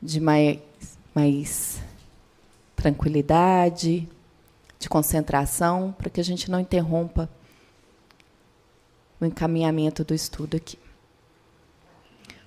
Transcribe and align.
de 0.00 0.20
mais, 0.20 0.58
mais 1.14 1.80
tranquilidade, 2.76 4.08
de 4.78 4.88
concentração, 4.88 5.94
para 5.96 6.08
que 6.08 6.20
a 6.20 6.24
gente 6.24 6.50
não 6.50 6.60
interrompa 6.60 7.28
o 9.20 9.24
encaminhamento 9.24 10.04
do 10.04 10.14
estudo 10.14 10.56
aqui. 10.56 10.78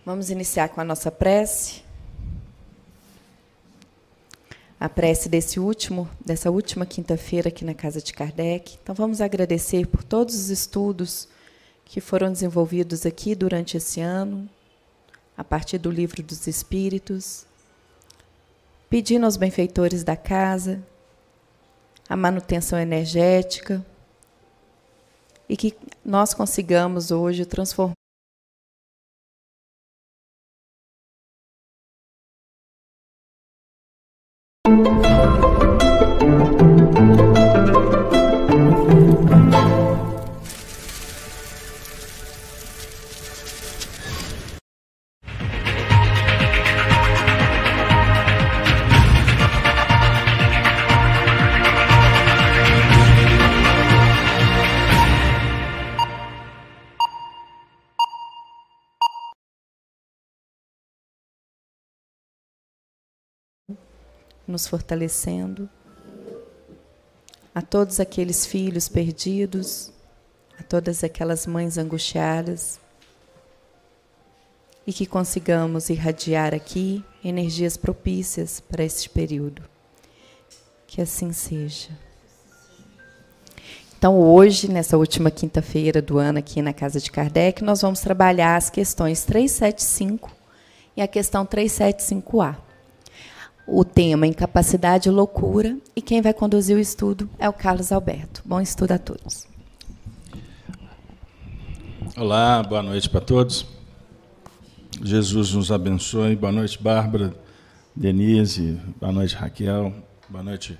Vamos 0.06 0.30
iniciar 0.30 0.70
com 0.70 0.82
a 0.82 0.86
nossa 0.86 1.12
prece. 1.12 1.84
A 4.80 4.90
prece 4.90 5.30
desse 5.30 5.60
último, 5.60 6.10
dessa 6.26 6.50
última 6.50 6.88
quinta-feira 6.88 7.50
aqui 7.50 7.64
na 7.64 7.76
casa 7.76 8.02
de 8.02 8.12
Kardec. 8.14 8.80
Então 8.82 8.96
vamos 8.96 9.22
agradecer 9.22 9.86
por 9.86 10.04
todos 10.04 10.34
os 10.34 10.50
estudos 10.50 11.28
que 11.86 12.02
foram 12.02 12.32
desenvolvidos 12.32 13.06
aqui 13.06 13.36
durante 13.36 13.78
esse 13.78 14.00
ano, 14.00 14.50
a 15.42 15.44
partir 15.44 15.80
do 15.80 15.90
livro 15.90 16.22
dos 16.22 16.46
Espíritos, 16.46 17.48
pedindo 18.88 19.26
aos 19.26 19.38
benfeitores 19.38 20.04
da 20.04 20.16
casa 20.16 20.84
a 22.08 22.16
manutenção 22.16 22.78
energética 22.78 23.84
e 25.50 25.58
que 25.58 25.76
nós 26.06 26.36
consigamos 26.36 27.10
hoje 27.10 27.44
transformar 27.44 27.96
nos 64.52 64.68
fortalecendo, 64.68 65.70
a 67.54 67.62
todos 67.62 68.00
aqueles 68.00 68.46
filhos 68.46 68.88
perdidos, 68.88 69.92
a 70.60 70.64
todas 70.64 71.04
aquelas 71.04 71.48
mães 71.48 71.78
angustiadas, 71.78 72.80
e 74.86 74.94
que 74.94 75.06
consigamos 75.06 75.90
irradiar 75.90 76.54
aqui 76.54 77.04
energias 77.24 77.78
propícias 77.78 78.60
para 78.60 78.84
este 78.84 79.10
período. 79.10 79.62
Que 80.88 81.02
assim 81.02 81.32
seja. 81.32 81.90
Então, 83.98 84.20
hoje, 84.20 84.68
nessa 84.68 84.98
última 84.98 85.30
quinta-feira 85.30 86.02
do 86.02 86.18
ano, 86.18 86.40
aqui 86.40 86.62
na 86.62 86.74
Casa 86.74 87.00
de 87.00 87.12
Kardec, 87.12 87.64
nós 87.64 87.82
vamos 87.82 88.00
trabalhar 88.00 88.56
as 88.56 88.70
questões 88.70 89.24
375 89.24 90.36
e 90.98 91.02
a 91.02 91.08
questão 91.08 91.46
375A 91.46 92.71
o 93.74 93.86
tema 93.86 94.28
Incapacidade 94.28 95.08
e 95.08 95.12
Loucura, 95.12 95.78
e 95.96 96.02
quem 96.02 96.22
vai 96.22 96.34
conduzir 96.34 96.76
o 96.76 96.80
estudo 96.80 97.30
é 97.40 97.48
o 97.48 97.54
Carlos 97.54 97.92
Alberto. 97.92 98.42
Bom 98.44 98.60
estudo 98.60 98.92
a 98.92 99.00
todos. 99.00 99.48
Olá, 102.18 102.62
boa 102.62 102.84
noite 102.84 103.10
para 103.10 103.22
todos. 103.22 103.66
Jesus 105.02 105.54
nos 105.54 105.72
abençoe. 105.72 106.36
Boa 106.36 106.52
noite, 106.52 106.82
Bárbara, 106.84 107.34
Denise, 107.96 108.78
boa 109.00 109.14
noite, 109.14 109.36
Raquel, 109.36 109.94
boa 110.28 110.44
noite 110.44 110.78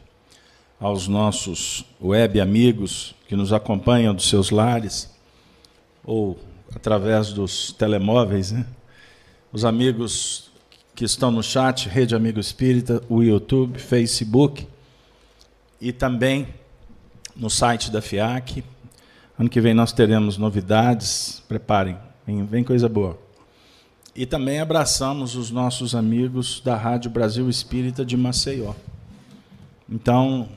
aos 0.78 1.08
nossos 1.08 1.86
web 2.02 2.42
amigos 2.42 3.16
que 3.26 3.38
nos 3.38 3.54
acompanham 3.54 4.14
dos 4.14 4.28
seus 4.28 4.50
lares 4.50 5.10
ou 6.04 6.38
através 6.76 7.32
dos 7.32 7.72
telemóveis, 7.72 8.52
né? 8.52 8.66
Os 9.54 9.64
amigos 9.64 10.51
que 11.02 11.06
estão 11.06 11.32
no 11.32 11.42
chat, 11.42 11.90
Rede 11.90 12.14
Amigo 12.14 12.40
Espírita, 12.40 13.02
o 13.10 13.24
YouTube, 13.24 13.80
Facebook 13.80 14.68
e 15.82 15.92
também 15.92 16.48
no 17.36 17.50
site 17.50 17.90
da 17.90 18.04
FIAC. 18.04 18.64
Ano 19.36 19.50
que 19.50 19.60
vem 19.60 19.74
nós 19.74 19.92
teremos 19.92 20.38
novidades, 20.38 21.42
preparem, 21.48 21.98
vem, 22.24 22.46
vem 22.46 22.64
coisa 22.64 22.88
boa. 22.88 23.20
E 24.16 24.28
também 24.28 24.60
abraçamos 24.60 25.36
os 25.36 25.50
nossos 25.50 25.96
amigos 25.96 26.62
da 26.64 26.76
Rádio 26.76 27.10
Brasil 27.10 27.50
Espírita 27.50 28.06
de 28.06 28.16
Maceió. 28.16 28.76
Então, 29.90 30.50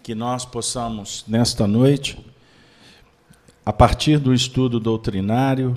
que 0.00 0.14
nós 0.14 0.44
possamos, 0.44 1.24
nesta 1.26 1.66
noite, 1.66 2.24
a 3.66 3.72
partir 3.72 4.20
do 4.20 4.32
estudo 4.32 4.78
doutrinário, 4.78 5.76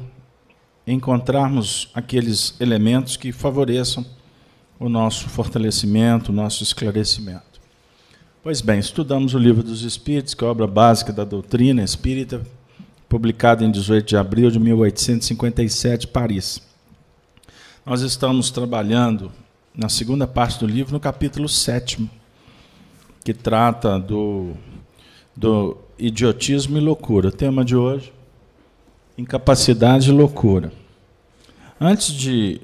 encontrarmos 0.85 1.89
aqueles 1.93 2.55
elementos 2.59 3.15
que 3.15 3.31
favoreçam 3.31 4.05
o 4.79 4.89
nosso 4.89 5.29
fortalecimento, 5.29 6.31
o 6.31 6.35
nosso 6.35 6.63
esclarecimento. 6.63 7.61
Pois 8.43 8.61
bem, 8.61 8.79
estudamos 8.79 9.35
o 9.35 9.37
Livro 9.37 9.61
dos 9.61 9.83
Espíritos, 9.83 10.33
que 10.33 10.43
é 10.43 10.47
a 10.47 10.51
obra 10.51 10.65
básica 10.65 11.13
da 11.13 11.23
doutrina 11.23 11.83
espírita, 11.83 12.41
publicada 13.07 13.63
em 13.63 13.69
18 13.69 14.07
de 14.07 14.17
abril 14.17 14.49
de 14.49 14.59
1857, 14.59 16.07
Paris. 16.07 16.61
Nós 17.85 18.01
estamos 18.01 18.49
trabalhando 18.49 19.31
na 19.75 19.89
segunda 19.89 20.25
parte 20.25 20.59
do 20.59 20.65
livro, 20.65 20.93
no 20.93 20.99
capítulo 20.99 21.47
7, 21.47 22.09
que 23.23 23.33
trata 23.33 23.99
do, 23.99 24.53
do 25.35 25.77
idiotismo 25.99 26.77
e 26.77 26.81
loucura. 26.81 27.29
O 27.29 27.31
tema 27.31 27.63
de 27.63 27.75
hoje, 27.75 28.11
incapacidade 29.21 30.09
e 30.09 30.11
loucura. 30.11 30.73
Antes 31.79 32.07
de 32.13 32.59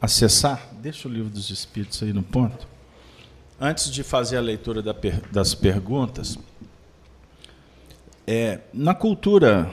acessar, 0.00 0.68
deixa 0.80 1.08
o 1.08 1.10
livro 1.10 1.30
dos 1.30 1.50
Espíritos 1.50 2.02
aí 2.02 2.12
no 2.12 2.22
ponto. 2.22 2.68
Antes 3.60 3.90
de 3.90 4.02
fazer 4.02 4.36
a 4.36 4.40
leitura 4.40 4.82
das 5.32 5.54
perguntas, 5.54 6.38
é, 8.26 8.60
na 8.72 8.94
cultura, 8.94 9.70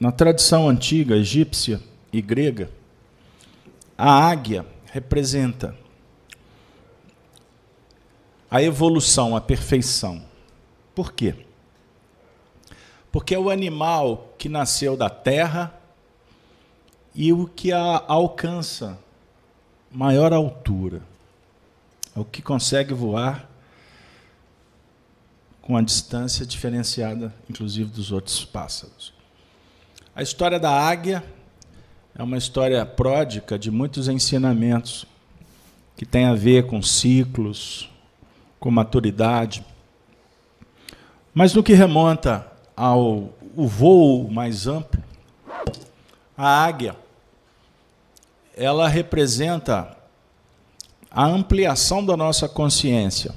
na 0.00 0.12
tradição 0.12 0.68
antiga 0.68 1.16
egípcia 1.16 1.80
e 2.12 2.22
grega, 2.22 2.70
a 3.98 4.10
águia 4.10 4.64
representa 4.86 5.76
a 8.50 8.62
evolução, 8.62 9.36
a 9.36 9.40
perfeição. 9.40 10.22
Por 10.94 11.12
quê? 11.12 11.45
Porque 13.16 13.34
é 13.34 13.38
o 13.38 13.48
animal 13.48 14.34
que 14.36 14.46
nasceu 14.46 14.94
da 14.94 15.08
terra 15.08 15.72
e 17.14 17.32
o 17.32 17.46
que 17.46 17.72
a 17.72 18.04
alcança 18.06 18.98
maior 19.90 20.34
altura. 20.34 21.00
É 22.14 22.20
o 22.20 22.26
que 22.26 22.42
consegue 22.42 22.92
voar 22.92 23.48
com 25.62 25.78
a 25.78 25.80
distância 25.80 26.44
diferenciada, 26.44 27.34
inclusive, 27.48 27.90
dos 27.90 28.12
outros 28.12 28.44
pássaros. 28.44 29.14
A 30.14 30.22
história 30.22 30.60
da 30.60 30.70
águia 30.70 31.24
é 32.14 32.22
uma 32.22 32.36
história 32.36 32.84
pródica 32.84 33.58
de 33.58 33.70
muitos 33.70 34.08
ensinamentos 34.08 35.06
que 35.96 36.04
tem 36.04 36.26
a 36.26 36.34
ver 36.34 36.66
com 36.66 36.82
ciclos, 36.82 37.88
com 38.60 38.70
maturidade. 38.70 39.64
Mas 41.32 41.54
no 41.54 41.62
que 41.62 41.72
remonta 41.72 42.54
ao 42.76 43.30
o 43.56 43.66
voo 43.66 44.30
mais 44.30 44.66
amplo, 44.66 45.02
a 46.36 46.64
águia, 46.64 46.94
ela 48.54 48.86
representa 48.86 49.96
a 51.10 51.24
ampliação 51.24 52.04
da 52.04 52.14
nossa 52.16 52.46
consciência. 52.46 53.34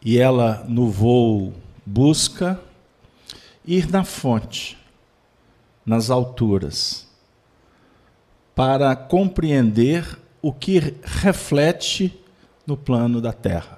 E 0.00 0.18
ela, 0.18 0.64
no 0.66 0.88
voo, 0.88 1.52
busca 1.84 2.58
ir 3.66 3.90
na 3.90 4.04
fonte, 4.04 4.78
nas 5.84 6.08
alturas, 6.08 7.06
para 8.54 8.96
compreender 8.96 10.18
o 10.40 10.52
que 10.52 10.94
reflete 11.02 12.18
no 12.66 12.76
plano 12.76 13.20
da 13.20 13.32
Terra 13.32 13.77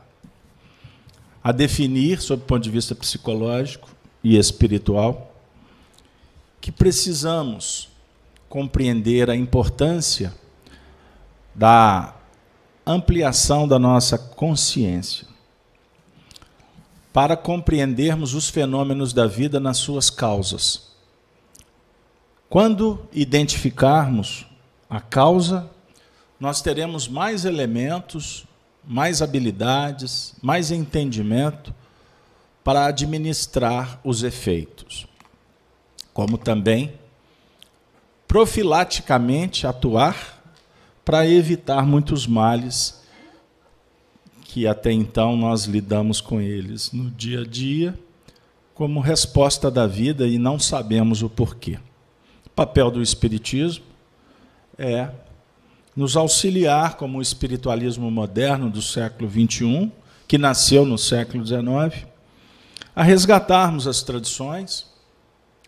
a 1.42 1.52
definir, 1.52 2.20
sob 2.20 2.42
o 2.42 2.46
ponto 2.46 2.62
de 2.62 2.70
vista 2.70 2.94
psicológico 2.94 3.88
e 4.22 4.36
espiritual, 4.36 5.34
que 6.60 6.70
precisamos 6.70 7.88
compreender 8.48 9.30
a 9.30 9.36
importância 9.36 10.34
da 11.54 12.14
ampliação 12.86 13.66
da 13.66 13.78
nossa 13.78 14.18
consciência 14.18 15.26
para 17.12 17.36
compreendermos 17.36 18.34
os 18.34 18.48
fenômenos 18.48 19.12
da 19.12 19.26
vida 19.26 19.58
nas 19.58 19.78
suas 19.78 20.10
causas. 20.10 20.90
Quando 22.48 23.06
identificarmos 23.12 24.46
a 24.88 25.00
causa, 25.00 25.70
nós 26.38 26.62
teremos 26.62 27.08
mais 27.08 27.44
elementos, 27.44 28.44
mais 28.84 29.22
habilidades, 29.22 30.34
mais 30.42 30.70
entendimento 30.70 31.74
para 32.62 32.86
administrar 32.86 34.00
os 34.04 34.22
efeitos, 34.22 35.06
como 36.12 36.36
também 36.36 36.92
profilaticamente 38.26 39.66
atuar 39.66 40.40
para 41.04 41.26
evitar 41.26 41.84
muitos 41.84 42.26
males 42.26 43.00
que 44.44 44.66
até 44.66 44.90
então 44.90 45.36
nós 45.36 45.64
lidamos 45.64 46.20
com 46.20 46.40
eles 46.40 46.90
no 46.92 47.08
dia 47.08 47.42
a 47.42 47.44
dia, 47.44 47.96
como 48.74 48.98
resposta 48.98 49.70
da 49.70 49.86
vida 49.86 50.26
e 50.26 50.38
não 50.38 50.58
sabemos 50.58 51.22
o 51.22 51.30
porquê. 51.30 51.78
O 52.46 52.50
papel 52.50 52.90
do 52.90 53.00
Espiritismo 53.00 53.84
é 54.76 55.08
nos 55.94 56.16
auxiliar, 56.16 56.96
como 56.96 57.18
o 57.18 57.22
espiritualismo 57.22 58.10
moderno 58.10 58.70
do 58.70 58.80
século 58.80 59.28
XXI, 59.28 59.90
que 60.26 60.38
nasceu 60.38 60.86
no 60.86 60.96
século 60.96 61.44
XIX, 61.44 62.06
a 62.94 63.02
resgatarmos 63.02 63.86
as 63.86 64.02
tradições, 64.02 64.86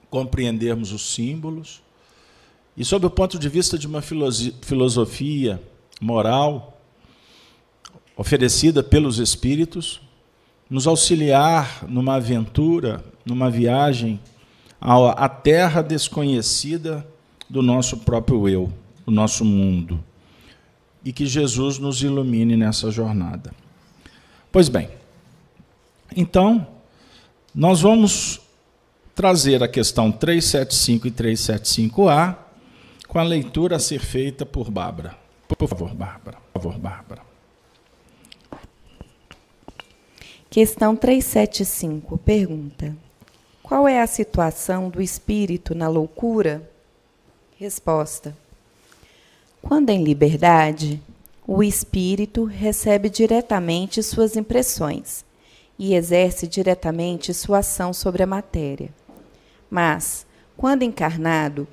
compreendermos 0.09 0.93
os 0.93 1.13
símbolos, 1.13 1.83
e, 2.77 2.85
sob 2.85 3.07
o 3.07 3.11
ponto 3.11 3.39
de 3.39 3.49
vista 3.49 3.77
de 3.77 3.87
uma 3.87 4.01
filosofia 4.01 5.61
moral 6.01 6.81
oferecida 8.17 8.83
pelos 8.83 9.19
Espíritos, 9.19 10.01
nos 10.71 10.87
auxiliar 10.87 11.85
numa 11.89 12.15
aventura, 12.15 13.05
numa 13.27 13.51
viagem 13.51 14.19
à 14.81 15.29
terra 15.29 15.83
desconhecida 15.83 17.07
do 17.49 17.61
nosso 17.61 17.99
próprio 17.99 18.49
eu, 18.49 18.73
do 19.05 19.13
nosso 19.13 19.45
mundo 19.45 20.03
e 21.05 21.13
que 21.13 21.27
Jesus 21.27 21.79
nos 21.79 22.03
ilumine 22.03 22.57
nessa 22.57 22.91
jornada. 22.91 23.53
Pois 24.51 24.69
bem, 24.69 24.89
então, 26.15 26.67
nós 27.55 27.81
vamos 27.81 28.41
trazer 29.15 29.63
a 29.63 29.69
questão 29.69 30.11
375 30.11 31.07
e 31.07 31.11
375A 31.11 32.37
com 33.09 33.19
a 33.19 33.23
leitura 33.23 33.77
a 33.77 33.79
ser 33.79 34.01
feita 34.01 34.45
por 34.47 34.71
Bárbara. 34.71 35.17
Por 35.47 35.69
favor, 35.69 35.95
Bárbara. 35.95 36.39
Por 36.53 36.63
favor, 36.63 36.79
Bárbara. 36.79 37.23
Questão 40.49 40.95
375 40.95 42.19
pergunta: 42.19 42.95
Qual 43.63 43.89
é 43.89 44.01
a 44.01 44.07
situação 44.07 44.91
do 44.91 45.01
espírito 45.01 45.75
na 45.75 45.89
loucura? 45.89 46.71
Resposta: 47.59 48.37
quando 49.63 49.91
em 49.91 50.03
liberdade, 50.03 51.01
o 51.47 51.63
espírito 51.63 52.45
recebe 52.45 53.09
diretamente 53.09 54.03
suas 54.03 54.37
impressões 54.37 55.25
e 55.79 55.95
exerce 55.95 56.47
diretamente 56.47 57.33
sua 57.33 57.59
ação 57.59 57.93
sobre 57.93 58.25
a 58.25 58.27
matéria. 58.27 58.93
Mas, 59.71 60.27
quando 60.57 60.83
encarnado, 60.83 61.67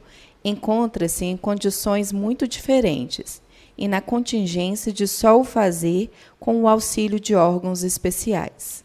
encontra-se 0.46 1.26
em 1.26 1.36
condições 1.36 2.12
muito 2.12 2.48
diferentes 2.48 3.42
e 3.78 3.88
na 3.88 4.02
contingência 4.02 4.94
de 4.94 5.08
só 5.08 5.40
o 5.40 5.44
fazer 5.44 6.12
com 6.40 6.62
o 6.62 6.68
auxílio 6.68 7.20
de 7.20 7.36
órgãos 7.36 7.84
especiais. 7.84 8.84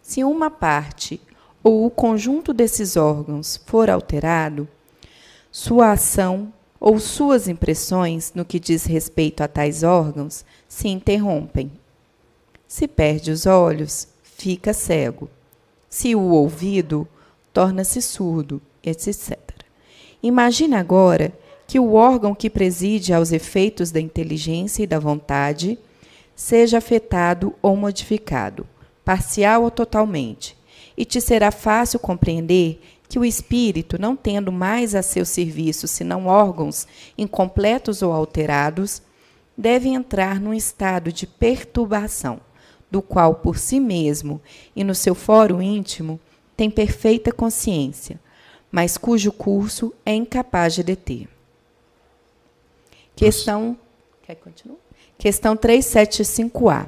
Se 0.00 0.22
uma 0.22 0.50
parte 0.50 1.20
ou 1.62 1.84
o 1.86 1.90
conjunto 1.90 2.52
desses 2.52 2.96
órgãos 2.96 3.60
for 3.66 3.90
alterado, 3.90 4.68
sua 5.50 5.92
ação 5.92 6.52
ou 6.84 6.98
suas 6.98 7.46
impressões 7.46 8.32
no 8.34 8.44
que 8.44 8.58
diz 8.58 8.84
respeito 8.86 9.40
a 9.40 9.46
tais 9.46 9.84
órgãos 9.84 10.44
se 10.66 10.88
interrompem. 10.88 11.70
Se 12.66 12.88
perde 12.88 13.30
os 13.30 13.46
olhos, 13.46 14.08
fica 14.24 14.72
cego. 14.72 15.30
Se 15.88 16.16
o 16.16 16.20
ouvido, 16.20 17.06
torna-se 17.52 18.02
surdo, 18.02 18.60
etc. 18.82 19.38
Imagine 20.20 20.74
agora 20.74 21.32
que 21.68 21.78
o 21.78 21.92
órgão 21.92 22.34
que 22.34 22.50
preside 22.50 23.14
aos 23.14 23.30
efeitos 23.30 23.92
da 23.92 24.00
inteligência 24.00 24.82
e 24.82 24.86
da 24.86 24.98
vontade 24.98 25.78
seja 26.34 26.78
afetado 26.78 27.54
ou 27.62 27.76
modificado, 27.76 28.66
parcial 29.04 29.62
ou 29.62 29.70
totalmente, 29.70 30.56
e 30.96 31.04
te 31.04 31.20
será 31.20 31.52
fácil 31.52 32.00
compreender 32.00 32.80
que 33.12 33.18
o 33.18 33.26
espírito, 33.26 34.00
não 34.00 34.16
tendo 34.16 34.50
mais 34.50 34.94
a 34.94 35.02
seu 35.02 35.26
serviço 35.26 35.86
senão 35.86 36.28
órgãos 36.28 36.86
incompletos 37.18 38.00
ou 38.00 38.10
alterados, 38.10 39.02
deve 39.54 39.90
entrar 39.90 40.40
num 40.40 40.54
estado 40.54 41.12
de 41.12 41.26
perturbação, 41.26 42.40
do 42.90 43.02
qual 43.02 43.34
por 43.34 43.58
si 43.58 43.78
mesmo 43.78 44.40
e 44.74 44.82
no 44.82 44.94
seu 44.94 45.14
fórum 45.14 45.60
íntimo 45.60 46.18
tem 46.56 46.70
perfeita 46.70 47.30
consciência, 47.30 48.18
mas 48.70 48.96
cujo 48.96 49.30
curso 49.30 49.92
é 50.06 50.14
incapaz 50.14 50.72
de 50.74 50.82
deter. 50.82 51.28
Questão. 53.14 53.76
Quer 54.22 54.36
continuar? 54.36 54.78
Questão 55.18 55.54
375A. 55.54 56.86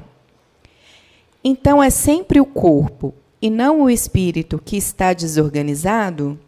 Então 1.45 1.83
é 1.83 1.91
sempre 1.91 2.41
o 2.41 2.47
corpo 2.47 3.13
e 3.45 3.51
não 3.51 3.83
o 3.83 3.91
espírito 3.91 4.59
que 4.59 4.75
está 4.75 5.13
desorganizado? 5.13 6.41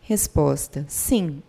Resposta: 0.00 0.84
sim. 0.86 1.42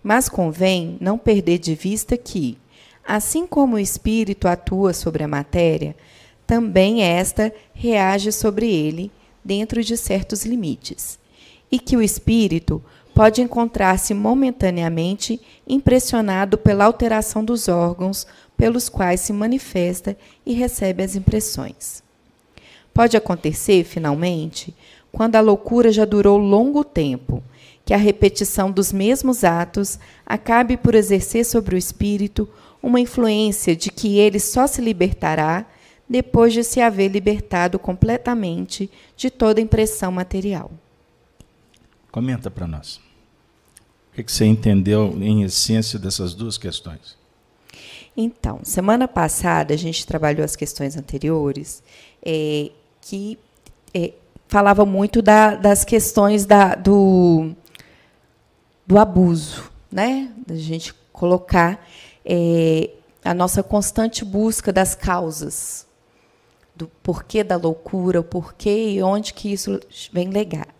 Mas 0.00 0.28
convém 0.28 0.96
não 1.00 1.18
perder 1.18 1.58
de 1.58 1.74
vista 1.74 2.16
que, 2.16 2.56
assim 3.04 3.48
como 3.48 3.74
o 3.74 3.80
espírito 3.80 4.46
atua 4.46 4.92
sobre 4.92 5.24
a 5.24 5.28
matéria, 5.28 5.96
também 6.46 7.02
esta 7.02 7.52
reage 7.74 8.30
sobre 8.30 8.72
ele 8.72 9.10
dentro 9.44 9.82
de 9.82 9.96
certos 9.96 10.44
limites, 10.44 11.18
e 11.68 11.76
que 11.76 11.96
o 11.96 12.02
espírito 12.02 12.80
pode 13.12 13.42
encontrar-se 13.42 14.14
momentaneamente 14.14 15.40
impressionado 15.66 16.56
pela 16.56 16.84
alteração 16.84 17.44
dos 17.44 17.66
órgãos 17.66 18.24
pelos 18.56 18.88
quais 18.88 19.22
se 19.22 19.32
manifesta 19.32 20.16
e 20.46 20.52
recebe 20.52 21.02
as 21.02 21.16
impressões. 21.16 22.05
Pode 22.96 23.14
acontecer, 23.14 23.84
finalmente, 23.84 24.74
quando 25.12 25.36
a 25.36 25.40
loucura 25.42 25.92
já 25.92 26.06
durou 26.06 26.38
longo 26.38 26.82
tempo, 26.82 27.42
que 27.84 27.92
a 27.92 27.98
repetição 27.98 28.70
dos 28.72 28.90
mesmos 28.90 29.44
atos 29.44 29.98
acabe 30.24 30.78
por 30.78 30.94
exercer 30.94 31.44
sobre 31.44 31.74
o 31.74 31.78
espírito 31.78 32.48
uma 32.82 32.98
influência 32.98 33.76
de 33.76 33.90
que 33.90 34.16
ele 34.18 34.40
só 34.40 34.66
se 34.66 34.80
libertará 34.80 35.66
depois 36.08 36.54
de 36.54 36.64
se 36.64 36.80
haver 36.80 37.08
libertado 37.08 37.78
completamente 37.78 38.90
de 39.14 39.28
toda 39.28 39.60
impressão 39.60 40.10
material. 40.10 40.70
Comenta 42.10 42.50
para 42.50 42.66
nós. 42.66 42.98
O 44.10 44.22
que 44.22 44.32
você 44.32 44.46
entendeu 44.46 45.14
em 45.20 45.42
essência 45.42 45.98
dessas 45.98 46.32
duas 46.32 46.56
questões? 46.56 47.14
Então, 48.16 48.60
semana 48.62 49.06
passada 49.06 49.74
a 49.74 49.76
gente 49.76 50.06
trabalhou 50.06 50.42
as 50.42 50.56
questões 50.56 50.96
anteriores 50.96 51.82
é, 52.24 52.70
que 53.08 53.38
é, 53.94 54.14
falava 54.48 54.84
muito 54.84 55.22
da, 55.22 55.54
das 55.54 55.84
questões 55.84 56.44
da, 56.44 56.74
do, 56.74 57.52
do 58.84 58.98
abuso, 58.98 59.70
né? 59.90 60.32
Da 60.44 60.56
gente 60.56 60.92
colocar 61.12 61.86
é, 62.24 62.90
a 63.24 63.32
nossa 63.32 63.62
constante 63.62 64.24
busca 64.24 64.72
das 64.72 64.96
causas, 64.96 65.86
do 66.74 66.88
porquê 67.00 67.44
da 67.44 67.56
loucura, 67.56 68.18
o 68.18 68.24
porquê 68.24 68.90
e 68.90 69.02
onde 69.02 69.32
que 69.32 69.52
isso 69.52 69.78
vem 70.12 70.28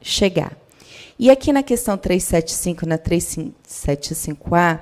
chegar. 0.00 0.58
E 1.16 1.30
aqui 1.30 1.52
na 1.52 1.62
questão 1.62 1.96
375, 1.96 2.86
na 2.86 2.98
375A, 2.98 4.80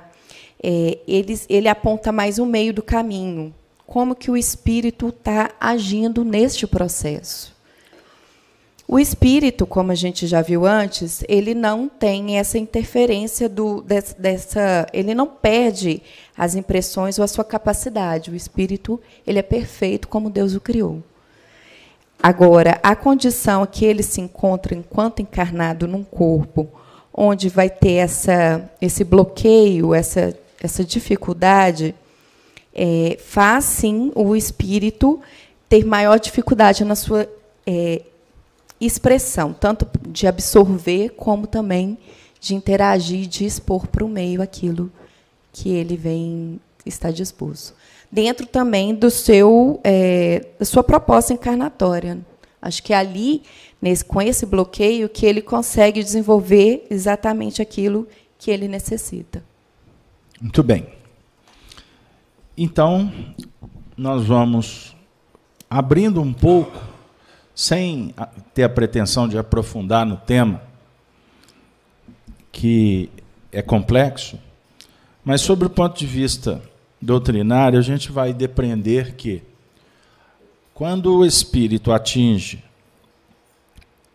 é, 0.62 0.98
ele 1.06 1.68
aponta 1.68 2.10
mais 2.10 2.38
o 2.38 2.46
meio 2.46 2.72
do 2.72 2.82
caminho, 2.82 3.54
como 3.86 4.14
que 4.14 4.30
o 4.30 4.36
espírito 4.36 5.08
está 5.08 5.50
agindo 5.60 6.24
neste 6.24 6.66
processo. 6.66 7.54
O 8.86 8.98
espírito, 8.98 9.66
como 9.66 9.92
a 9.92 9.94
gente 9.94 10.26
já 10.26 10.42
viu 10.42 10.66
antes, 10.66 11.24
ele 11.26 11.54
não 11.54 11.88
tem 11.88 12.38
essa 12.38 12.58
interferência 12.58 13.48
do, 13.48 13.82
dessa, 14.18 14.86
ele 14.92 15.14
não 15.14 15.26
perde 15.26 16.02
as 16.36 16.54
impressões 16.54 17.18
ou 17.18 17.24
a 17.24 17.28
sua 17.28 17.44
capacidade. 17.44 18.30
O 18.30 18.36
espírito, 18.36 19.00
ele 19.26 19.38
é 19.38 19.42
perfeito 19.42 20.06
como 20.06 20.28
Deus 20.28 20.54
o 20.54 20.60
criou. 20.60 21.02
Agora, 22.22 22.78
a 22.82 22.94
condição 22.94 23.66
que 23.66 23.84
ele 23.86 24.02
se 24.02 24.20
encontra 24.20 24.74
enquanto 24.74 25.22
encarnado 25.22 25.88
num 25.88 26.04
corpo, 26.04 26.68
onde 27.12 27.48
vai 27.48 27.70
ter 27.70 27.94
essa, 27.94 28.70
esse 28.80 29.02
bloqueio, 29.02 29.94
essa, 29.94 30.36
essa 30.60 30.84
dificuldade, 30.84 31.94
é, 32.74 33.16
faz 33.20 33.64
sim 33.64 34.10
o 34.14 34.34
espírito 34.34 35.20
ter 35.68 35.84
maior 35.84 36.18
dificuldade 36.18 36.84
na 36.84 36.94
sua 36.94 37.28
é, 37.66 38.02
expressão, 38.80 39.52
tanto 39.52 39.86
de 40.08 40.26
absorver 40.26 41.10
como 41.10 41.46
também 41.46 41.96
de 42.40 42.54
interagir, 42.54 43.26
de 43.26 43.44
expor 43.46 43.86
para 43.86 44.04
o 44.04 44.08
meio 44.08 44.42
aquilo 44.42 44.90
que 45.52 45.70
ele 45.70 45.96
vem 45.96 46.60
está 46.84 47.10
disposto. 47.10 47.74
Dentro 48.10 48.46
também 48.46 48.94
do 48.94 49.10
seu, 49.10 49.80
é, 49.82 50.44
da 50.58 50.64
sua 50.64 50.84
proposta 50.84 51.32
encarnatória. 51.32 52.18
Acho 52.60 52.82
que 52.82 52.92
é 52.92 52.96
ali, 52.96 53.42
nesse, 53.80 54.04
com 54.04 54.20
esse 54.20 54.46
bloqueio, 54.46 55.08
que 55.08 55.26
ele 55.26 55.40
consegue 55.40 56.02
desenvolver 56.02 56.86
exatamente 56.90 57.62
aquilo 57.62 58.06
que 58.38 58.50
ele 58.50 58.68
necessita. 58.68 59.42
Muito 60.40 60.62
bem. 60.62 60.93
Então, 62.56 63.12
nós 63.96 64.24
vamos 64.24 64.94
abrindo 65.68 66.22
um 66.22 66.32
pouco, 66.32 66.80
sem 67.52 68.14
ter 68.54 68.62
a 68.62 68.68
pretensão 68.68 69.26
de 69.26 69.36
aprofundar 69.36 70.06
no 70.06 70.16
tema, 70.16 70.62
que 72.52 73.10
é 73.50 73.60
complexo, 73.60 74.38
mas 75.24 75.40
sobre 75.40 75.66
o 75.66 75.70
ponto 75.70 75.98
de 75.98 76.06
vista 76.06 76.62
doutrinário, 77.02 77.76
a 77.76 77.82
gente 77.82 78.12
vai 78.12 78.32
depreender 78.32 79.16
que 79.16 79.42
quando 80.72 81.12
o 81.12 81.26
espírito 81.26 81.90
atinge 81.90 82.62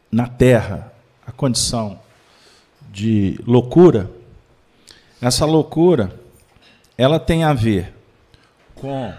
na 0.09 0.27
terra 0.27 0.93
a 1.27 1.31
condição 1.33 1.99
de 2.89 3.37
loucura, 3.45 4.09
essa 5.21 5.45
loucura 5.45 6.17
ela 6.97 7.19
tem 7.19 7.43
a 7.43 7.53
ver 7.53 7.98
com 8.79 9.13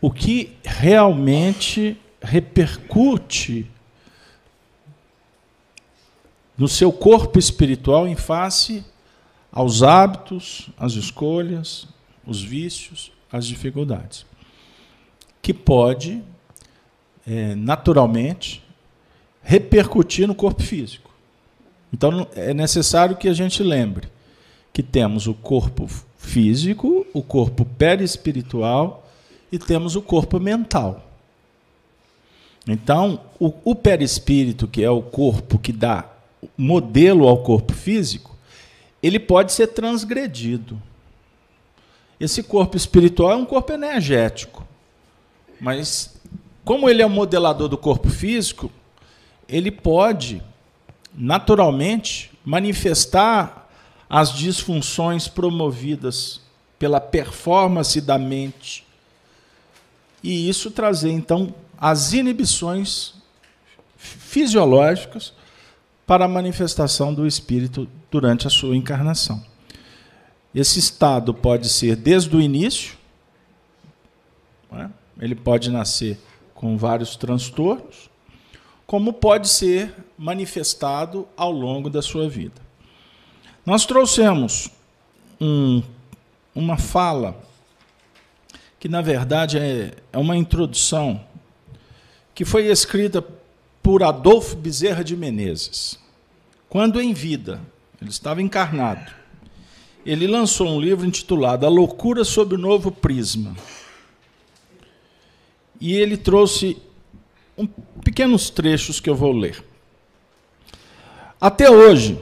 o 0.00 0.10
que 0.10 0.56
realmente 0.62 1.98
repercute 2.20 3.70
no 6.56 6.68
seu 6.68 6.92
corpo 6.92 7.38
espiritual 7.38 8.06
em 8.06 8.16
face 8.16 8.84
aos 9.50 9.82
hábitos, 9.82 10.68
às 10.78 10.92
escolhas, 10.92 11.88
os 12.26 12.42
vícios, 12.42 13.12
as 13.32 13.46
dificuldades, 13.46 14.26
que 15.40 15.54
pode 15.54 16.22
é, 17.26 17.54
naturalmente 17.54 18.62
repercutir 19.42 20.26
no 20.26 20.34
corpo 20.34 20.62
físico. 20.62 21.10
Então 21.92 22.26
é 22.34 22.52
necessário 22.52 23.16
que 23.16 23.28
a 23.28 23.32
gente 23.32 23.62
lembre 23.62 24.08
que 24.72 24.82
temos 24.82 25.26
o 25.26 25.34
corpo 25.34 25.88
físico, 26.26 27.06
o 27.14 27.22
corpo 27.22 27.64
perispiritual 27.64 29.08
e 29.50 29.58
temos 29.58 29.94
o 29.94 30.02
corpo 30.02 30.40
mental. 30.40 31.04
Então, 32.66 33.20
o, 33.38 33.52
o 33.64 33.74
perispírito, 33.74 34.66
que 34.66 34.82
é 34.82 34.90
o 34.90 35.00
corpo 35.00 35.58
que 35.58 35.72
dá 35.72 36.04
modelo 36.58 37.28
ao 37.28 37.38
corpo 37.38 37.72
físico, 37.72 38.36
ele 39.02 39.20
pode 39.20 39.52
ser 39.52 39.68
transgredido. 39.68 40.80
Esse 42.18 42.42
corpo 42.42 42.76
espiritual 42.76 43.32
é 43.32 43.36
um 43.36 43.44
corpo 43.44 43.72
energético, 43.72 44.66
mas 45.60 46.20
como 46.64 46.88
ele 46.88 47.02
é 47.02 47.06
o 47.06 47.10
modelador 47.10 47.68
do 47.68 47.78
corpo 47.78 48.10
físico, 48.10 48.70
ele 49.48 49.70
pode 49.70 50.42
naturalmente 51.14 52.32
manifestar 52.44 53.65
as 54.08 54.32
disfunções 54.32 55.28
promovidas 55.28 56.40
pela 56.78 57.00
performance 57.00 58.00
da 58.00 58.18
mente 58.18 58.86
e 60.26 60.48
isso 60.48 60.72
trazer 60.72 61.12
então 61.12 61.54
as 61.78 62.12
inibições 62.12 63.14
fisiológicas 63.96 65.32
para 66.04 66.24
a 66.24 66.28
manifestação 66.28 67.14
do 67.14 67.26
espírito 67.26 67.88
durante 68.10 68.44
a 68.44 68.50
sua 68.50 68.76
encarnação. 68.76 69.40
Esse 70.52 70.80
estado 70.80 71.32
pode 71.32 71.68
ser 71.68 71.94
desde 71.94 72.34
o 72.34 72.40
início, 72.40 72.96
é? 74.72 74.88
ele 75.20 75.36
pode 75.36 75.70
nascer 75.70 76.18
com 76.54 76.76
vários 76.76 77.14
transtornos, 77.14 78.10
como 78.84 79.12
pode 79.12 79.48
ser 79.48 79.94
manifestado 80.18 81.28
ao 81.36 81.52
longo 81.52 81.88
da 81.88 82.02
sua 82.02 82.28
vida. 82.28 82.65
Nós 83.66 83.84
trouxemos 83.84 84.70
um, 85.40 85.82
uma 86.54 86.78
fala 86.78 87.36
que, 88.78 88.88
na 88.88 89.02
verdade, 89.02 89.58
é, 89.58 89.92
é 90.12 90.18
uma 90.18 90.36
introdução 90.36 91.20
que 92.32 92.44
foi 92.44 92.66
escrita 92.66 93.24
por 93.82 94.04
Adolfo 94.04 94.54
Bezerra 94.54 95.02
de 95.02 95.16
Menezes. 95.16 95.98
Quando 96.68 97.00
em 97.00 97.12
vida, 97.12 97.60
ele 98.00 98.10
estava 98.10 98.40
encarnado, 98.40 99.10
ele 100.04 100.28
lançou 100.28 100.68
um 100.68 100.80
livro 100.80 101.04
intitulado 101.04 101.66
A 101.66 101.68
Loucura 101.68 102.22
sob 102.22 102.54
o 102.54 102.58
Novo 102.58 102.92
Prisma. 102.92 103.56
E 105.80 105.92
ele 105.92 106.16
trouxe 106.16 106.80
um, 107.58 107.66
pequenos 107.66 108.48
trechos 108.48 109.00
que 109.00 109.10
eu 109.10 109.16
vou 109.16 109.32
ler. 109.32 109.64
Até 111.40 111.68
hoje, 111.68 112.16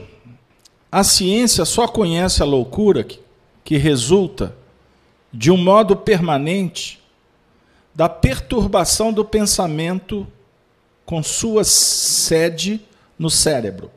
a 0.95 1.03
ciência 1.03 1.65
só 1.65 1.89
conhece 1.89 2.41
a 2.41 2.45
loucura 2.45 3.03
que, 3.03 3.19
que 3.65 3.75
resulta, 3.75 4.55
de 5.29 5.51
um 5.51 5.57
modo 5.57 5.93
permanente, 5.93 7.03
da 7.93 8.07
perturbação 8.07 9.11
do 9.11 9.25
pensamento 9.25 10.25
com 11.05 11.21
sua 11.21 11.65
sede 11.65 12.79
no 13.19 13.29
cérebro. 13.29 13.91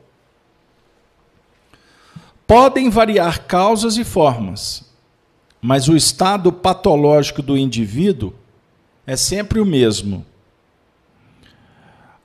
Podem 2.45 2.91
variar 2.91 3.47
causas 3.47 3.97
e 3.97 4.03
formas, 4.03 4.85
mas 5.63 5.89
o 5.89 5.95
estado 5.95 6.53
patológico 6.53 7.41
do 7.41 7.57
indivíduo 7.57 8.35
é 9.07 9.15
sempre 9.15 9.61
o 9.61 9.65
mesmo. 9.65 10.27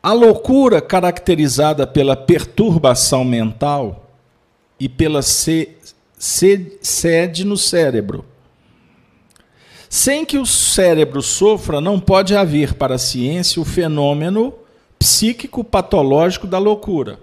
A 0.02 0.14
loucura 0.14 0.82
caracterizada 0.82 1.86
pela 1.86 2.16
perturbação 2.16 3.24
mental 3.24 4.03
e 4.84 4.90
pela 4.90 5.22
sede 5.22 5.96
no 7.46 7.56
cérebro. 7.56 8.26
Sem 9.90 10.26
que 10.26 10.38
o 10.38 10.46
cérebro 10.46 11.22
sofra, 11.22 11.80
não 11.80 12.02
pode 12.02 12.36
haver 12.36 12.74
para 12.74 12.96
a 12.96 13.00
ciência 13.00 13.62
o 13.62 13.66
fenômeno 13.66 14.54
psíquico 15.00 15.64
patológico 15.64 16.46
da 16.46 16.58
loucura. 16.58 17.18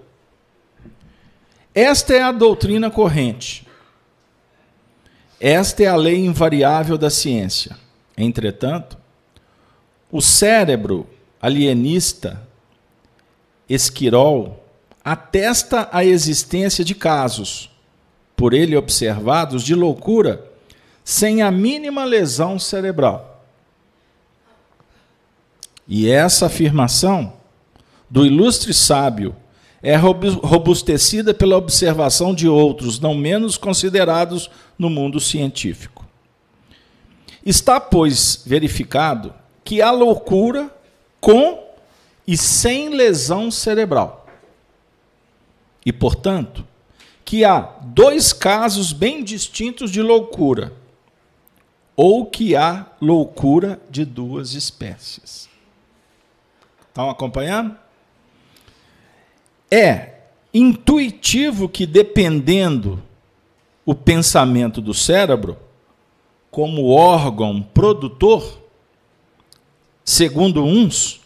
Esta 1.75 2.15
é 2.15 2.23
a 2.23 2.31
doutrina 2.31 2.89
corrente. 2.89 3.67
Esta 5.39 5.83
é 5.83 5.87
a 5.87 5.95
lei 5.95 6.25
invariável 6.25 6.97
da 6.97 7.11
ciência. 7.11 7.77
Entretanto, 8.17 8.97
o 10.11 10.19
cérebro 10.19 11.07
alienista, 11.39 12.41
Esquirol, 13.69 14.60
atesta 15.03 15.89
a 15.91 16.05
existência 16.05 16.83
de 16.85 16.93
casos, 16.93 17.69
por 18.35 18.53
ele 18.53 18.75
observados, 18.75 19.63
de 19.63 19.75
loucura 19.75 20.45
sem 21.03 21.41
a 21.41 21.51
mínima 21.51 22.03
lesão 22.05 22.59
cerebral. 22.59 23.43
E 25.87 26.09
essa 26.09 26.45
afirmação 26.45 27.33
do 28.09 28.25
ilustre 28.25 28.73
sábio 28.73 29.35
é 29.83 29.95
robustecida 29.95 31.33
pela 31.33 31.57
observação 31.57 32.35
de 32.35 32.47
outros, 32.47 32.99
não 32.99 33.15
menos 33.15 33.57
considerados 33.57 34.49
no 34.77 34.89
mundo 34.89 35.19
científico. 35.19 36.05
Está, 37.43 37.79
pois, 37.79 38.43
verificado 38.45 39.33
que 39.63 39.81
há 39.81 39.89
loucura 39.89 40.69
com 41.19 41.63
e 42.27 42.37
sem 42.37 42.89
lesão 42.89 43.49
cerebral. 43.49 44.20
E, 45.85 45.91
portanto, 45.91 46.65
que 47.23 47.43
há 47.43 47.59
dois 47.83 48.33
casos 48.33 48.91
bem 48.91 49.23
distintos 49.23 49.91
de 49.91 50.01
loucura, 50.01 50.73
ou 51.95 52.25
que 52.25 52.55
há 52.55 52.87
loucura 52.99 53.79
de 53.89 54.05
duas 54.05 54.53
espécies. 54.53 55.49
Estão 56.87 57.09
acompanhando? 57.09 57.75
É 59.69 60.15
intuitivo 60.53 61.69
que, 61.69 61.85
dependendo 61.85 63.01
o 63.85 63.95
pensamento 63.95 64.81
do 64.81 64.93
cérebro, 64.93 65.57
como 66.49 66.89
órgão 66.89 67.61
produtor, 67.61 68.61
segundo 70.03 70.63
uns, 70.63 71.21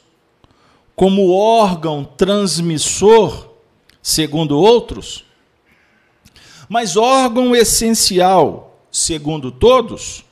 como 0.95 1.31
órgão 1.31 2.03
transmissor, 2.03 3.54
segundo 4.05 4.59
outros, 4.59 5.25
mas 6.69 6.95
órgão 6.95 7.55
essencial, 7.55 8.79
segundo 8.91 9.51
todos, 9.51 10.23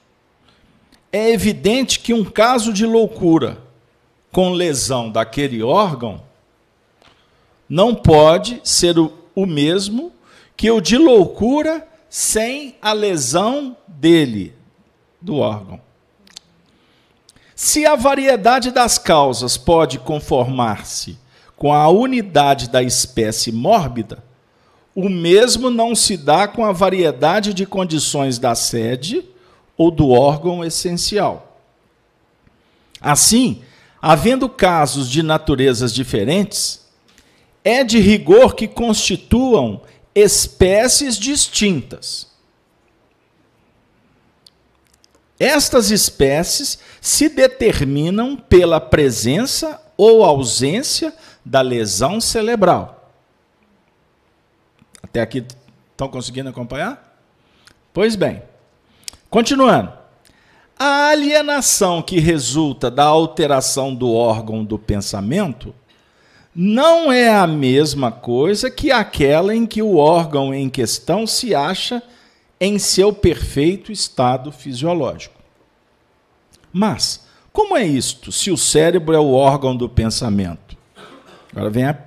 é 1.11 1.31
evidente 1.31 1.99
que 1.99 2.13
um 2.13 2.23
caso 2.23 2.71
de 2.71 2.85
loucura 2.85 3.57
com 4.31 4.51
lesão 4.51 5.09
daquele 5.09 5.63
órgão 5.63 6.21
não 7.67 7.95
pode 7.95 8.61
ser 8.63 8.95
o, 8.99 9.11
mesmo 9.35 10.11
que 10.55 10.69
o 10.69 10.79
de 10.79 10.95
loucura 10.95 11.87
sem 12.07 12.75
a 12.79 12.93
lesão 12.93 13.75
dele, 13.87 14.53
do 15.19 15.37
órgão. 15.37 15.81
Se 17.55 17.87
a 17.87 17.95
variedade 17.95 18.69
das 18.69 18.99
causas 18.99 19.57
pode 19.57 19.97
conformar-se 19.97 21.22
com 21.55 21.73
a 21.73 21.87
unidade 21.89 22.69
da 22.69 22.81
espécie 22.81 23.51
mórbida, 23.51 24.23
o 24.95 25.09
mesmo 25.09 25.69
não 25.69 25.95
se 25.95 26.15
dá 26.15 26.47
com 26.47 26.65
a 26.65 26.71
variedade 26.71 27.53
de 27.53 27.65
condições 27.65 28.37
da 28.37 28.53
sede 28.53 29.25
ou 29.75 29.89
do 29.89 30.09
órgão 30.09 30.63
essencial. 30.63 31.59
Assim, 33.01 33.61
havendo 34.01 34.47
casos 34.47 35.09
de 35.09 35.23
naturezas 35.23 35.93
diferentes, 35.93 36.87
é 37.63 37.83
de 37.83 37.99
rigor 37.99 38.55
que 38.55 38.67
constituam 38.67 39.81
espécies 40.13 41.17
distintas. 41.17 42.31
Estas 45.39 45.91
espécies 45.91 46.77
se 47.01 47.27
determinam 47.27 48.35
pela 48.35 48.79
presença 48.79 49.81
ou 49.97 50.23
ausência 50.23 51.13
da 51.45 51.61
lesão 51.61 52.21
cerebral. 52.21 53.11
Até 55.01 55.21
aqui 55.21 55.45
estão 55.91 56.07
conseguindo 56.07 56.49
acompanhar? 56.49 57.19
Pois 57.93 58.15
bem, 58.15 58.41
continuando. 59.29 59.91
A 60.77 61.09
alienação 61.09 62.01
que 62.01 62.19
resulta 62.19 62.89
da 62.89 63.03
alteração 63.03 63.93
do 63.93 64.11
órgão 64.11 64.65
do 64.65 64.79
pensamento 64.79 65.73
não 66.55 67.11
é 67.11 67.29
a 67.29 67.47
mesma 67.47 68.11
coisa 68.11 68.69
que 68.69 68.91
aquela 68.91 69.55
em 69.55 69.65
que 69.65 69.81
o 69.81 69.97
órgão 69.97 70.53
em 70.53 70.69
questão 70.69 71.25
se 71.25 71.53
acha 71.53 72.01
em 72.59 72.79
seu 72.79 73.11
perfeito 73.11 73.91
estado 73.91 74.51
fisiológico. 74.51 75.35
Mas, 76.71 77.25
como 77.51 77.77
é 77.77 77.85
isto, 77.85 78.31
se 78.31 78.49
o 78.49 78.57
cérebro 78.57 79.15
é 79.15 79.19
o 79.19 79.33
órgão 79.33 79.75
do 79.75 79.89
pensamento? 79.89 80.62
Agora 81.55 81.69
vem 81.69 81.85
a, 81.85 81.97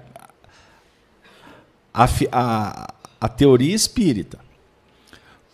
a, 1.95 2.09
a, 2.33 2.95
a 3.21 3.29
teoria 3.29 3.75
espírita. 3.75 4.39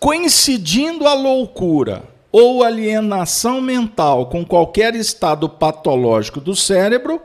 Coincidindo 0.00 1.06
a 1.06 1.12
loucura 1.12 2.02
ou 2.32 2.64
alienação 2.64 3.60
mental 3.60 4.26
com 4.26 4.44
qualquer 4.44 4.94
estado 4.94 5.46
patológico 5.46 6.40
do 6.40 6.56
cérebro, 6.56 7.20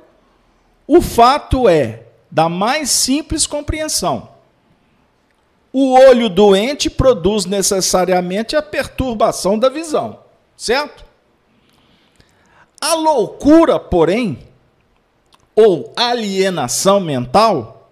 o 0.85 1.01
fato 1.01 1.69
é 1.69 2.03
da 2.29 2.49
mais 2.49 2.89
simples 2.89 3.47
compreensão. 3.47 4.29
O 5.71 5.93
olho 5.93 6.29
doente 6.29 6.89
produz 6.89 7.45
necessariamente 7.45 8.55
a 8.55 8.61
perturbação 8.61 9.57
da 9.57 9.69
visão, 9.69 10.19
certo? 10.57 11.05
A 12.81 12.93
loucura, 12.93 13.79
porém, 13.79 14.39
ou 15.57 15.91
alienação 15.95 16.99
mental, 16.99 17.89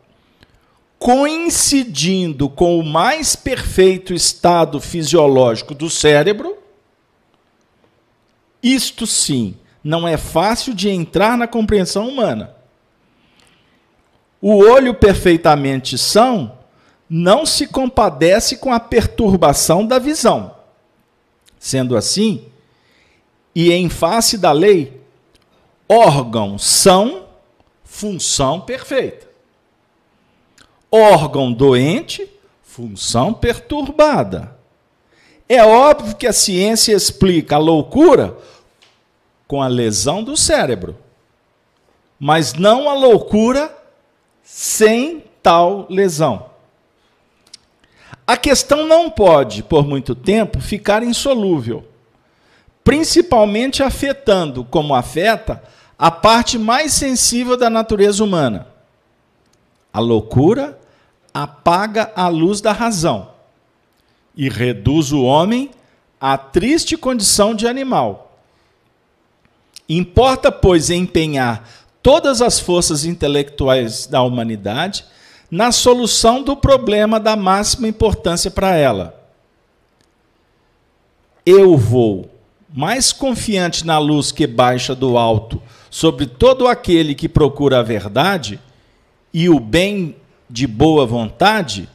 coincidindo 1.00 2.48
com 2.48 2.78
o 2.78 2.86
mais 2.86 3.36
perfeito 3.36 4.14
estado 4.14 4.80
fisiológico 4.80 5.74
do 5.74 5.90
cérebro, 5.90 6.56
isto 8.62 9.08
sim 9.08 9.56
não 9.84 10.08
é 10.08 10.16
fácil 10.16 10.76
de 10.76 10.90
entrar 10.90 11.36
na 11.36 11.48
compreensão 11.48 12.08
humana. 12.08 12.56
O 14.40 14.58
olho 14.58 14.94
perfeitamente 14.94 15.98
são 15.98 16.60
não 17.10 17.46
se 17.48 17.66
compadece 17.66 18.58
com 18.58 18.72
a 18.72 18.80
perturbação 18.80 19.86
da 19.86 19.98
visão. 19.98 20.56
Sendo 21.60 21.98
assim, 21.98 22.46
e 23.56 23.72
em 23.72 23.90
face 23.90 24.38
da 24.38 24.52
lei, 24.52 25.02
órgão 25.88 26.58
são, 26.58 27.25
função 27.86 28.60
perfeita. 28.60 29.30
Órgão 30.92 31.54
doente, 31.54 32.30
função 32.64 33.34
perturbada. 33.34 34.54
É 35.48 35.64
óbvio 35.64 36.16
que 36.16 36.28
a 36.28 36.34
ciência 36.34 36.94
explica 36.94 37.56
a 37.56 37.60
loucura 37.60 38.36
com 39.48 39.62
a 39.62 39.68
lesão 39.68 40.24
do 40.24 40.36
cérebro, 40.36 40.98
mas 42.20 42.54
não 42.54 42.90
a 42.90 42.94
loucura 42.94 43.74
sem 44.44 45.24
tal 45.42 45.86
lesão. 45.90 46.50
A 48.26 48.36
questão 48.36 48.88
não 48.88 49.10
pode, 49.10 49.62
por 49.62 49.86
muito 49.86 50.16
tempo, 50.16 50.60
ficar 50.60 51.04
insolúvel, 51.04 51.86
principalmente 52.84 53.84
afetando, 53.84 54.66
como 54.66 54.96
afeta, 54.96 55.62
a 55.98 56.12
parte 56.12 56.58
mais 56.58 56.94
sensível 56.94 57.58
da 57.58 57.70
natureza 57.70 58.24
humana. 58.24 58.68
A 59.94 60.00
loucura 60.00 60.78
apaga 61.34 62.12
a 62.16 62.28
luz 62.28 62.62
da 62.62 62.72
razão 62.72 63.30
e 64.36 64.50
reduz 64.50 65.12
o 65.12 65.24
homem 65.24 65.72
à 66.20 66.38
triste 66.38 66.98
condição 66.98 67.56
de 67.56 67.68
animal. 67.68 68.40
Importa, 69.88 70.52
pois, 70.52 70.90
empenhar 70.90 71.70
todas 72.02 72.42
as 72.42 72.60
forças 72.60 73.06
intelectuais 73.06 74.06
da 74.06 74.22
humanidade 74.22 75.06
na 75.50 75.72
solução 75.72 76.44
do 76.44 76.56
problema 76.58 77.20
da 77.20 77.36
máxima 77.36 77.88
importância 77.88 78.52
para 78.52 78.76
ela. 78.76 79.24
Eu 81.46 81.78
vou, 81.78 82.30
mais 82.74 83.14
confiante 83.14 83.86
na 83.86 84.00
luz 84.00 84.32
que 84.32 84.48
baixa 84.48 84.96
do 84.96 85.18
alto 85.18 85.62
sobre 85.96 86.26
todo 86.26 86.68
aquele 86.68 87.16
que 87.16 87.30
procura 87.30 87.80
a 87.80 87.82
verdade 87.82 88.60
e 89.34 89.48
o 89.48 89.62
bem 89.62 90.18
de 90.50 90.68
boa 90.68 91.06
vontade, 91.06 91.88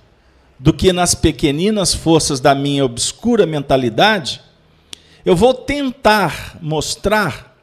do 0.59 0.73
que 0.73 0.91
nas 0.91 1.15
pequeninas 1.15 1.93
forças 1.93 2.41
da 2.41 2.55
minha 2.55 2.83
obscura 2.83 3.45
mentalidade, 3.45 4.41
eu 5.23 5.37
vou 5.37 5.53
tentar 5.53 6.57
mostrar 6.63 7.55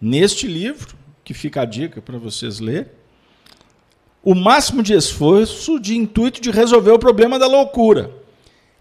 neste 0.00 0.48
livro 0.48 0.96
que 1.22 1.32
fica 1.32 1.62
a 1.62 1.64
dica 1.64 2.02
para 2.02 2.18
vocês 2.18 2.58
ler, 2.58 2.90
o 4.20 4.34
máximo 4.34 4.82
de 4.82 4.94
esforço 4.94 5.78
de 5.78 5.96
intuito 5.96 6.40
de 6.40 6.50
resolver 6.50 6.90
o 6.90 6.98
problema 6.98 7.38
da 7.38 7.46
loucura 7.46 8.10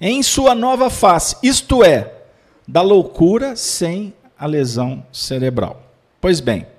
em 0.01 0.23
sua 0.23 0.55
nova 0.55 0.89
face, 0.89 1.37
isto 1.43 1.83
é, 1.83 2.11
da 2.67 2.81
loucura 2.81 3.55
sem 3.55 4.15
a 4.35 4.47
lesão 4.47 5.05
cerebral. 5.11 5.79
Pois 6.19 6.39
bem, 6.39 6.72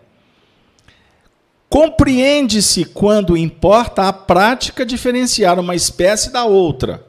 compreende-se 1.75 2.85
quando 2.85 3.37
importa 3.37 4.07
a 4.07 4.13
prática 4.13 4.87
diferenciar 4.87 5.59
uma 5.59 5.75
espécie 5.75 6.31
da 6.31 6.45
outra, 6.45 7.05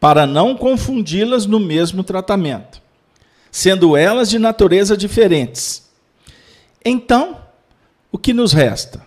para 0.00 0.26
não 0.26 0.56
confundi-las 0.56 1.44
no 1.44 1.60
mesmo 1.60 2.02
tratamento, 2.02 2.80
sendo 3.52 3.94
elas 3.94 4.30
de 4.30 4.38
natureza 4.38 4.96
diferentes. 4.96 5.86
Então, 6.82 7.42
o 8.10 8.16
que 8.16 8.32
nos 8.32 8.54
resta 8.54 9.04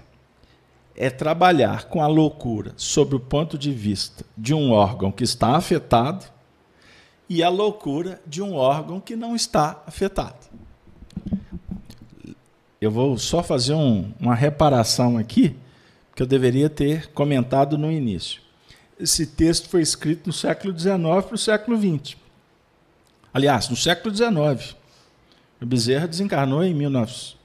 é 0.96 1.10
trabalhar 1.10 1.86
com 1.86 2.00
a 2.00 2.06
loucura 2.06 2.74
sob 2.78 3.16
o 3.16 3.20
ponto 3.20 3.58
de 3.58 3.72
vista 3.72 4.24
de 4.38 4.54
um 4.54 4.74
órgão 4.74 5.12
que 5.12 5.24
está 5.24 5.56
afetado 5.56 6.24
e 7.28 7.42
a 7.42 7.50
loucura 7.50 8.22
de 8.28 8.44
um 8.44 8.54
órgão 8.54 9.00
que 9.00 9.16
não 9.16 9.36
está 9.36 9.82
afetado. 9.88 10.41
Eu 12.82 12.90
vou 12.90 13.16
só 13.16 13.44
fazer 13.44 13.76
um, 13.76 14.12
uma 14.20 14.34
reparação 14.34 15.16
aqui, 15.16 15.56
que 16.16 16.24
eu 16.24 16.26
deveria 16.26 16.68
ter 16.68 17.12
comentado 17.12 17.78
no 17.78 17.92
início. 17.92 18.42
Esse 19.00 19.28
texto 19.28 19.70
foi 19.70 19.84
escrito 19.84 20.26
no 20.26 20.34
século 20.34 20.78
XIX 20.78 20.98
para 21.00 21.36
o 21.36 21.38
século 21.38 21.78
XX. 21.78 22.18
Aliás, 23.32 23.70
no 23.70 23.76
século 23.76 24.12
XIX. 24.16 24.76
O 25.62 25.66
Bezerra 25.68 26.08
desencarnou 26.08 26.64
em 26.64 26.74
1900. 26.74 27.38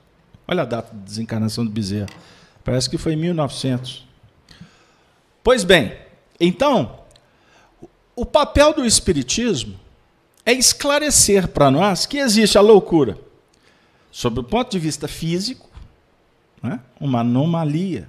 Olha 0.49 0.63
a 0.63 0.65
data 0.65 0.97
de 0.97 1.03
desencarnação 1.03 1.67
do 1.67 1.71
Bezerra. 1.71 2.09
Parece 2.65 2.89
que 2.89 2.97
foi 2.97 3.13
em 3.13 3.17
1900. 3.17 4.07
Pois 5.45 5.65
bem, 5.65 5.99
então, 6.41 7.01
o 8.17 8.25
papel 8.25 8.73
do 8.73 8.87
Espiritismo 8.87 9.79
é 10.47 10.55
esclarecer 10.55 11.49
para 11.49 11.71
nós 11.71 12.07
que 12.07 12.17
existe 12.17 12.57
a 12.57 12.63
loucura, 12.63 13.19
sob 14.17 14.41
o 14.41 14.43
ponto 14.43 14.71
de 14.71 14.79
vista 14.79 15.07
físico, 15.07 15.69
né? 16.63 16.81
uma 16.99 17.21
anomalia, 17.21 18.09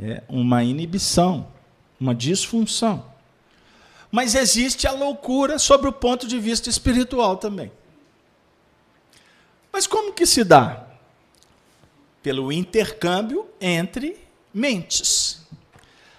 é 0.00 0.22
uma 0.26 0.64
inibição, 0.64 1.48
uma 2.00 2.14
disfunção. 2.14 3.04
Mas 4.10 4.34
existe 4.34 4.86
a 4.86 4.92
loucura 4.92 5.58
sob 5.58 5.86
o 5.86 5.92
ponto 5.92 6.26
de 6.26 6.38
vista 6.38 6.70
espiritual 6.70 7.36
também. 7.36 7.70
Mas 9.70 9.86
como 9.86 10.14
que 10.14 10.24
se 10.24 10.44
dá? 10.44 10.86
pelo 12.22 12.52
intercâmbio 12.52 13.48
entre 13.60 14.16
mentes. 14.54 15.42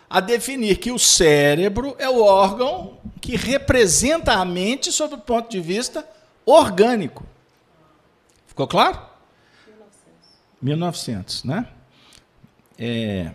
A 0.09 0.19
definir 0.19 0.77
que 0.77 0.91
o 0.91 0.99
cérebro 0.99 1.95
é 1.97 2.09
o 2.09 2.21
órgão 2.21 2.97
que 3.21 3.37
representa 3.37 4.33
a 4.33 4.43
mente 4.43 4.91
sob 4.91 5.15
o 5.15 5.19
ponto 5.19 5.49
de 5.49 5.61
vista 5.61 6.07
orgânico. 6.45 7.25
Ficou 8.53 8.67
claro? 8.67 8.99
1900, 10.61 11.43
né? 11.43 11.67
É, 12.77 13.31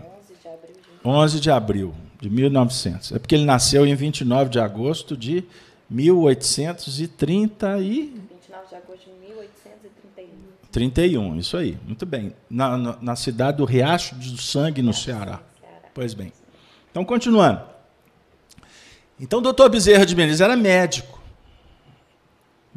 11 1.04 1.40
de 1.40 1.50
abril 1.50 1.92
de 2.20 2.30
1900. 2.30 3.10
É 3.12 3.18
porque 3.18 3.34
ele 3.34 3.44
nasceu 3.44 3.84
em 3.84 3.96
29 3.96 4.48
de 4.48 4.60
agosto 4.60 5.16
de 5.16 5.44
1830 5.90 7.80
e 7.80 7.82
29 7.82 8.68
de 8.68 8.74
agosto 8.76 9.04
de 9.06 9.26
1831. 9.26 10.28
31, 10.70 11.38
isso 11.40 11.56
aí. 11.56 11.76
Muito 11.84 12.06
bem. 12.06 12.32
Na, 12.48 12.78
na, 12.78 12.98
na 13.02 13.16
cidade 13.16 13.56
do 13.56 13.64
Riacho 13.64 14.14
do 14.14 14.40
Sangue, 14.40 14.82
no 14.82 14.94
Ceará. 14.94 15.40
Pois 15.92 16.14
bem. 16.14 16.32
Então, 16.92 17.04
continuando. 17.04 17.62
Então, 19.18 19.40
o 19.40 19.42
doutor 19.42 19.68
Bezerra 19.68 20.06
de 20.06 20.14
Menezes 20.14 20.40
era 20.40 20.56
médico 20.56 21.20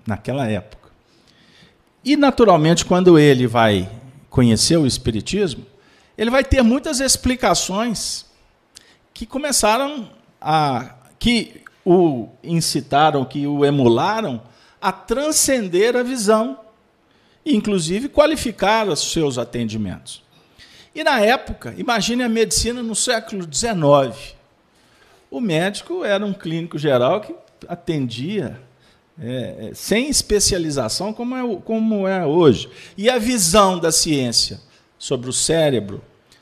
naquela 0.08 0.48
época. 0.48 0.81
E, 2.04 2.18
naturalmente, 2.18 2.84
quando 2.86 3.18
ele 3.20 3.46
vai 3.46 3.90
conhecer 4.30 4.78
o 4.78 4.88
Espiritismo, 4.88 5.66
ele 6.18 6.30
vai 6.30 6.44
ter 6.44 6.62
muitas 6.62 7.00
explicações 7.00 8.26
que 9.14 9.26
começaram 9.26 10.10
a. 10.40 10.96
que 11.20 11.62
o 11.86 12.30
incitaram, 12.44 13.26
que 13.26 13.46
o 13.48 13.66
emularam 13.66 14.42
a 14.80 14.92
transcender 14.92 15.96
a 15.96 16.04
visão, 16.04 16.60
inclusive 17.46 18.10
qualificar 18.10 18.88
os 18.88 19.12
seus 19.12 19.38
atendimentos. 19.38 20.24
E 20.94 21.04
na 21.04 21.22
época, 21.22 21.74
imagine 21.78 22.24
a 22.24 22.30
medicina 22.30 22.84
no 22.84 22.96
século 22.96 23.48
XIX. 23.52 24.36
O 25.30 25.40
médico 25.40 26.04
era 26.04 26.26
um 26.26 26.34
clínico 26.34 26.78
geral 26.78 27.22
que 27.22 27.34
atendia 27.68 28.60
é, 29.20 29.70
é, 29.70 29.74
sem 29.74 30.10
especialização, 30.10 31.14
como 31.14 31.36
é, 31.36 31.62
como 31.64 32.08
é 32.08 32.26
hoje. 32.26 32.70
E 32.98 33.10
a 33.10 33.18
visão 33.18 33.80
da 33.80 33.92
ciência 33.92 34.60
sobre 34.98 35.30
o 35.30 35.34
cérebro, 35.34 36.02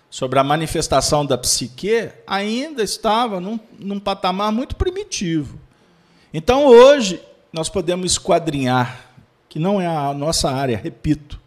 sobre 0.10 0.40
a 0.40 0.44
manifestação 0.44 1.26
da 1.26 1.38
psique, 1.38 2.10
ainda 2.26 2.84
estava 2.84 3.40
num, 3.40 3.60
num 3.78 4.00
patamar 4.00 4.52
muito 4.52 4.76
primitivo. 4.76 5.60
Então, 6.34 6.66
hoje, 6.66 7.22
nós 7.52 7.70
podemos 7.70 8.12
esquadrinhar, 8.14 9.06
que 9.48 9.58
não 9.58 9.82
é 9.82 9.88
a 9.88 10.14
nossa 10.14 10.50
área, 10.52 10.78
repito, 10.78 11.40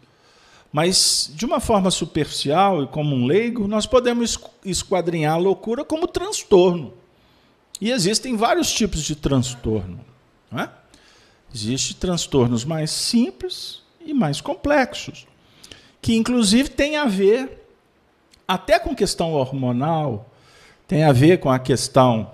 mas 0.71 1.31
de 1.35 1.45
uma 1.45 1.59
forma 1.59 1.91
superficial 1.91 2.83
e 2.83 2.87
como 2.87 3.15
um 3.15 3.25
leigo, 3.27 3.67
nós 3.67 3.85
podemos 3.85 4.39
esquadrinhar 4.65 5.35
a 5.35 5.37
loucura 5.37 5.85
como 5.85 6.07
transtorno. 6.07 6.93
E 7.79 7.91
existem 7.91 8.35
vários 8.35 8.71
tipos 8.71 9.03
de 9.03 9.15
transtorno. 9.15 9.99
Não 10.51 10.59
é? 10.61 10.69
Existem 11.53 11.95
transtornos 11.97 12.65
mais 12.65 12.89
simples 12.89 13.81
e 14.03 14.13
mais 14.13 14.41
complexos, 14.41 15.27
que 16.01 16.15
inclusive 16.15 16.69
têm 16.69 16.97
a 16.97 17.05
ver 17.05 17.63
até 18.47 18.79
com 18.79 18.95
questão 18.95 19.33
hormonal, 19.33 20.29
tem 20.87 21.03
a 21.03 21.11
ver 21.11 21.39
com 21.39 21.49
a 21.49 21.59
questão 21.59 22.31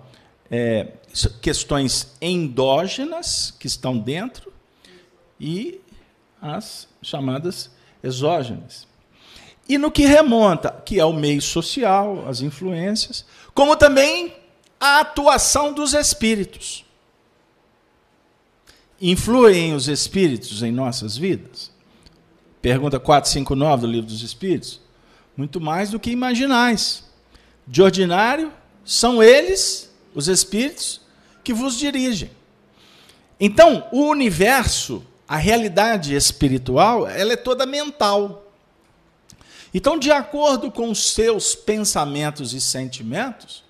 é, 0.49 0.87
questões 1.41 2.15
endógenas 2.21 3.53
que 3.59 3.67
estão 3.67 3.97
dentro 3.97 4.51
e 5.39 5.79
as 6.41 6.87
chamadas 7.01 7.69
exógenas. 8.03 8.87
E 9.67 9.77
no 9.77 9.91
que 9.91 10.05
remonta, 10.05 10.71
que 10.83 10.99
é 10.99 11.05
o 11.05 11.13
meio 11.13 11.41
social, 11.41 12.27
as 12.27 12.41
influências, 12.41 13.25
como 13.53 13.75
também 13.75 14.33
a 14.79 15.01
atuação 15.01 15.73
dos 15.73 15.93
espíritos. 15.93 16.85
Influem 19.01 19.73
os 19.73 19.87
espíritos 19.87 20.61
em 20.61 20.71
nossas 20.71 21.17
vidas? 21.17 21.71
Pergunta 22.61 22.99
459 22.99 23.81
do 23.81 23.87
Livro 23.87 24.07
dos 24.07 24.21
Espíritos 24.21 24.81
muito 25.39 25.61
mais 25.61 25.89
do 25.89 25.99
que 25.99 26.11
imaginais. 26.11 27.05
De 27.65 27.81
ordinário, 27.81 28.51
são 28.83 29.23
eles, 29.23 29.89
os 30.13 30.27
espíritos, 30.27 30.99
que 31.45 31.53
vos 31.53 31.77
dirigem. 31.77 32.29
Então, 33.39 33.87
o 33.93 34.01
universo, 34.01 35.01
a 35.25 35.37
realidade 35.37 36.13
espiritual, 36.13 37.07
ela 37.07 37.31
é 37.31 37.37
toda 37.37 37.65
mental. 37.65 38.51
Então, 39.73 39.97
de 39.97 40.11
acordo 40.11 40.69
com 40.69 40.89
os 40.89 41.13
seus 41.13 41.55
pensamentos 41.55 42.53
e 42.53 42.59
sentimentos, 42.59 43.63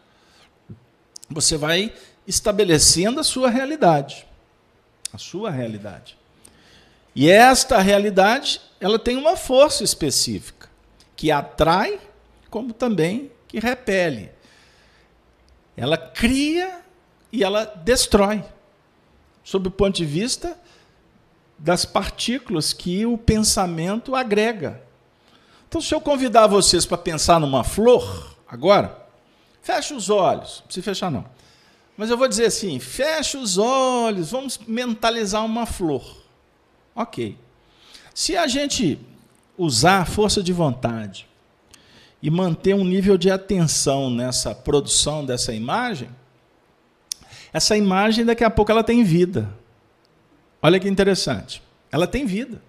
você 1.29 1.55
vai 1.55 1.93
estabelecendo 2.25 3.19
a 3.19 3.23
sua 3.23 3.51
realidade. 3.51 4.25
A 5.13 5.17
sua 5.17 5.49
realidade. 5.49 6.17
E 7.15 7.29
esta 7.29 7.79
realidade, 7.79 8.61
ela 8.79 8.99
tem 8.99 9.17
uma 9.17 9.35
força 9.35 9.83
específica 9.83 10.69
que 11.15 11.31
atrai, 11.31 11.99
como 12.49 12.73
também 12.73 13.31
que 13.47 13.59
repele. 13.59 14.31
Ela 15.75 15.97
cria 15.97 16.81
e 17.31 17.43
ela 17.43 17.65
destrói, 17.65 18.43
sob 19.43 19.67
o 19.67 19.71
ponto 19.71 19.95
de 19.95 20.05
vista 20.05 20.57
das 21.57 21.83
partículas 21.83 22.71
que 22.71 23.05
o 23.05 23.17
pensamento 23.17 24.15
agrega. 24.15 24.81
Então, 25.67 25.81
se 25.81 25.93
eu 25.93 26.01
convidar 26.01 26.47
vocês 26.47 26.85
para 26.85 26.97
pensar 26.97 27.39
numa 27.39 27.63
flor, 27.63 28.35
agora, 28.47 29.05
feche 29.61 29.93
os 29.93 30.09
olhos, 30.09 30.59
não 30.59 30.65
precisa 30.65 30.83
fechar 30.83 31.11
não. 31.11 31.25
Mas 31.99 32.09
eu 32.09 32.17
vou 32.17 32.29
dizer 32.29 32.45
assim: 32.45 32.79
feche 32.79 33.35
os 33.35 33.57
olhos, 33.57 34.31
vamos 34.31 34.57
mentalizar 34.65 35.43
uma 35.43 35.65
flor. 35.65 36.15
Ok. 36.95 37.37
Se 38.15 38.37
a 38.37 38.47
gente 38.47 38.97
usar 39.57 39.99
a 39.99 40.05
força 40.05 40.41
de 40.41 40.53
vontade 40.53 41.27
e 42.23 42.29
manter 42.29 42.73
um 42.73 42.85
nível 42.85 43.17
de 43.17 43.29
atenção 43.29 44.09
nessa 44.09 44.55
produção 44.55 45.25
dessa 45.25 45.53
imagem, 45.53 46.09
essa 47.51 47.75
imagem 47.75 48.23
daqui 48.23 48.45
a 48.45 48.49
pouco 48.49 48.71
ela 48.71 48.83
tem 48.83 49.03
vida. 49.03 49.53
Olha 50.61 50.79
que 50.79 50.87
interessante. 50.87 51.61
Ela 51.91 52.07
tem 52.07 52.25
vida. 52.25 52.61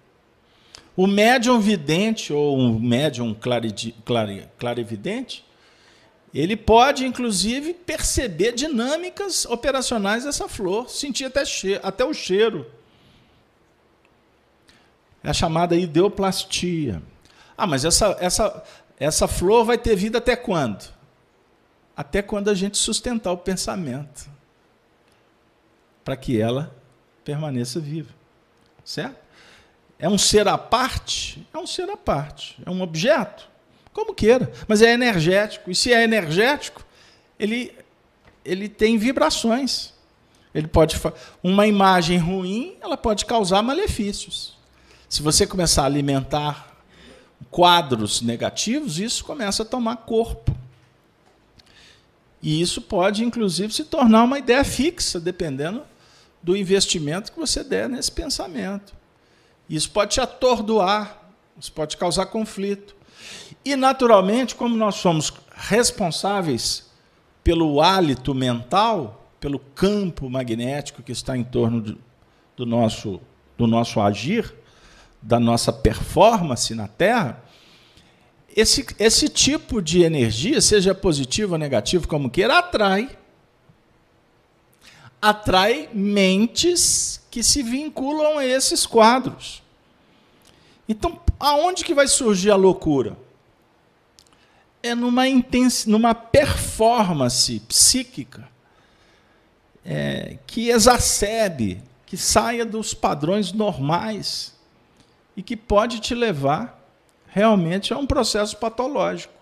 O 0.93 1.07
médium 1.07 1.57
vidente 1.57 2.33
ou 2.33 2.59
um 2.59 2.77
médium 2.77 3.33
clarividente, 4.57 5.45
ele 6.33 6.55
pode, 6.55 7.05
inclusive, 7.05 7.73
perceber 7.73 8.53
dinâmicas 8.53 9.45
operacionais 9.45 10.23
dessa 10.23 10.47
flor, 10.47 10.89
sentir 10.89 11.25
até, 11.25 11.43
cheiro, 11.43 11.81
até 11.83 12.05
o 12.05 12.13
cheiro. 12.13 12.71
É 15.21 15.29
a 15.29 15.33
chamada 15.33 15.75
ideoplastia. 15.75 17.01
Ah, 17.57 17.67
mas 17.67 17.83
essa, 17.83 18.17
essa, 18.19 18.63
essa 18.97 19.27
flor 19.27 19.65
vai 19.65 19.77
ter 19.77 19.95
vida 19.95 20.19
até 20.19 20.35
quando? 20.35 20.89
Até 21.95 22.21
quando 22.21 22.49
a 22.49 22.53
gente 22.53 22.77
sustentar 22.77 23.31
o 23.31 23.37
pensamento. 23.37 24.29
Para 26.03 26.15
que 26.15 26.39
ela 26.39 26.73
permaneça 27.25 27.79
viva. 27.79 28.13
Certo? 28.85 29.19
É 29.99 30.07
um 30.07 30.17
ser 30.17 30.47
à 30.47 30.57
parte? 30.57 31.45
É 31.53 31.57
um 31.57 31.67
ser 31.67 31.89
à 31.89 31.97
parte. 31.97 32.57
É 32.65 32.69
um 32.69 32.81
objeto? 32.81 33.50
Como 33.93 34.13
queira. 34.13 34.51
Mas 34.67 34.81
é 34.81 34.93
energético. 34.93 35.69
E 35.69 35.75
se 35.75 35.93
é 35.93 36.03
energético, 36.03 36.85
ele, 37.39 37.73
ele 38.43 38.69
tem 38.69 38.97
vibrações. 38.97 39.93
Ele 40.53 40.67
pode 40.67 40.99
uma 41.41 41.65
imagem 41.65 42.17
ruim, 42.17 42.75
ela 42.81 42.97
pode 42.97 43.25
causar 43.25 43.61
malefícios. 43.61 44.57
Se 45.07 45.21
você 45.21 45.47
começar 45.47 45.83
a 45.83 45.85
alimentar 45.85 46.75
quadros 47.49 48.21
negativos, 48.21 48.99
isso 48.99 49.23
começa 49.23 49.63
a 49.63 49.65
tomar 49.65 49.97
corpo. 49.97 50.55
E 52.41 52.61
isso 52.61 52.81
pode, 52.81 53.23
inclusive, 53.23 53.71
se 53.73 53.83
tornar 53.83 54.23
uma 54.23 54.39
ideia 54.39 54.63
fixa, 54.63 55.19
dependendo 55.19 55.83
do 56.41 56.57
investimento 56.57 57.31
que 57.31 57.39
você 57.39 57.63
der 57.63 57.87
nesse 57.87 58.11
pensamento. 58.11 58.93
Isso 59.69 59.89
pode 59.91 60.13
te 60.13 60.21
atordoar, 60.21 61.21
isso 61.59 61.71
pode 61.71 61.95
causar 61.97 62.25
conflito. 62.25 62.95
E, 63.63 63.75
naturalmente, 63.75 64.55
como 64.55 64.75
nós 64.75 64.95
somos 64.95 65.31
responsáveis 65.55 66.89
pelo 67.43 67.81
hálito 67.81 68.33
mental, 68.33 69.29
pelo 69.39 69.59
campo 69.59 70.29
magnético 70.29 71.03
que 71.03 71.11
está 71.11 71.37
em 71.37 71.43
torno 71.43 71.81
do, 71.81 71.97
do 72.55 72.65
nosso, 72.65 73.21
do 73.57 73.67
nosso 73.67 73.99
agir, 73.99 74.53
da 75.21 75.39
nossa 75.39 75.71
performance 75.71 76.73
na 76.73 76.87
Terra, 76.87 77.43
esse, 78.55 78.85
esse 78.99 79.29
tipo 79.29 79.81
de 79.81 80.03
energia, 80.03 80.59
seja 80.59 80.93
positivo 80.93 81.53
ou 81.53 81.57
negativo, 81.57 82.07
como 82.07 82.29
queira, 82.29 82.59
atrai. 82.59 83.17
Atrai 85.21 85.87
mentes 85.93 87.21
que 87.29 87.43
se 87.43 87.63
vinculam 87.63 88.39
a 88.39 88.45
esses 88.45 88.85
quadros. 88.85 89.63
Então, 90.89 91.19
aonde 91.39 91.85
que 91.85 91.93
vai 91.93 92.07
surgir 92.07 92.51
a 92.51 92.55
loucura? 92.55 93.15
É 94.83 94.95
numa, 94.95 95.23
numa 95.85 96.15
performance 96.15 97.59
psíquica 97.61 98.47
é, 99.85 100.37
que 100.47 100.69
exacerbe 100.69 101.83
que 102.05 102.17
saia 102.17 102.65
dos 102.65 102.93
padrões 102.93 103.53
normais 103.53 104.53
e 105.35 105.41
que 105.41 105.55
pode 105.55 105.99
te 105.99 106.13
levar 106.13 106.79
realmente 107.27 107.93
a 107.93 107.97
um 107.97 108.05
processo 108.05 108.57
patológico. 108.57 109.33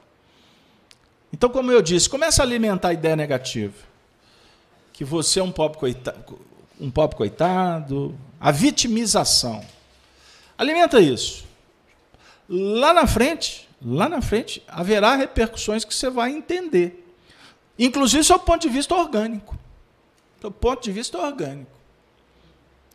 Então, 1.33 1.49
como 1.49 1.71
eu 1.71 1.81
disse, 1.81 2.09
começa 2.09 2.41
a 2.41 2.45
alimentar 2.45 2.89
a 2.89 2.93
ideia 2.93 3.15
negativa. 3.15 3.73
Que 4.93 5.03
você 5.03 5.39
é 5.39 5.43
um 5.43 5.51
pobre 5.51 5.77
coitado, 5.77 6.39
um 6.79 6.91
pobre 6.91 7.15
coitado 7.15 8.17
a 8.39 8.51
vitimização. 8.51 9.63
Alimenta 10.57 10.99
isso. 10.99 11.45
Lá 12.47 12.93
na 12.93 13.05
frente, 13.05 13.68
lá 13.81 14.09
na 14.09 14.21
frente, 14.21 14.63
haverá 14.67 15.15
repercussões 15.15 15.85
que 15.85 15.93
você 15.93 16.09
vai 16.09 16.31
entender. 16.31 17.05
Inclusive, 17.77 18.27
do 18.27 18.39
ponto 18.39 18.61
de 18.61 18.69
vista 18.69 18.95
orgânico. 18.95 19.57
Do 20.41 20.51
ponto 20.51 20.83
de 20.83 20.91
vista 20.91 21.17
orgânico. 21.17 21.71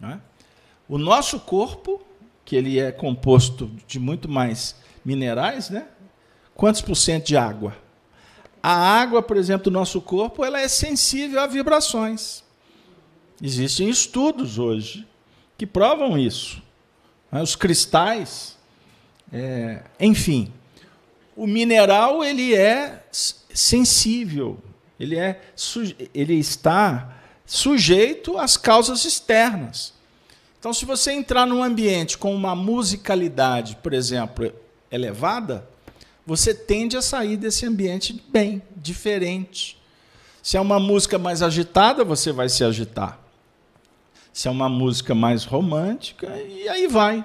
É? 0.03 0.19
O 0.89 0.99
nosso 0.99 1.41
corpo, 1.41 2.03
que 2.45 2.55
ele 2.55 2.79
é 2.79 2.93
composto 2.93 3.71
de 3.87 3.99
muito 3.99 4.29
mais 4.29 4.77
minerais, 5.05 5.71
né? 5.71 5.87
Quantos 6.55 6.83
por 6.83 6.95
cento 6.95 7.27
de 7.27 7.37
água? 7.37 7.77
A 8.63 8.73
água, 8.73 9.23
por 9.23 9.37
exemplo, 9.37 9.65
do 9.65 9.71
nosso 9.71 10.01
corpo, 10.01 10.45
ela 10.45 10.61
é 10.61 10.69
sensível 10.69 11.41
a 11.41 11.47
vibrações. 11.47 12.43
Existem 13.43 13.89
estudos 13.89 14.59
hoje 14.59 15.07
que 15.57 15.67
provam 15.67 16.17
isso. 16.17 16.63
Né? 17.31 17.43
Os 17.43 17.57
cristais, 17.57 18.57
é, 19.33 19.83
enfim, 19.99 20.53
o 21.37 21.47
mineral 21.47 22.25
ele 22.25 22.55
é 22.55 23.03
sensível, 23.11 24.59
ele, 24.99 25.17
é, 25.17 25.41
ele 26.15 26.35
está 26.35 27.17
sujeito 27.45 28.39
às 28.39 28.57
causas 28.57 29.05
externas. 29.05 29.93
Então, 30.59 30.73
se 30.73 30.85
você 30.85 31.13
entrar 31.13 31.47
num 31.47 31.63
ambiente 31.63 32.17
com 32.17 32.35
uma 32.35 32.55
musicalidade, 32.55 33.77
por 33.83 33.93
exemplo, 33.93 34.53
elevada, 34.91 35.69
você 36.27 36.55
tende 36.55 36.97
a 36.97 37.03
sair 37.03 37.37
desse 37.37 37.67
ambiente 37.67 38.25
bem, 38.29 38.63
diferente. 38.75 39.79
Se 40.43 40.57
é 40.57 40.61
uma 40.61 40.81
música 40.81 41.19
mais 41.19 41.43
agitada, 41.43 42.03
você 42.03 42.33
vai 42.33 42.49
se 42.49 42.65
agitar. 42.65 43.19
Se 44.33 44.49
é 44.49 44.51
uma 44.51 44.69
música 44.69 45.15
mais 45.15 45.45
romântica, 45.45 46.27
e 46.41 46.69
aí 46.69 46.87
vai. 46.87 47.25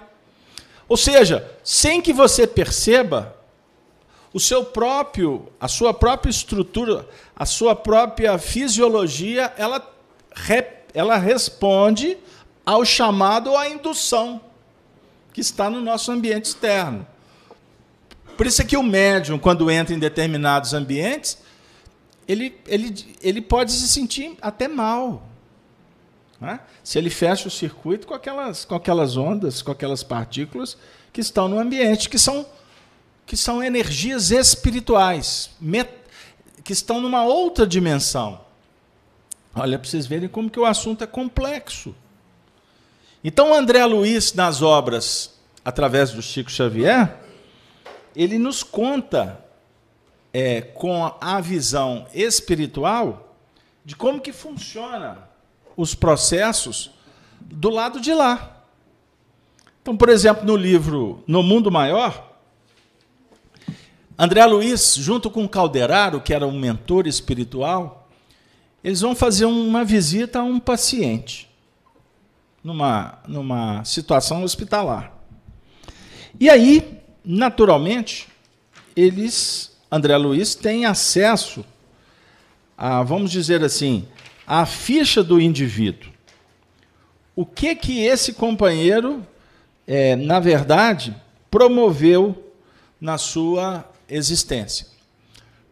Ou 0.88 0.98
seja, 0.98 1.50
sem 1.64 2.02
que 2.02 2.12
você 2.12 2.46
perceba, 2.46 3.39
o 4.34 4.40
seu 4.40 4.64
próprio, 4.64 5.48
a 5.60 5.68
sua 5.68 5.94
própria 5.94 6.30
estrutura, 6.30 7.08
a 7.36 7.46
sua 7.46 7.76
própria 7.76 8.38
fisiologia, 8.38 9.54
ela, 9.58 9.88
ela 10.94 11.18
responde 11.18 12.18
ao 12.66 12.86
chamado 12.86 13.50
ou 13.50 13.58
à 13.58 13.68
indução 13.68 14.42
que 15.34 15.42
está 15.42 15.70
no 15.70 15.82
nosso 15.82 16.12
ambiente 16.12 16.46
externo. 16.46 17.06
Por 18.38 18.46
isso 18.46 18.62
é 18.62 18.66
que 18.66 18.78
o 18.78 18.84
médium, 18.84 19.40
quando 19.40 19.70
entra 19.70 19.94
em 19.94 20.00
determinados 20.00 20.74
ambientes, 20.74 21.40
ele, 22.28 22.56
ele, 22.68 23.18
ele 23.22 23.42
pode 23.42 23.72
se 23.72 23.88
sentir 23.88 24.38
até 24.42 24.68
mal. 24.68 25.28
Né? 26.40 26.60
Se 26.84 26.98
ele 26.98 27.10
fecha 27.10 27.48
o 27.48 27.52
circuito 27.52 28.08
com 28.08 28.14
aquelas, 28.14 28.64
com 28.64 28.76
aquelas 28.76 29.18
ondas, 29.18 29.62
com 29.62 29.72
aquelas 29.72 30.04
partículas 30.04 30.78
que 31.12 31.20
estão 31.20 31.48
no 31.48 31.60
ambiente, 31.60 32.08
que 32.08 32.20
são 32.20 32.46
que 33.30 33.38
são 33.38 33.64
energias 33.64 34.32
espirituais, 34.32 35.52
que 36.64 36.74
estão 36.74 37.00
numa 37.00 37.24
outra 37.24 37.68
dimensão. 37.68 38.42
Olha, 39.54 39.78
para 39.78 39.88
vocês 39.88 40.08
verem 40.08 40.28
como 40.28 40.50
que 40.50 40.60
o 40.60 40.66
assunto 40.66 41.04
é 41.04 41.08
complexo. 41.08 41.96
Então, 43.24 43.54
André 43.54 43.86
Luiz, 43.86 44.34
nas 44.34 44.64
obras, 44.64 45.40
através 45.64 46.10
do 46.10 46.24
Chico 46.24 46.50
Xavier, 46.50 47.20
ele 48.16 48.40
nos 48.40 48.64
conta, 48.64 49.46
é, 50.34 50.62
com 50.62 51.16
a 51.22 51.40
visão 51.40 52.08
espiritual, 52.12 53.36
de 53.86 53.96
como 53.96 54.20
que 54.20 54.34
funciona 54.34 55.30
os 55.78 55.94
processos 55.94 56.90
do 57.40 57.70
lado 57.70 58.02
de 58.02 58.12
lá. 58.12 58.64
Então, 59.84 59.96
por 59.96 60.10
exemplo, 60.10 60.44
no 60.48 60.56
livro 60.56 61.24
No 61.28 61.44
Mundo 61.44 61.70
Maior, 61.70 62.29
André 64.22 64.46
Luiz, 64.46 64.96
junto 64.98 65.32
com 65.32 65.48
Calderaro, 65.48 66.20
que 66.20 66.34
era 66.34 66.46
um 66.46 66.60
mentor 66.60 67.08
espiritual, 67.08 68.10
eles 68.84 69.00
vão 69.00 69.16
fazer 69.16 69.46
uma 69.46 69.86
visita 69.86 70.40
a 70.40 70.44
um 70.44 70.60
paciente 70.60 71.50
numa, 72.62 73.20
numa 73.26 73.82
situação 73.86 74.44
hospitalar. 74.44 75.14
E 76.38 76.50
aí, 76.50 77.00
naturalmente, 77.24 78.28
eles, 78.94 79.72
André 79.90 80.18
Luiz, 80.18 80.54
têm 80.54 80.86
acesso 80.86 81.64
a, 82.78 83.02
vamos 83.02 83.32
dizer 83.32 83.64
assim, 83.64 84.06
a 84.46 84.66
ficha 84.66 85.24
do 85.24 85.40
indivíduo. 85.40 86.12
O 87.34 87.46
que 87.46 87.74
que 87.74 88.02
esse 88.02 88.34
companheiro, 88.34 89.26
é, 89.88 90.18
na 90.18 90.42
verdade, 90.42 91.16
promoveu 91.50 92.54
na 93.00 93.18
sua 93.18 93.90
existência. 94.10 94.88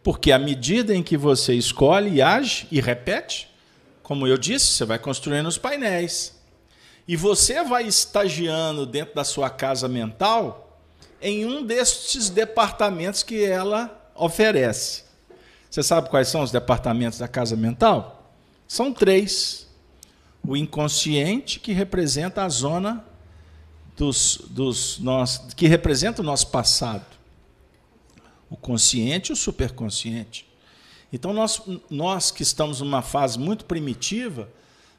Porque 0.02 0.32
à 0.32 0.38
medida 0.38 0.94
em 0.94 1.02
que 1.02 1.16
você 1.16 1.54
escolhe 1.54 2.16
e 2.16 2.22
age 2.22 2.66
e 2.70 2.80
repete, 2.80 3.48
como 4.02 4.26
eu 4.26 4.38
disse, 4.38 4.66
você 4.68 4.84
vai 4.84 4.98
construindo 4.98 5.46
os 5.46 5.58
painéis. 5.58 6.34
E 7.06 7.16
você 7.16 7.62
vai 7.62 7.86
estagiando 7.86 8.86
dentro 8.86 9.14
da 9.14 9.24
sua 9.24 9.50
casa 9.50 9.88
mental 9.88 10.80
em 11.20 11.44
um 11.44 11.62
destes 11.62 12.30
departamentos 12.30 13.22
que 13.22 13.44
ela 13.44 14.10
oferece. 14.14 15.04
Você 15.68 15.82
sabe 15.82 16.08
quais 16.08 16.28
são 16.28 16.42
os 16.42 16.50
departamentos 16.50 17.18
da 17.18 17.28
casa 17.28 17.56
mental? 17.56 18.32
São 18.66 18.92
três. 18.92 19.66
O 20.42 20.56
inconsciente, 20.56 21.60
que 21.60 21.72
representa 21.72 22.44
a 22.44 22.48
zona 22.48 23.04
dos, 23.96 24.40
dos 24.48 24.98
nós, 25.00 25.52
que 25.54 25.66
representa 25.66 26.22
o 26.22 26.24
nosso 26.24 26.46
passado 26.46 27.17
o 28.50 28.56
consciente 28.56 29.30
e 29.30 29.32
o 29.32 29.36
superconsciente. 29.36 30.46
Então, 31.12 31.32
nós, 31.32 31.60
nós 31.88 32.30
que 32.30 32.42
estamos 32.42 32.80
numa 32.80 33.02
fase 33.02 33.38
muito 33.38 33.64
primitiva, 33.64 34.48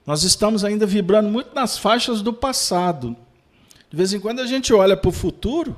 nós 0.06 0.24
estamos 0.24 0.64
ainda 0.64 0.86
vibrando 0.86 1.30
muito 1.30 1.54
nas 1.54 1.78
faixas 1.78 2.22
do 2.22 2.34
passado. 2.34 3.16
De 3.90 3.98
vez 3.98 4.14
em 4.14 4.20
quando 4.20 4.40
a 4.40 4.48
gente 4.48 4.74
olha 4.74 4.98
para 4.98 5.10
o 5.10 5.14
futuro, 5.14 5.78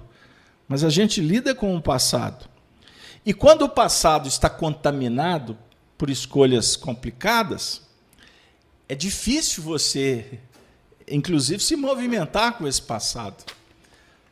mas 0.67 0.83
a 0.83 0.89
gente 0.89 1.19
lida 1.19 1.53
com 1.53 1.75
o 1.75 1.81
passado. 1.81 2.49
E 3.25 3.33
quando 3.33 3.63
o 3.63 3.69
passado 3.69 4.27
está 4.27 4.49
contaminado 4.49 5.57
por 5.97 6.09
escolhas 6.09 6.75
complicadas, 6.75 7.81
é 8.87 8.95
difícil 8.95 9.63
você, 9.63 10.39
inclusive, 11.07 11.61
se 11.61 11.75
movimentar 11.75 12.57
com 12.57 12.67
esse 12.67 12.81
passado 12.81 13.43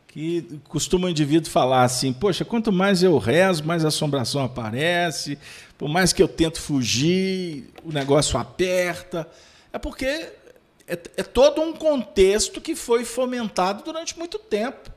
que 0.10 0.60
costuma 0.68 1.06
o 1.08 1.10
indivíduo 1.10 1.52
falar 1.52 1.84
assim: 1.84 2.12
poxa, 2.12 2.44
quanto 2.44 2.72
mais 2.72 3.04
eu 3.04 3.18
rezo, 3.18 3.64
mais 3.64 3.86
assombração 3.86 4.44
aparece, 4.44 5.38
por 5.78 5.88
mais 5.88 6.12
que 6.12 6.22
eu 6.22 6.28
tento 6.28 6.60
fugir, 6.60 7.70
o 7.84 7.92
negócio 7.92 8.38
aperta. 8.38 9.30
É 9.72 9.78
porque 9.78 10.06
é, 10.06 11.00
é 11.18 11.24
todo 11.24 11.62
um 11.62 11.74
contexto 11.74 12.60
que 12.60 12.76
foi 12.76 13.06
fomentado 13.06 13.84
durante 13.84 14.18
muito 14.18 14.40
tempo. 14.40 14.92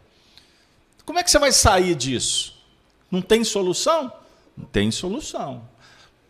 Como 1.05 1.19
é 1.19 1.23
que 1.23 1.31
você 1.31 1.39
vai 1.39 1.53
sair 1.53 1.95
disso? 1.95 2.55
Não 3.11 3.21
tem 3.21 3.45
solução? 3.45 4.11
Não 4.57 4.65
tem 4.65 4.91
solução. 4.91 5.69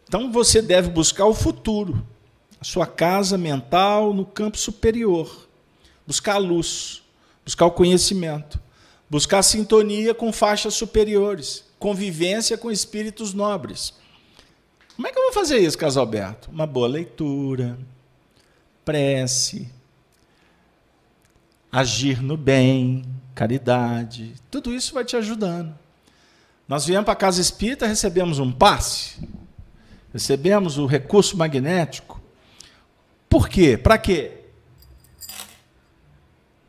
Então 0.08 0.32
você 0.32 0.60
deve 0.60 0.90
buscar 0.90 1.26
o 1.26 1.34
futuro, 1.34 2.04
a 2.60 2.64
sua 2.64 2.86
casa 2.86 3.38
mental 3.38 4.12
no 4.12 4.26
campo 4.26 4.58
superior, 4.58 5.48
buscar 6.04 6.34
a 6.34 6.38
luz, 6.38 7.00
buscar 7.44 7.66
o 7.66 7.70
conhecimento 7.70 8.60
buscar 9.12 9.42
sintonia 9.42 10.14
com 10.14 10.32
faixas 10.32 10.72
superiores, 10.72 11.64
convivência 11.78 12.56
com 12.56 12.70
espíritos 12.70 13.34
nobres. 13.34 13.92
Como 14.96 15.06
é 15.06 15.12
que 15.12 15.18
eu 15.18 15.24
vou 15.24 15.34
fazer 15.34 15.58
isso, 15.58 15.76
Casalberto? 15.76 16.50
Uma 16.50 16.66
boa 16.66 16.88
leitura, 16.88 17.78
prece, 18.82 19.68
agir 21.70 22.22
no 22.22 22.38
bem, 22.38 23.04
caridade, 23.34 24.32
tudo 24.50 24.74
isso 24.74 24.94
vai 24.94 25.04
te 25.04 25.14
ajudando. 25.14 25.78
Nós 26.66 26.86
viemos 26.86 27.04
para 27.04 27.12
a 27.12 27.16
casa 27.16 27.38
espírita, 27.38 27.86
recebemos 27.86 28.38
um 28.38 28.50
passe, 28.50 29.28
recebemos 30.10 30.78
o 30.78 30.86
recurso 30.86 31.36
magnético. 31.36 32.18
Por 33.28 33.46
quê? 33.50 33.76
Para 33.76 33.98
quê? 33.98 34.38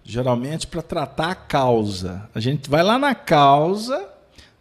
Geralmente 0.03 0.67
para 0.67 0.81
tratar 0.81 1.31
a 1.31 1.35
causa. 1.35 2.29
A 2.35 2.39
gente 2.39 2.69
vai 2.69 2.83
lá 2.83 2.99
na 2.99 3.15
causa 3.15 4.09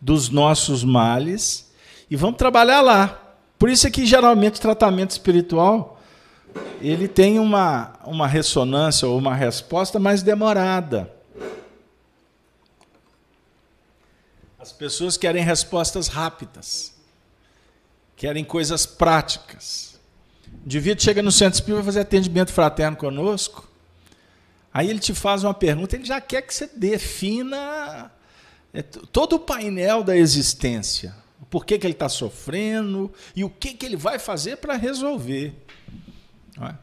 dos 0.00 0.28
nossos 0.28 0.84
males 0.84 1.70
e 2.10 2.16
vamos 2.16 2.36
trabalhar 2.36 2.80
lá. 2.80 3.18
Por 3.58 3.68
isso 3.68 3.86
é 3.86 3.90
que 3.90 4.06
geralmente 4.06 4.56
o 4.56 4.62
tratamento 4.62 5.10
espiritual 5.10 6.00
ele 6.80 7.08
tem 7.08 7.38
uma, 7.38 7.92
uma 8.04 8.26
ressonância 8.26 9.06
ou 9.06 9.16
uma 9.16 9.34
resposta 9.34 9.98
mais 9.98 10.22
demorada. 10.22 11.12
As 14.58 14.72
pessoas 14.72 15.16
querem 15.16 15.42
respostas 15.42 16.08
rápidas, 16.08 16.94
querem 18.16 18.44
coisas 18.44 18.86
práticas. 18.86 19.98
O 20.62 20.66
indivíduo 20.66 21.02
chega 21.02 21.22
no 21.22 21.32
centro 21.32 21.54
espírita 21.54 21.82
para 21.82 21.86
fazer 21.86 22.00
atendimento 22.00 22.52
fraterno 22.52 22.96
conosco, 22.96 23.68
aí 24.72 24.88
ele 24.88 24.98
te 24.98 25.14
faz 25.14 25.44
uma 25.44 25.54
pergunta, 25.54 25.96
ele 25.96 26.04
já 26.04 26.20
quer 26.20 26.42
que 26.42 26.54
você 26.54 26.68
defina 26.74 28.10
é, 28.72 28.82
todo 28.82 29.36
o 29.36 29.40
painel 29.40 30.02
da 30.02 30.16
existência. 30.16 31.14
Por 31.50 31.66
que, 31.66 31.78
que 31.78 31.86
ele 31.86 31.92
está 31.92 32.08
sofrendo 32.08 33.12
e 33.36 33.44
o 33.44 33.50
que, 33.50 33.74
que 33.74 33.84
ele 33.84 33.96
vai 33.96 34.18
fazer 34.18 34.56
para 34.56 34.74
resolver. 34.74 35.52
É? 36.60 36.74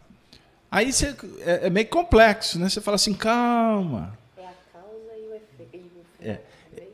Aí 0.72 0.94
você, 0.94 1.16
é, 1.40 1.68
é, 1.68 1.70
meio 1.70 1.88
complexo, 1.88 2.60
né? 2.60 2.70
Você 2.70 2.80
fala 2.80 2.96
assim, 2.96 3.14
calma. 3.14 4.16
É 4.38 4.42
a 4.42 4.52
causa 4.72 5.18
e 5.18 5.32
o 5.32 5.36
efeito. 5.36 5.90
É, 6.22 6.40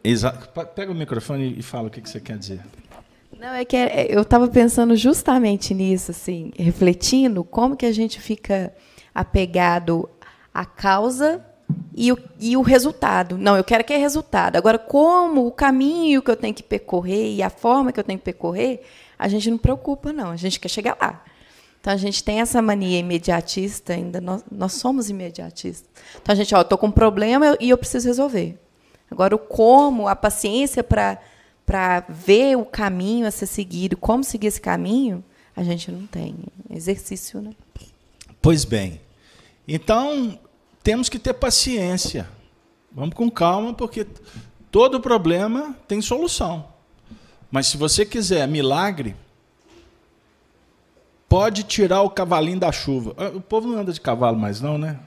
exato. 0.03 0.47
Pega 0.73 0.91
o 0.91 0.95
microfone 0.95 1.55
e 1.57 1.61
fala 1.61 1.87
o 1.87 1.91
que, 1.91 2.01
que 2.01 2.09
você 2.09 2.21
quer 2.21 2.37
dizer. 2.37 2.61
Não, 3.37 3.53
é 3.53 3.65
que 3.65 3.75
é, 3.75 4.07
eu 4.09 4.21
estava 4.21 4.47
pensando 4.47 4.95
justamente 4.95 5.73
nisso, 5.73 6.11
assim, 6.11 6.51
refletindo 6.57 7.43
como 7.43 7.75
que 7.75 7.85
a 7.85 7.91
gente 7.91 8.21
fica 8.21 8.73
apegado 9.13 10.09
à 10.55 10.65
causa 10.65 11.45
e 11.93 12.13
o, 12.13 12.17
e 12.39 12.55
o 12.55 12.61
resultado. 12.61 13.37
Não, 13.37 13.57
eu 13.57 13.63
quero 13.63 13.83
que 13.83 13.91
é 13.91 13.97
resultado. 13.97 14.55
Agora, 14.55 14.79
como 14.79 15.45
o 15.45 15.51
caminho 15.51 16.21
que 16.21 16.31
eu 16.31 16.35
tenho 16.37 16.53
que 16.53 16.63
percorrer 16.63 17.35
e 17.35 17.43
a 17.43 17.49
forma 17.49 17.91
que 17.91 17.99
eu 17.99 18.03
tenho 18.03 18.17
que 18.17 18.23
percorrer, 18.23 18.81
a 19.19 19.27
gente 19.27 19.51
não 19.51 19.57
preocupa, 19.57 20.13
não. 20.13 20.31
A 20.31 20.37
gente 20.37 20.59
quer 20.59 20.69
chegar 20.69 20.97
lá. 21.01 21.21
Então 21.81 21.91
a 21.93 21.97
gente 21.97 22.23
tem 22.23 22.39
essa 22.39 22.61
mania 22.61 22.97
imediatista 22.97 23.93
ainda, 23.93 24.19
nós, 24.19 24.43
nós 24.49 24.73
somos 24.73 25.09
imediatistas. 25.09 25.87
Então 26.19 26.33
a 26.33 26.35
gente, 26.35 26.55
ó, 26.55 26.61
estou 26.61 26.77
com 26.77 26.87
um 26.87 26.91
problema 26.91 27.55
e 27.59 27.69
eu 27.69 27.77
preciso 27.77 28.07
resolver. 28.07 28.57
Agora 29.11 29.35
o 29.35 29.37
como, 29.37 30.07
a 30.07 30.15
paciência 30.15 30.83
para 30.83 31.19
para 31.65 32.05
ver 32.07 32.55
o 32.55 32.63
caminho 32.63 33.25
a 33.25 33.31
ser 33.31 33.47
seguido, 33.47 33.97
como 33.97 34.23
seguir 34.23 34.47
esse 34.47 34.61
caminho, 34.61 35.23
a 35.55 35.63
gente 35.63 35.91
não 35.91 36.05
tem 36.05 36.35
exercício, 36.69 37.41
né? 37.41 37.53
Pois 38.39 38.63
bem. 38.63 39.01
Então 39.67 40.37
temos 40.85 41.09
que 41.09 41.17
ter 41.17 41.33
paciência. 41.33 42.29
Vamos 42.91 43.15
com 43.15 43.29
calma, 43.29 43.73
porque 43.73 44.05
todo 44.69 45.01
problema 45.01 45.75
tem 45.87 45.99
solução. 45.99 46.67
Mas 47.49 47.65
se 47.65 47.75
você 47.75 48.05
quiser 48.05 48.47
milagre, 48.47 49.15
pode 51.27 51.63
tirar 51.63 52.03
o 52.03 52.09
cavalinho 52.09 52.59
da 52.59 52.71
chuva. 52.71 53.15
Ah, 53.17 53.31
o 53.35 53.41
povo 53.41 53.67
não 53.67 53.79
anda 53.79 53.91
de 53.91 53.99
cavalo 53.99 54.37
mais, 54.37 54.61
não, 54.61 54.77
né? 54.77 54.99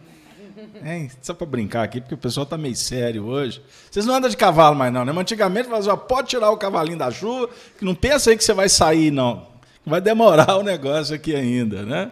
Hein? 0.84 1.12
Só 1.22 1.32
para 1.32 1.46
brincar 1.46 1.84
aqui, 1.84 2.00
porque 2.00 2.14
o 2.14 2.18
pessoal 2.18 2.42
está 2.42 2.58
meio 2.58 2.74
sério 2.74 3.24
hoje. 3.24 3.62
Vocês 3.88 4.04
não 4.04 4.16
andam 4.16 4.28
de 4.28 4.36
cavalo 4.36 4.74
mais, 4.74 4.92
não, 4.92 5.04
né? 5.04 5.12
Mas 5.12 5.20
antigamente 5.22 5.68
falavam, 5.68 5.96
pode 5.96 6.28
tirar 6.28 6.50
o 6.50 6.56
cavalinho 6.56 6.98
da 6.98 7.12
chuva, 7.12 7.48
que 7.78 7.84
não 7.84 7.94
pensa 7.94 8.30
aí 8.30 8.36
que 8.36 8.42
você 8.42 8.52
vai 8.52 8.68
sair, 8.68 9.12
não. 9.12 9.46
Vai 9.86 10.00
demorar 10.00 10.56
o 10.58 10.64
negócio 10.64 11.14
aqui 11.14 11.36
ainda, 11.36 11.84
né? 11.84 12.10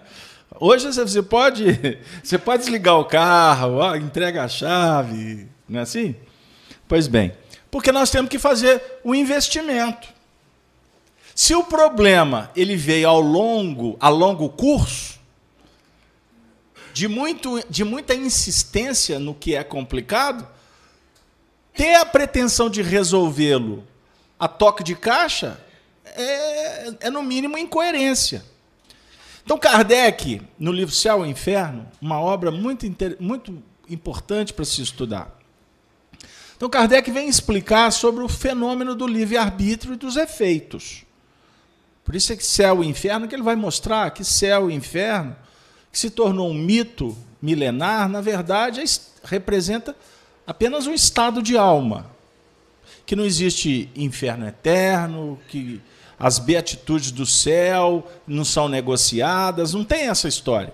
Hoje 0.58 0.92
você 0.92 1.22
pode, 1.22 1.64
você 2.22 2.38
pode 2.38 2.62
desligar 2.62 2.98
o 2.98 3.04
carro, 3.04 3.96
entrega 3.96 4.44
a 4.44 4.48
chave, 4.48 5.48
não 5.68 5.80
é 5.80 5.82
assim? 5.82 6.14
Pois 6.88 7.06
bem, 7.06 7.32
porque 7.70 7.92
nós 7.92 8.10
temos 8.10 8.30
que 8.30 8.38
fazer 8.38 9.00
o 9.04 9.10
um 9.10 9.14
investimento. 9.14 10.08
Se 11.34 11.54
o 11.54 11.64
problema 11.64 12.50
ele 12.56 12.76
veio 12.76 13.08
ao 13.08 13.20
longo, 13.20 13.96
a 14.00 14.08
longo 14.08 14.48
curso, 14.48 15.20
de, 16.94 17.08
muito, 17.08 17.62
de 17.68 17.84
muita 17.84 18.14
insistência 18.14 19.18
no 19.18 19.34
que 19.34 19.54
é 19.54 19.62
complicado, 19.62 20.48
ter 21.74 21.94
a 21.96 22.06
pretensão 22.06 22.70
de 22.70 22.80
resolvê-lo 22.80 23.86
a 24.38 24.48
toque 24.48 24.82
de 24.82 24.94
caixa 24.94 25.60
é, 26.04 26.88
é, 27.00 27.10
no 27.10 27.22
mínimo 27.22 27.58
incoerência. 27.58 28.42
Então, 29.46 29.56
Kardec, 29.56 30.42
no 30.58 30.72
livro 30.72 30.92
Céu 30.92 31.24
e 31.24 31.30
Inferno, 31.30 31.86
uma 32.02 32.20
obra 32.20 32.50
muito, 32.50 32.84
muito 33.20 33.62
importante 33.88 34.52
para 34.52 34.64
se 34.64 34.82
estudar. 34.82 35.38
Então, 36.56 36.68
Kardec 36.68 37.08
vem 37.12 37.28
explicar 37.28 37.92
sobre 37.92 38.24
o 38.24 38.28
fenômeno 38.28 38.92
do 38.96 39.06
livre-arbítrio 39.06 39.94
e 39.94 39.96
dos 39.96 40.16
efeitos. 40.16 41.04
Por 42.04 42.16
isso 42.16 42.32
é 42.32 42.36
que 42.36 42.44
céu 42.44 42.82
e 42.82 42.88
inferno, 42.88 43.28
que 43.28 43.36
ele 43.36 43.42
vai 43.44 43.54
mostrar 43.54 44.10
que 44.10 44.24
céu 44.24 44.68
e 44.68 44.74
inferno, 44.74 45.36
que 45.92 45.98
se 45.98 46.10
tornou 46.10 46.50
um 46.50 46.54
mito 46.54 47.16
milenar, 47.40 48.08
na 48.08 48.20
verdade, 48.20 48.80
é 48.80 48.84
representa 49.22 49.94
apenas 50.44 50.88
um 50.88 50.92
estado 50.92 51.40
de 51.40 51.56
alma. 51.56 52.10
Que 53.04 53.14
não 53.14 53.24
existe 53.24 53.88
inferno 53.94 54.44
eterno, 54.48 55.38
que 55.48 55.80
as 56.18 56.38
beatitudes 56.38 57.10
do 57.10 57.26
céu 57.26 58.06
não 58.26 58.44
são 58.44 58.68
negociadas, 58.68 59.74
não 59.74 59.84
tem 59.84 60.08
essa 60.08 60.26
história. 60.26 60.72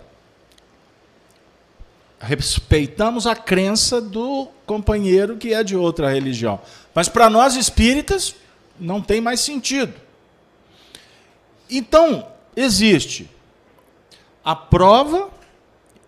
Respeitamos 2.21 3.27
a 3.27 3.35
crença 3.35 4.01
do 4.01 4.49
companheiro 4.65 5.37
que 5.37 5.53
é 5.53 5.65
de 5.65 5.77
outra 5.77 6.09
religião. 6.09 6.61
Mas 6.95 7.09
para 7.09 7.29
nós 7.29 7.57
espíritas, 7.57 8.37
não 8.79 9.03
tem 9.03 9.21
mais 9.21 9.41
sentido. 9.41 9.95
Então, 11.69 12.29
existe 12.55 13.29
a 14.45 14.55
prova, 14.55 15.31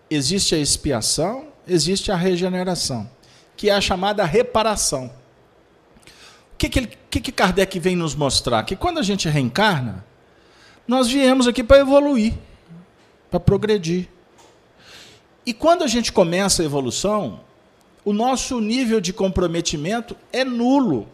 existe 0.09 0.55
a 0.55 0.57
expiação, 0.57 1.47
existe 1.67 2.11
a 2.11 2.15
regeneração, 2.15 3.09
que 3.57 3.69
é 3.69 3.73
a 3.73 3.81
chamada 3.81 4.23
reparação. 4.23 5.11
O 6.55 6.57
que, 6.57 6.69
que, 6.69 6.79
ele, 6.79 6.97
que, 7.09 7.19
que 7.19 7.31
Kardec 7.33 7.77
vem 7.79 7.97
nos 7.97 8.15
mostrar? 8.15 8.63
Que 8.63 8.77
quando 8.77 8.97
a 8.97 9.03
gente 9.03 9.27
reencarna, 9.27 10.05
nós 10.87 11.09
viemos 11.09 11.47
aqui 11.47 11.61
para 11.61 11.79
evoluir, 11.79 12.33
para 13.29 13.41
progredir. 13.41 14.07
E 15.45 15.53
quando 15.53 15.83
a 15.83 15.87
gente 15.87 16.13
começa 16.13 16.61
a 16.61 16.65
evolução, 16.65 17.41
o 18.05 18.13
nosso 18.13 18.61
nível 18.61 19.01
de 19.01 19.11
comprometimento 19.11 20.15
é 20.31 20.45
nulo. 20.45 21.09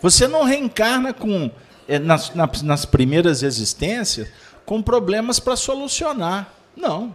Você 0.00 0.26
não 0.26 0.42
reencarna 0.42 1.14
com 1.14 1.48
é, 1.86 2.00
nas, 2.00 2.34
nas 2.62 2.84
primeiras 2.84 3.44
existências 3.44 4.28
com 4.66 4.82
problemas 4.82 5.38
para 5.38 5.54
solucionar. 5.54 6.52
Não. 6.76 7.14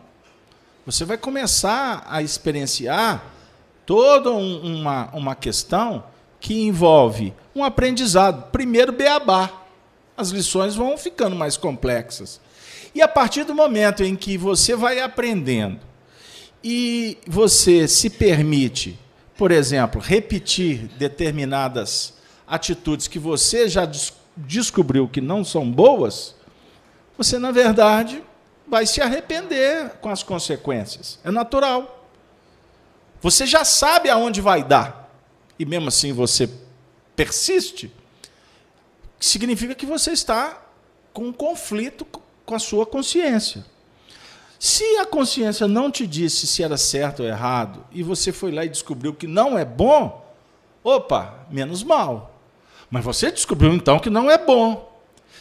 Você 0.86 1.04
vai 1.04 1.18
começar 1.18 2.06
a 2.08 2.22
experienciar 2.22 3.24
toda 3.86 4.32
um, 4.32 4.80
uma, 4.80 5.10
uma 5.14 5.36
questão 5.36 6.04
que 6.40 6.62
envolve 6.62 7.34
um 7.56 7.64
aprendizado. 7.64 8.52
Primeiro, 8.52 8.92
beabá. 8.92 9.52
As 10.16 10.30
lições 10.30 10.76
vão 10.76 10.98
ficando 10.98 11.36
mais 11.36 11.58
complexas. 11.58 12.40
E 12.94 13.02
a 13.02 13.08
partir 13.08 13.44
do 13.44 13.54
momento 13.54 14.04
em 14.04 14.16
que 14.16 14.38
você 14.38 14.76
vai 14.76 15.00
aprendendo 15.00 15.80
e 16.64 17.18
você 17.26 17.88
se 17.88 18.10
permite, 18.10 19.00
por 19.38 19.52
exemplo, 19.52 20.02
repetir 20.02 20.90
determinadas 20.98 22.14
atitudes 22.48 23.08
que 23.08 23.20
você 23.20 23.70
já 23.70 23.88
descobriu 24.36 25.08
que 25.08 25.22
não 25.22 25.46
são 25.46 25.70
boas, 25.70 26.36
você, 27.18 27.38
na 27.38 27.52
verdade, 27.52 28.24
vai 28.68 28.86
se 28.86 29.02
arrepender 29.02 29.92
com 30.02 30.10
as 30.10 30.24
consequências. 30.24 31.20
É 31.24 31.32
natural. 31.32 32.08
Você 33.22 33.46
já 33.46 33.66
sabe 33.66 34.10
aonde 34.10 34.42
vai 34.42 34.64
dar. 34.64 34.99
E 35.60 35.66
mesmo 35.66 35.90
assim 35.90 36.14
você 36.14 36.50
persiste, 37.16 37.94
significa 39.20 39.76
que 39.76 39.86
você 39.86 40.12
está 40.12 40.64
com 41.14 41.26
um 41.26 41.34
conflito 41.34 42.08
com 42.46 42.56
a 42.56 42.60
sua 42.60 42.86
consciência. 42.86 43.66
Se 44.58 44.84
a 44.98 45.06
consciência 45.06 45.68
não 45.68 45.92
te 45.92 46.08
disse 46.08 46.48
se 46.48 46.64
era 46.64 46.78
certo 46.78 47.22
ou 47.22 47.28
errado, 47.28 47.86
e 47.92 48.02
você 48.02 48.32
foi 48.32 48.52
lá 48.52 48.66
e 48.66 48.70
descobriu 48.70 49.14
que 49.14 49.28
não 49.28 49.58
é 49.58 49.64
bom, 49.64 50.26
opa, 50.84 51.46
menos 51.50 51.84
mal. 51.84 52.40
Mas 52.90 53.04
você 53.04 53.32
descobriu 53.32 53.74
então 53.74 54.00
que 54.00 54.10
não 54.10 54.32
é 54.32 54.38
bom. 54.38 54.90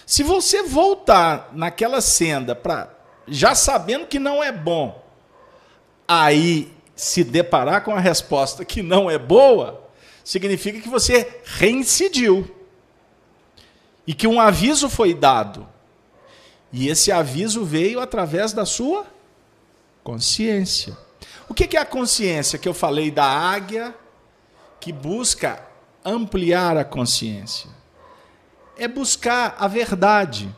Se 0.05 0.23
você 0.23 0.62
voltar 0.62 1.51
naquela 1.53 2.01
senda 2.01 2.55
para 2.55 2.91
já 3.27 3.55
sabendo 3.55 4.07
que 4.07 4.19
não 4.19 4.43
é 4.43 4.51
bom, 4.51 5.05
aí 6.07 6.73
se 6.95 7.23
deparar 7.23 7.85
com 7.85 7.95
a 7.95 8.01
resposta 8.01 8.64
que 8.64 8.83
não 8.83 9.11
é 9.11 9.19
boa, 9.19 9.88
significa 10.29 10.79
que 10.79 10.91
você 10.91 11.41
reincidiu. 11.43 12.55
E 14.07 14.12
que 14.12 14.26
um 14.26 14.39
aviso 14.39 14.91
foi 14.91 15.14
dado. 15.14 15.66
E 16.70 16.89
esse 16.89 17.11
aviso 17.11 17.64
veio 17.64 17.99
através 17.99 18.53
da 18.53 18.66
sua 18.66 19.07
consciência. 20.05 20.95
O 21.49 21.55
que 21.55 21.74
é 21.74 21.81
a 21.81 21.87
consciência 21.87 22.59
que 22.59 22.68
eu 22.68 22.74
falei 22.74 23.11
da 23.11 23.24
águia 23.24 23.95
que 24.79 24.93
busca 24.93 25.66
ampliar 26.05 26.76
a 26.76 26.85
consciência. 26.85 27.70
É 28.76 28.87
buscar 28.87 29.57
a 29.59 29.66
verdade. 29.66 30.55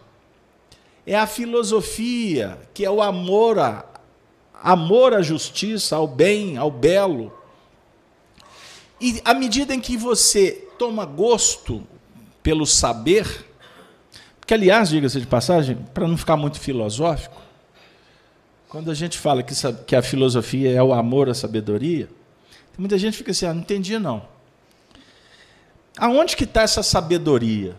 é 1.06 1.14
a 1.16 1.28
filosofia, 1.28 2.58
que 2.74 2.84
é 2.84 2.90
o 2.90 3.00
amor 3.00 3.60
a, 3.60 3.84
amor 4.60 5.14
à 5.14 5.22
justiça, 5.22 5.94
ao 5.94 6.08
bem, 6.08 6.56
ao 6.56 6.72
belo. 6.72 7.39
E 9.00 9.20
à 9.24 9.32
medida 9.32 9.74
em 9.74 9.80
que 9.80 9.96
você 9.96 10.68
toma 10.78 11.04
gosto 11.04 11.82
pelo 12.42 12.66
saber, 12.66 13.46
que 14.46 14.52
aliás, 14.52 14.90
diga-se 14.90 15.20
de 15.20 15.26
passagem, 15.26 15.76
para 15.94 16.06
não 16.06 16.16
ficar 16.16 16.36
muito 16.36 16.60
filosófico, 16.60 17.40
quando 18.68 18.90
a 18.90 18.94
gente 18.94 19.18
fala 19.18 19.42
que, 19.42 19.54
que 19.86 19.96
a 19.96 20.02
filosofia 20.02 20.70
é 20.70 20.82
o 20.82 20.92
amor 20.92 21.28
à 21.28 21.34
sabedoria, 21.34 22.08
muita 22.78 22.96
gente 22.96 23.16
fica 23.16 23.30
assim, 23.30 23.46
ah, 23.46 23.52
não 23.52 23.60
entendi 23.60 23.98
não. 23.98 24.26
Aonde 25.98 26.36
que 26.36 26.44
está 26.44 26.62
essa 26.62 26.82
sabedoria? 26.82 27.76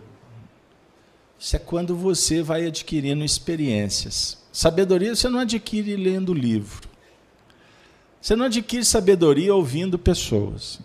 Isso 1.40 1.56
é 1.56 1.60
quando 1.60 1.96
você 1.96 2.44
vai 2.44 2.68
adquirindo 2.68 3.24
experiências. 3.24 4.38
Sabedoria 4.52 5.16
você 5.16 5.28
não 5.28 5.40
adquire 5.40 5.96
lendo 5.96 6.34
livro. 6.34 6.88
Você 8.22 8.36
não 8.36 8.46
adquire 8.46 8.86
sabedoria 8.86 9.56
ouvindo 9.56 9.98
pessoas. 9.98 10.80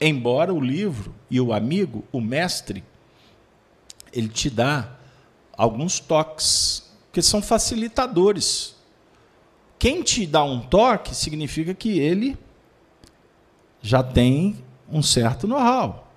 Embora 0.00 0.54
o 0.54 0.60
livro 0.60 1.14
e 1.30 1.40
o 1.40 1.52
amigo, 1.52 2.04
o 2.10 2.20
mestre, 2.20 2.82
ele 4.12 4.28
te 4.28 4.48
dá 4.48 4.96
alguns 5.52 6.00
toques, 6.00 6.90
que 7.12 7.20
são 7.20 7.42
facilitadores. 7.42 8.74
Quem 9.78 10.02
te 10.02 10.26
dá 10.26 10.42
um 10.42 10.60
toque 10.60 11.14
significa 11.14 11.74
que 11.74 11.98
ele 11.98 12.36
já 13.82 14.02
tem 14.02 14.64
um 14.90 15.02
certo 15.02 15.46
know-how. 15.46 16.08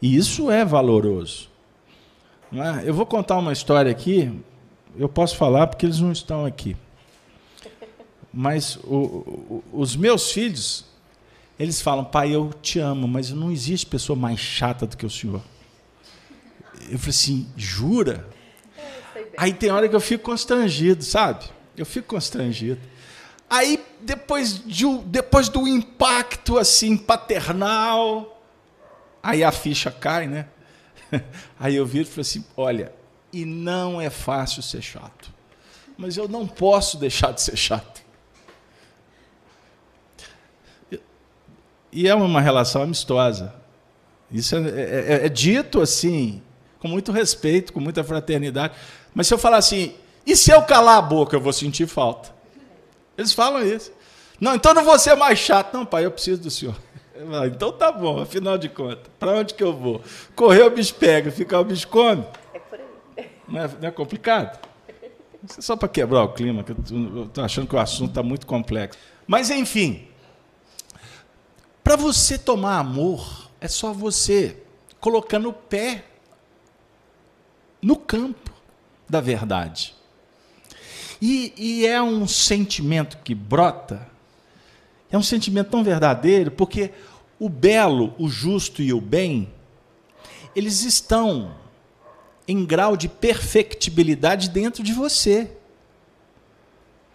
E 0.00 0.16
isso 0.16 0.50
é 0.50 0.64
valoroso. 0.64 1.50
É? 2.52 2.88
Eu 2.88 2.94
vou 2.94 3.04
contar 3.04 3.36
uma 3.36 3.52
história 3.52 3.90
aqui, 3.90 4.32
eu 4.96 5.08
posso 5.08 5.36
falar 5.36 5.66
porque 5.66 5.84
eles 5.84 6.00
não 6.00 6.12
estão 6.12 6.46
aqui. 6.46 6.76
Mas 8.32 8.76
o, 8.76 8.94
o, 8.94 9.64
os 9.72 9.96
meus 9.96 10.32
filhos, 10.32 10.84
eles 11.58 11.80
falam, 11.80 12.04
pai, 12.04 12.34
eu 12.34 12.52
te 12.62 12.78
amo, 12.78 13.08
mas 13.08 13.30
não 13.30 13.50
existe 13.50 13.86
pessoa 13.86 14.16
mais 14.16 14.38
chata 14.38 14.86
do 14.86 14.96
que 14.96 15.04
o 15.04 15.10
senhor. 15.10 15.42
Eu 16.88 16.98
falei 16.98 17.10
assim, 17.10 17.48
jura? 17.56 18.28
Aí 19.36 19.52
tem 19.52 19.70
hora 19.70 19.88
que 19.88 19.96
eu 19.96 20.00
fico 20.00 20.24
constrangido, 20.24 21.02
sabe? 21.02 21.44
Eu 21.76 21.84
fico 21.84 22.08
constrangido. 22.08 22.80
Aí, 23.50 23.82
depois, 24.00 24.64
de, 24.64 24.84
depois 25.06 25.48
do 25.48 25.66
impacto 25.66 26.58
assim 26.58 26.96
paternal, 26.96 28.42
aí 29.22 29.42
a 29.42 29.50
ficha 29.50 29.90
cai, 29.90 30.26
né? 30.26 30.46
Aí 31.58 31.74
eu 31.74 31.86
viro 31.86 32.06
e 32.06 32.10
falei 32.10 32.20
assim: 32.20 32.44
olha, 32.54 32.92
e 33.32 33.46
não 33.46 33.98
é 33.98 34.10
fácil 34.10 34.62
ser 34.62 34.82
chato, 34.82 35.32
mas 35.96 36.18
eu 36.18 36.28
não 36.28 36.46
posso 36.46 36.98
deixar 36.98 37.32
de 37.32 37.40
ser 37.40 37.56
chato. 37.56 37.97
E 41.92 42.06
é 42.06 42.14
uma 42.14 42.40
relação 42.40 42.82
amistosa. 42.82 43.54
Isso 44.30 44.54
é, 44.56 44.58
é, 44.58 44.62
é, 45.22 45.26
é 45.26 45.28
dito 45.28 45.80
assim, 45.80 46.42
com 46.78 46.88
muito 46.88 47.12
respeito, 47.12 47.72
com 47.72 47.80
muita 47.80 48.04
fraternidade. 48.04 48.74
Mas 49.14 49.26
se 49.26 49.34
eu 49.34 49.38
falar 49.38 49.56
assim, 49.56 49.94
e 50.26 50.36
se 50.36 50.50
eu 50.50 50.62
calar 50.62 50.98
a 50.98 51.02
boca, 51.02 51.34
eu 51.34 51.40
vou 51.40 51.52
sentir 51.52 51.86
falta. 51.86 52.30
Eles 53.16 53.32
falam 53.32 53.62
isso. 53.64 53.90
Não, 54.40 54.54
então 54.54 54.74
não 54.74 54.84
vou 54.84 54.98
ser 54.98 55.14
mais 55.16 55.38
chato. 55.38 55.74
Não, 55.74 55.84
pai, 55.84 56.04
eu 56.04 56.10
preciso 56.10 56.40
do 56.42 56.50
senhor. 56.50 56.76
Então 57.46 57.72
tá 57.72 57.90
bom, 57.90 58.20
afinal 58.20 58.56
de 58.56 58.68
contas. 58.68 59.10
Para 59.18 59.32
onde 59.32 59.54
que 59.54 59.62
eu 59.62 59.72
vou? 59.72 60.00
Correr 60.36 60.62
o 60.62 60.70
bicho 60.70 60.94
pega, 60.94 61.32
ficar 61.32 61.58
o 61.58 61.64
bicho 61.64 61.88
come. 61.88 62.24
É 62.54 62.58
por 62.60 62.78
aí. 62.78 63.26
Não 63.48 63.60
é, 63.60 63.68
não 63.80 63.88
é 63.88 63.90
complicado? 63.90 64.58
Isso 65.48 65.58
é 65.58 65.62
só 65.62 65.76
para 65.76 65.88
quebrar 65.88 66.22
o 66.22 66.28
clima, 66.28 66.62
que 66.62 66.72
eu 66.72 67.24
estou 67.24 67.42
achando 67.42 67.66
que 67.66 67.74
o 67.74 67.78
assunto 67.78 68.10
está 68.10 68.22
muito 68.22 68.46
complexo. 68.46 68.98
Mas, 69.26 69.50
enfim, 69.50 70.06
para 71.88 71.96
você 71.96 72.36
tomar 72.36 72.80
amor, 72.80 73.48
é 73.58 73.66
só 73.66 73.94
você 73.94 74.58
colocando 75.00 75.48
o 75.48 75.54
pé 75.54 76.04
no 77.80 77.96
campo 77.96 78.52
da 79.08 79.22
verdade. 79.22 79.94
E, 81.18 81.50
e 81.56 81.86
é 81.86 82.02
um 82.02 82.28
sentimento 82.28 83.16
que 83.24 83.34
brota, 83.34 84.06
é 85.10 85.16
um 85.16 85.22
sentimento 85.22 85.70
tão 85.70 85.82
verdadeiro, 85.82 86.50
porque 86.50 86.90
o 87.40 87.48
belo, 87.48 88.14
o 88.18 88.28
justo 88.28 88.82
e 88.82 88.92
o 88.92 89.00
bem, 89.00 89.50
eles 90.54 90.82
estão 90.82 91.54
em 92.46 92.66
grau 92.66 92.98
de 92.98 93.08
perfectibilidade 93.08 94.50
dentro 94.50 94.82
de 94.82 94.92
você. 94.92 95.56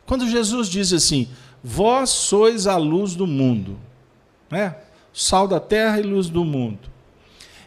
Quando 0.07 0.27
Jesus 0.27 0.67
diz 0.67 0.91
assim: 0.91 1.29
Vós 1.63 2.09
sois 2.09 2.65
a 2.65 2.75
luz 2.75 3.13
do 3.13 3.27
mundo, 3.27 3.79
né? 4.53 4.75
sal 5.13 5.47
da 5.47 5.59
terra 5.59 5.99
e 5.99 6.03
luz 6.03 6.29
do 6.29 6.43
mundo. 6.43 6.91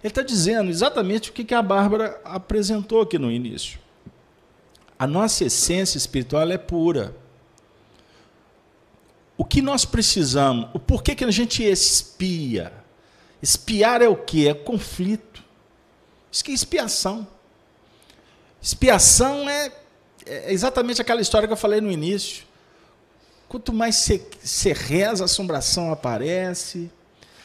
Ele 0.03 0.11
está 0.11 0.23
dizendo 0.23 0.71
exatamente 0.71 1.31
o 1.31 1.33
que 1.33 1.55
a 1.55 1.63
Bárbara 1.63 2.21
apresentou 2.25 3.03
aqui 3.03 3.19
no 3.19 3.31
início. 3.31 3.79
A 4.99 5.07
nossa 5.07 5.45
essência 5.45 5.99
espiritual 5.99 6.49
é 6.51 6.57
pura. 6.59 7.15
O 9.37 9.45
que 9.45 9.61
nós 9.61 9.85
precisamos, 9.85 10.69
o 10.73 10.79
porquê 10.79 11.15
que 11.15 11.25
a 11.25 11.31
gente 11.31 11.63
espia? 11.63 12.73
Espiar 13.43 14.01
é 14.01 14.09
o 14.09 14.17
que? 14.17 14.49
É 14.49 14.55
conflito. 14.55 15.45
Isso 16.33 16.43
que 16.43 16.51
é 16.51 16.55
expiação. 16.55 17.27
Expiação 18.63 19.49
é, 19.49 19.73
é 20.25 20.53
exatamente 20.53 21.03
aquela 21.03 21.21
história 21.21 21.47
que 21.47 21.53
eu 21.53 21.59
falei 21.59 21.81
no 21.81 21.91
início. 21.91 22.46
Quanto 23.49 23.73
mais 23.73 23.97
você 24.43 24.73
reza, 24.73 25.25
a 25.25 25.27
assombração 25.27 25.93
aparece, 25.93 26.91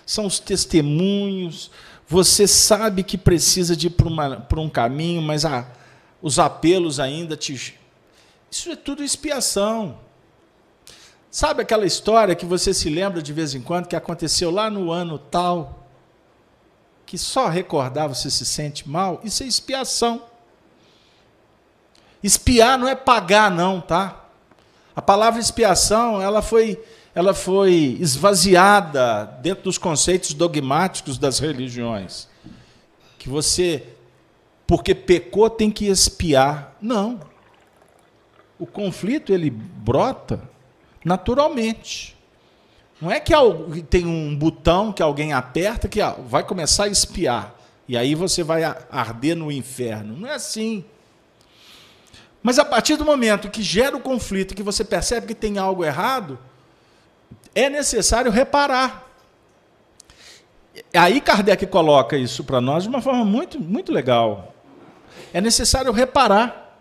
são 0.06 0.26
os 0.26 0.40
testemunhos, 0.40 1.72
você 2.08 2.48
sabe 2.48 3.04
que 3.04 3.18
precisa 3.18 3.76
de 3.76 3.88
ir 3.88 3.92
para 3.92 4.60
um 4.60 4.70
caminho, 4.70 5.22
mas 5.22 5.46
a, 5.46 5.66
os 6.22 6.40
apelos 6.40 7.00
ainda 7.00 7.38
te. 7.38 7.80
Isso 8.50 8.70
é 8.70 8.76
tudo 8.76 9.04
expiação. 9.04 9.98
Sabe 11.30 11.62
aquela 11.62 11.86
história 11.86 12.36
que 12.36 12.46
você 12.46 12.74
se 12.74 12.90
lembra 12.90 13.22
de 13.22 13.32
vez 13.32 13.56
em 13.56 13.62
quando 13.62 13.88
que 13.88 13.96
aconteceu 13.96 14.52
lá 14.52 14.70
no 14.70 14.92
ano 14.92 15.18
tal, 15.18 15.88
que 17.06 17.18
só 17.18 17.48
recordar 17.48 18.10
você 18.10 18.30
se 18.30 18.46
sente 18.46 18.90
mal? 18.90 19.22
Isso 19.24 19.44
é 19.44 19.46
expiação. 19.46 20.24
Espiar 22.22 22.78
não 22.78 22.88
é 22.88 22.96
pagar, 22.96 23.50
não, 23.50 23.80
tá? 23.80 24.21
A 24.96 25.02
palavra 25.02 25.40
expiação, 25.40 26.22
ela 26.22 26.42
foi, 26.42 26.80
ela 27.16 27.34
foi 27.34 27.98
esvaziada 28.00 29.26
dentro 29.42 29.66
dos 29.66 29.78
conceitos 29.78 30.34
dogmáticos 30.34 31.18
das 31.18 31.40
religiões. 31.40 32.28
Que 33.18 33.30
você 33.30 33.84
porque 34.66 34.96
pecou 34.96 35.50
tem 35.50 35.70
que 35.70 35.88
espiar. 35.88 36.76
Não. 36.82 37.20
O 38.58 38.66
conflito 38.66 39.34
ele 39.34 39.50
brota 39.50 40.42
naturalmente. 41.04 42.16
Não 43.02 43.12
é 43.12 43.20
que 43.20 43.34
tem 43.90 44.06
um 44.06 44.36
botão 44.36 44.94
que 44.94 45.02
alguém 45.02 45.34
aperta 45.34 45.88
que 45.90 46.00
vai 46.28 46.44
começar 46.44 46.86
a 46.86 46.88
espiar 46.88 47.56
e 47.92 47.98
aí 47.98 48.16
você 48.16 48.42
vai 48.42 48.64
arder 48.64 49.36
no 49.36 49.52
inferno. 49.52 50.16
Não 50.16 50.30
é 50.30 50.36
assim. 50.36 50.86
Mas 52.44 52.58
a 52.58 52.66
partir 52.66 52.96
do 52.96 53.06
momento 53.06 53.50
que 53.50 53.62
gera 53.62 53.96
o 53.96 54.00
conflito, 54.00 54.56
que 54.56 54.64
você 54.64 54.84
percebe 54.84 55.28
que 55.28 55.36
tem 55.36 55.58
algo 55.58 55.86
errado, 55.86 56.40
é 57.54 57.70
necessário 57.70 58.32
reparar. 58.32 59.08
Aí 60.94 61.22
Kardec 61.22 61.68
coloca 61.68 62.18
isso 62.18 62.44
para 62.44 62.62
nós 62.62 62.84
de 62.84 62.90
uma 62.90 63.02
forma 63.02 63.24
muito, 63.24 63.60
muito 63.60 63.92
legal 63.92 64.52
é 65.34 65.42
necessário 65.42 65.92
reparar. 65.92 66.78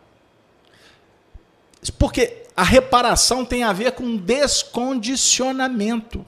Porque 1.99 2.45
a 2.57 2.63
reparação 2.63 3.45
tem 3.45 3.63
a 3.63 3.73
ver 3.73 3.93
com 3.93 4.17
descondicionamento. 4.17 6.27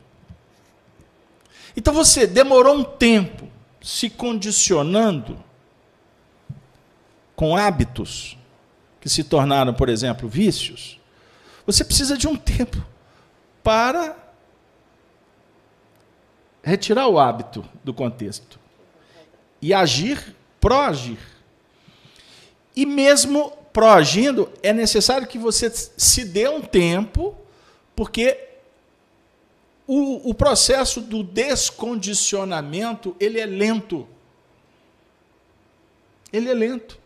Então 1.76 1.92
você 1.92 2.26
demorou 2.26 2.76
um 2.76 2.84
tempo 2.84 3.48
se 3.82 4.08
condicionando 4.08 5.42
com 7.34 7.56
hábitos 7.56 8.38
que 9.03 9.09
se 9.09 9.24
tornaram, 9.24 9.74
por 9.74 9.88
exemplo, 9.88 10.28
vícios. 10.28 11.00
Você 11.66 11.84
precisa 11.84 12.16
de 12.16 12.28
um 12.28 12.36
tempo 12.36 12.80
para 13.61 14.16
retirar 16.62 17.09
o 17.09 17.18
hábito 17.18 17.68
do 17.82 17.92
contexto 17.92 18.61
e 19.61 19.74
agir, 19.74 20.36
proagir. 20.61 21.18
E 22.76 22.86
mesmo 22.86 23.50
proagindo, 23.72 24.48
é 24.62 24.72
necessário 24.72 25.26
que 25.26 25.36
você 25.36 25.68
se 25.68 26.24
dê 26.24 26.48
um 26.48 26.61
tempo, 26.61 27.36
porque 27.96 28.38
o, 29.84 30.30
o 30.30 30.32
processo 30.32 31.00
do 31.00 31.24
descondicionamento 31.24 33.16
ele 33.18 33.40
é 33.40 33.46
lento. 33.46 34.07
Ele 36.32 36.48
é 36.48 36.55
lento. 36.55 37.01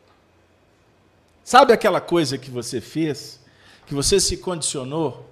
Sabe 1.47 1.73
aquela 1.73 2.01
coisa 2.01 2.37
que 2.37 2.51
você 2.51 2.81
fez, 2.81 3.39
que 3.87 3.95
você 3.95 4.19
se 4.19 4.37
condicionou 4.39 5.31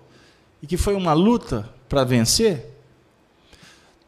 e 0.62 0.67
que 0.67 0.77
foi 0.77 0.95
uma 0.95 1.12
luta 1.12 1.69
para 1.89 2.05
vencer? 2.05 2.73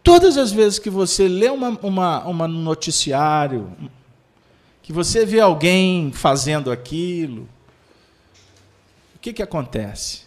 Todas 0.05 0.37
as 0.37 0.53
vezes 0.53 0.79
que 0.79 0.89
você 0.89 1.27
lê 1.27 1.49
uma, 1.49 1.71
uma, 1.83 2.25
uma 2.25 2.47
noticiário, 2.47 3.77
que 4.85 4.93
você 4.93 5.27
vê 5.27 5.41
alguém 5.41 6.13
fazendo 6.13 6.71
aquilo, 6.71 7.49
o 9.17 9.19
que, 9.21 9.33
que 9.33 9.43
acontece? 9.43 10.27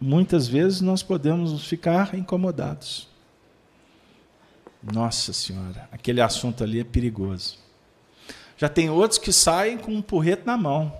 Muitas 0.00 0.48
vezes 0.48 0.80
nós 0.80 1.00
podemos 1.00 1.64
ficar 1.64 2.12
incomodados. 2.16 3.06
Nossa 4.82 5.32
Senhora, 5.32 5.88
aquele 5.92 6.20
assunto 6.20 6.64
ali 6.64 6.80
é 6.80 6.84
perigoso. 6.84 7.67
Já 8.58 8.68
tem 8.68 8.90
outros 8.90 9.18
que 9.18 9.32
saem 9.32 9.78
com 9.78 9.92
um 9.92 10.02
porrete 10.02 10.42
na 10.44 10.56
mão. 10.56 10.92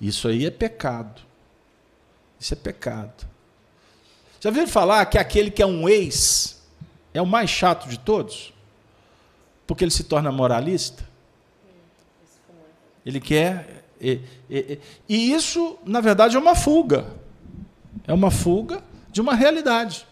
Isso 0.00 0.28
aí 0.28 0.46
é 0.46 0.50
pecado. 0.50 1.20
Isso 2.38 2.54
é 2.54 2.56
pecado. 2.56 3.28
Já 4.40 4.48
ouviram 4.48 4.68
falar 4.68 5.04
que 5.06 5.18
aquele 5.18 5.50
que 5.50 5.60
é 5.60 5.66
um 5.66 5.88
ex 5.88 6.62
é 7.12 7.20
o 7.20 7.26
mais 7.26 7.50
chato 7.50 7.88
de 7.88 7.98
todos? 7.98 8.54
Porque 9.66 9.82
ele 9.82 9.90
se 9.90 10.04
torna 10.04 10.30
moralista? 10.30 11.04
Ele 13.04 13.20
quer. 13.20 13.84
E, 14.00 14.20
e, 14.48 14.78
e 15.08 15.32
isso, 15.32 15.76
na 15.84 16.00
verdade, 16.00 16.36
é 16.36 16.38
uma 16.38 16.54
fuga. 16.54 17.04
É 18.06 18.14
uma 18.14 18.30
fuga 18.30 18.82
de 19.10 19.20
uma 19.20 19.34
realidade. 19.34 20.06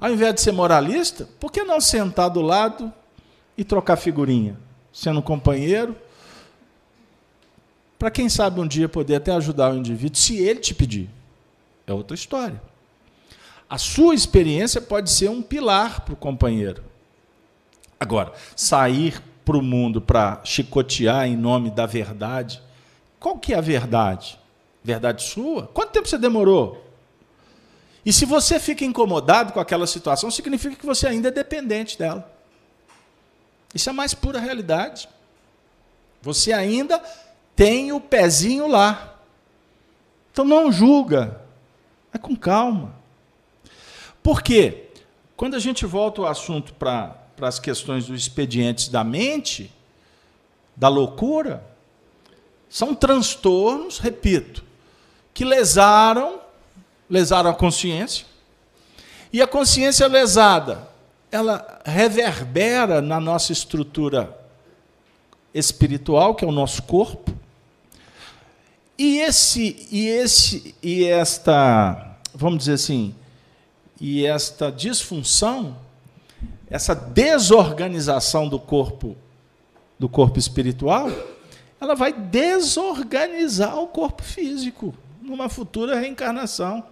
Ao 0.00 0.10
invés 0.10 0.34
de 0.34 0.40
ser 0.40 0.52
moralista, 0.52 1.28
por 1.38 1.52
que 1.52 1.62
não 1.62 1.80
sentar 1.80 2.28
do 2.28 2.40
lado 2.40 2.92
e 3.56 3.62
trocar 3.62 3.96
figurinha? 3.96 4.58
Sendo 4.98 5.22
companheiro, 5.22 5.94
para 7.96 8.10
quem 8.10 8.28
sabe 8.28 8.60
um 8.60 8.66
dia 8.66 8.88
poder 8.88 9.14
até 9.14 9.30
ajudar 9.30 9.72
o 9.72 9.76
indivíduo, 9.76 10.18
se 10.18 10.38
ele 10.38 10.58
te 10.58 10.74
pedir. 10.74 11.08
É 11.86 11.92
outra 11.92 12.16
história. 12.16 12.60
A 13.70 13.78
sua 13.78 14.12
experiência 14.12 14.80
pode 14.80 15.12
ser 15.12 15.30
um 15.30 15.40
pilar 15.40 16.00
para 16.00 16.14
o 16.14 16.16
companheiro. 16.16 16.82
Agora, 18.00 18.32
sair 18.56 19.22
para 19.44 19.56
o 19.56 19.62
mundo 19.62 20.00
para 20.00 20.40
chicotear 20.42 21.28
em 21.28 21.36
nome 21.36 21.70
da 21.70 21.86
verdade, 21.86 22.60
qual 23.20 23.38
que 23.38 23.54
é 23.54 23.56
a 23.56 23.60
verdade? 23.60 24.36
Verdade 24.82 25.22
sua? 25.22 25.68
Quanto 25.68 25.92
tempo 25.92 26.08
você 26.08 26.18
demorou? 26.18 26.84
E 28.04 28.12
se 28.12 28.24
você 28.24 28.58
fica 28.58 28.84
incomodado 28.84 29.52
com 29.52 29.60
aquela 29.60 29.86
situação, 29.86 30.28
significa 30.28 30.74
que 30.74 30.84
você 30.84 31.06
ainda 31.06 31.28
é 31.28 31.30
dependente 31.30 31.96
dela. 31.96 32.37
Isso 33.74 33.90
é 33.90 33.92
mais 33.92 34.14
pura 34.14 34.40
realidade. 34.40 35.08
Você 36.22 36.52
ainda 36.52 37.02
tem 37.54 37.92
o 37.92 38.00
pezinho 38.00 38.66
lá. 38.66 39.16
Então 40.32 40.44
não 40.44 40.70
julga. 40.72 41.40
É 42.12 42.18
com 42.18 42.34
calma. 42.34 42.94
Por 44.22 44.42
quê? 44.42 44.88
Quando 45.36 45.54
a 45.54 45.58
gente 45.58 45.86
volta 45.86 46.22
o 46.22 46.26
assunto 46.26 46.74
para 46.74 47.16
as 47.40 47.58
questões 47.58 48.06
dos 48.06 48.20
expedientes 48.20 48.88
da 48.88 49.04
mente, 49.04 49.72
da 50.74 50.88
loucura, 50.88 51.64
são 52.68 52.94
transtornos, 52.94 53.98
repito, 53.98 54.64
que 55.32 55.44
lesaram, 55.44 56.40
lesaram 57.08 57.50
a 57.50 57.54
consciência. 57.54 58.26
E 59.32 59.40
a 59.42 59.46
consciência 59.46 60.06
lesada, 60.06 60.88
ela 61.30 61.80
reverbera 61.84 63.00
na 63.00 63.20
nossa 63.20 63.52
estrutura 63.52 64.36
espiritual, 65.52 66.34
que 66.34 66.44
é 66.44 66.48
o 66.48 66.52
nosso 66.52 66.82
corpo. 66.82 67.32
E 68.96 69.18
esse 69.18 69.86
e 69.90 70.08
esse 70.08 70.74
e 70.82 71.04
esta, 71.04 72.16
vamos 72.34 72.60
dizer 72.60 72.72
assim, 72.74 73.14
e 74.00 74.26
esta 74.26 74.72
disfunção, 74.72 75.76
essa 76.68 76.94
desorganização 76.94 78.48
do 78.48 78.58
corpo, 78.58 79.16
do 79.98 80.08
corpo 80.08 80.38
espiritual, 80.38 81.10
ela 81.80 81.94
vai 81.94 82.12
desorganizar 82.12 83.78
o 83.78 83.86
corpo 83.86 84.22
físico 84.22 84.94
numa 85.22 85.48
futura 85.48 85.98
reencarnação. 85.98 86.84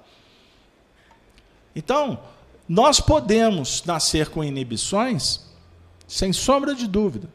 Então, 1.74 2.18
nós 2.68 3.00
podemos 3.00 3.84
nascer 3.84 4.28
com 4.28 4.42
inibições, 4.42 5.40
sem 6.06 6.32
sombra 6.32 6.74
de 6.74 6.86
dúvida, 6.86 7.28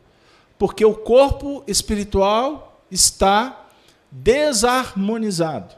porque 0.58 0.84
o 0.84 0.94
corpo 0.94 1.64
espiritual 1.68 2.84
está 2.90 3.68
desarmonizado. 4.12 5.76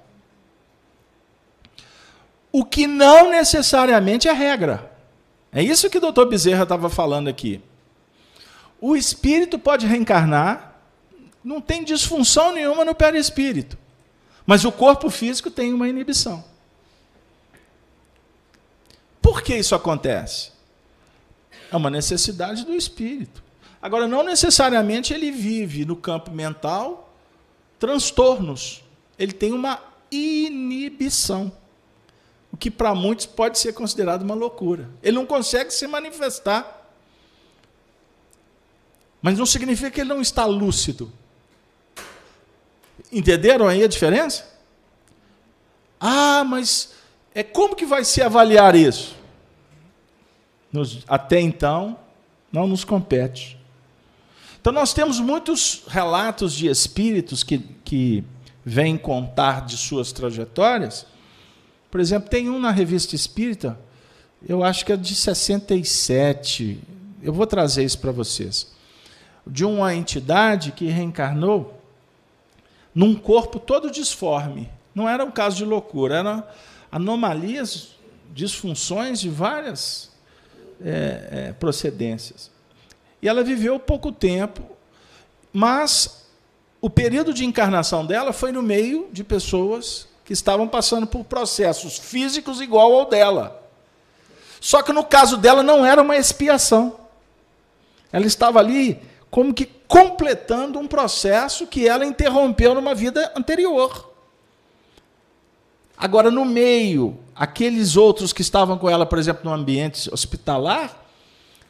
O 2.51 2.66
que 2.66 2.86
não 2.86 3.32
necessariamente 3.32 4.28
é 4.28 4.34
regra. 4.34 4.91
É 5.51 5.62
isso 5.62 5.89
que 5.89 5.97
o 5.97 6.01
doutor 6.01 6.28
Bezerra 6.28 6.64
estava 6.64 6.89
falando 6.89 7.28
aqui. 7.28 7.62
O 8.82 8.95
espírito 8.95 9.58
pode 9.58 9.88
reencarnar, 9.88 10.76
não 11.43 11.62
tem 11.62 11.84
disfunção 11.84 12.51
nenhuma 12.51 12.84
no 12.84 12.93
perispírito. 12.93 13.78
Mas 14.45 14.66
o 14.66 14.72
corpo 14.72 15.10
físico 15.10 15.49
tem 15.49 15.74
uma 15.74 15.88
inibição. 15.88 16.43
Por 19.34 19.41
que 19.41 19.55
isso 19.55 19.73
acontece? 19.73 20.51
É 21.71 21.75
uma 21.75 21.89
necessidade 21.89 22.63
do 22.63 22.75
espírito. 22.75 23.41
Agora, 23.81 24.07
não 24.07 24.21
necessariamente 24.21 25.11
ele 25.11 25.31
vive 25.31 25.86
no 25.86 25.95
campo 25.95 26.29
mental 26.29 27.11
transtornos. 27.79 28.84
Ele 29.17 29.34
tem 29.34 29.51
uma 29.51 29.79
inibição 30.11 31.51
o 32.51 32.57
que 32.57 32.69
para 32.69 32.93
muitos 32.93 33.25
pode 33.25 33.57
ser 33.57 33.73
considerado 33.73 34.21
uma 34.21 34.36
loucura. 34.36 34.88
Ele 35.01 35.15
não 35.15 35.25
consegue 35.25 35.73
se 35.73 35.88
manifestar. 35.88 36.88
Mas 39.19 39.36
não 39.36 39.47
significa 39.47 39.89
que 39.89 40.01
ele 40.01 40.09
não 40.09 40.21
está 40.21 40.45
lúcido. 40.45 41.11
Entenderam 43.11 43.67
aí 43.67 43.84
a 43.84 43.88
diferença? 43.88 44.47
Ah, 45.99 46.43
mas 46.43 46.93
é 47.34 47.41
como 47.41 47.75
que 47.75 47.88
vai 47.88 48.05
se 48.05 48.21
avaliar 48.21 48.75
isso? 48.75 49.22
Nos, 50.74 51.03
até 51.07 51.39
então, 51.39 51.97
não 52.51 52.67
nos 52.67 52.84
compete. 52.84 53.57
Então, 54.59 54.74
nós 54.74 54.93
temos 54.93 55.19
muitos 55.19 55.84
relatos 55.88 56.53
de 56.53 56.67
espíritos 56.67 57.43
que, 57.43 57.59
que 57.86 58.24
vêm 58.65 58.97
contar 58.97 59.65
de 59.65 59.78
suas 59.78 60.11
trajetórias 60.11 61.05
por 61.93 62.01
exemplo, 62.01 62.28
tem 62.28 62.49
um 62.49 62.57
na 62.57 62.71
Revista 62.71 63.15
Espírita, 63.15 63.80
eu 64.49 64.63
acho 64.63 64.84
que 64.84 64.91
é 64.91 64.97
de 64.97 65.13
67. 65.13 66.80
Eu 67.21 67.32
vou 67.32 67.45
trazer 67.45 67.84
isso 67.84 67.99
para 67.99 68.11
vocês. 68.11 68.74
De 69.45 69.63
uma 69.63 69.93
entidade 69.93 70.71
que 70.71 70.88
reencarnou 70.88 71.80
num 72.95 73.13
corpo 73.13 73.59
todo 73.59 73.91
disforme. 73.91 74.71
Não 74.95 75.07
era 75.07 75.24
um 75.24 75.30
caso 75.30 75.57
de 75.57 75.65
loucura, 75.65 76.15
eram 76.15 76.43
anomalias, 76.91 77.89
disfunções 78.34 79.21
de 79.21 79.30
várias 79.30 80.09
é, 80.84 81.49
é, 81.49 81.53
procedências. 81.53 82.51
E 83.21 83.27
ela 83.27 83.43
viveu 83.43 83.79
pouco 83.79 84.11
tempo, 84.11 84.61
mas 85.51 86.25
o 86.81 86.89
período 86.89 87.34
de 87.34 87.45
encarnação 87.45 88.05
dela 88.05 88.34
foi 88.34 88.51
no 88.51 88.61
meio 88.61 89.07
de 89.11 89.23
pessoas 89.23 90.07
que 90.25 90.34
estavam 90.34 90.67
passando 90.67 91.07
por 91.07 91.23
processos 91.23 91.97
físicos 91.97 92.61
igual 92.61 92.93
ao 92.93 93.09
dela. 93.09 93.61
Só 94.59 94.81
que 94.81 94.93
no 94.93 95.03
caso 95.03 95.38
dela 95.38 95.63
não 95.63 95.86
era 95.86 96.01
uma 96.01 96.17
expiação. 96.17 96.99
Ela 98.11 98.25
estava 98.25 98.59
ali 98.59 99.01
como 99.29 99.53
que 99.53 99.65
completando 99.88 100.79
um 100.79 100.88
processo 100.88 101.67
que 101.67 101.88
ela 101.88 102.05
interrompeu 102.05 102.73
numa 102.73 102.95
vida 102.95 103.31
anterior. 103.36 104.12
Agora, 105.98 106.32
no 106.32 106.44
meio, 106.44 107.18
aqueles 107.36 107.96
outros 107.96 108.34
que 108.34 108.41
estavam 108.41 108.78
com 108.78 108.89
ela, 108.89 109.06
por 109.06 109.18
exemplo, 109.18 109.44
no 109.46 109.54
ambiente 109.56 110.10
hospitalar, 110.12 110.96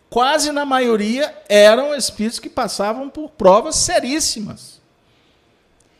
quase 0.10 0.52
na 0.52 0.66
maioria 0.66 1.36
eram 1.50 1.96
espíritos 1.96 2.40
que 2.40 2.50
passavam 2.50 3.10
por 3.10 3.30
provas 3.30 3.76
seríssimas. 3.76 4.82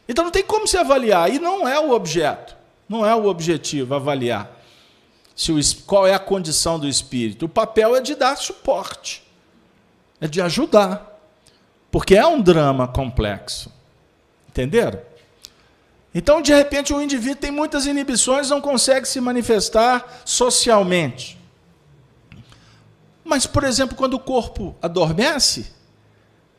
Então 0.08 0.24
não 0.24 0.32
tem 0.32 0.44
como 0.44 0.68
se 0.68 0.78
avaliar, 0.78 1.34
e 1.34 1.40
não 1.40 1.68
é 1.68 1.80
o 1.80 1.92
objeto, 1.92 2.56
não 2.88 3.06
é 3.06 3.16
o 3.16 3.26
objetivo 3.26 3.96
avaliar 3.96 4.64
se 5.36 5.52
o, 5.52 5.60
qual 5.86 6.06
é 6.06 6.14
a 6.14 6.20
condição 6.20 6.80
do 6.80 6.88
espírito. 6.88 7.46
O 7.46 7.50
papel 7.50 7.96
é 7.96 8.02
de 8.02 8.16
dar 8.16 8.38
suporte, 8.38 9.24
é 10.20 10.28
de 10.28 10.42
ajudar, 10.42 11.20
porque 11.92 12.16
é 12.16 12.26
um 12.26 12.42
drama 12.42 12.88
complexo. 12.88 13.72
Entenderam? 14.50 15.00
Então, 16.14 16.42
de 16.42 16.54
repente, 16.54 16.94
o 16.94 17.02
indivíduo 17.02 17.38
tem 17.38 17.52
muitas 17.52 17.86
inibições, 17.86 18.50
não 18.50 18.62
consegue 18.62 19.08
se 19.08 19.20
manifestar 19.20 20.22
socialmente. 20.24 21.40
Mas, 23.24 23.48
por 23.48 23.64
exemplo, 23.64 23.96
quando 23.96 24.14
o 24.14 24.20
corpo 24.20 24.76
adormece, 24.82 25.72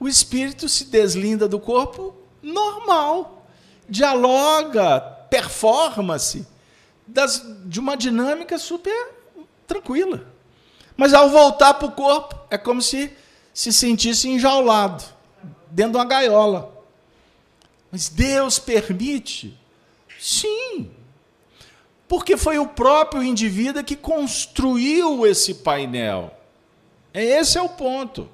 o 0.00 0.08
espírito 0.08 0.68
se 0.68 0.86
deslinda 0.86 1.46
do 1.46 1.60
corpo 1.60 2.14
normal, 2.42 3.46
dialoga, 3.88 5.00
performa-se 5.30 6.46
de 7.64 7.78
uma 7.78 7.96
dinâmica 7.96 8.58
super 8.58 9.12
tranquila. 9.66 10.26
Mas 10.96 11.14
ao 11.14 11.30
voltar 11.30 11.74
para 11.74 11.86
o 11.86 11.92
corpo, 11.92 12.34
é 12.50 12.58
como 12.58 12.82
se 12.82 13.12
se 13.54 13.72
sentisse 13.72 14.28
enjaulado, 14.28 15.04
dentro 15.70 15.92
de 15.92 15.98
uma 15.98 16.04
gaiola. 16.04 16.73
Mas 17.94 18.08
Deus 18.08 18.58
permite? 18.58 19.56
Sim. 20.18 20.90
Porque 22.08 22.36
foi 22.36 22.58
o 22.58 22.66
próprio 22.66 23.22
indivíduo 23.22 23.84
que 23.84 23.94
construiu 23.94 25.24
esse 25.24 25.54
painel. 25.54 26.36
Esse 27.14 27.56
é 27.56 27.62
o 27.62 27.68
ponto. 27.68 28.28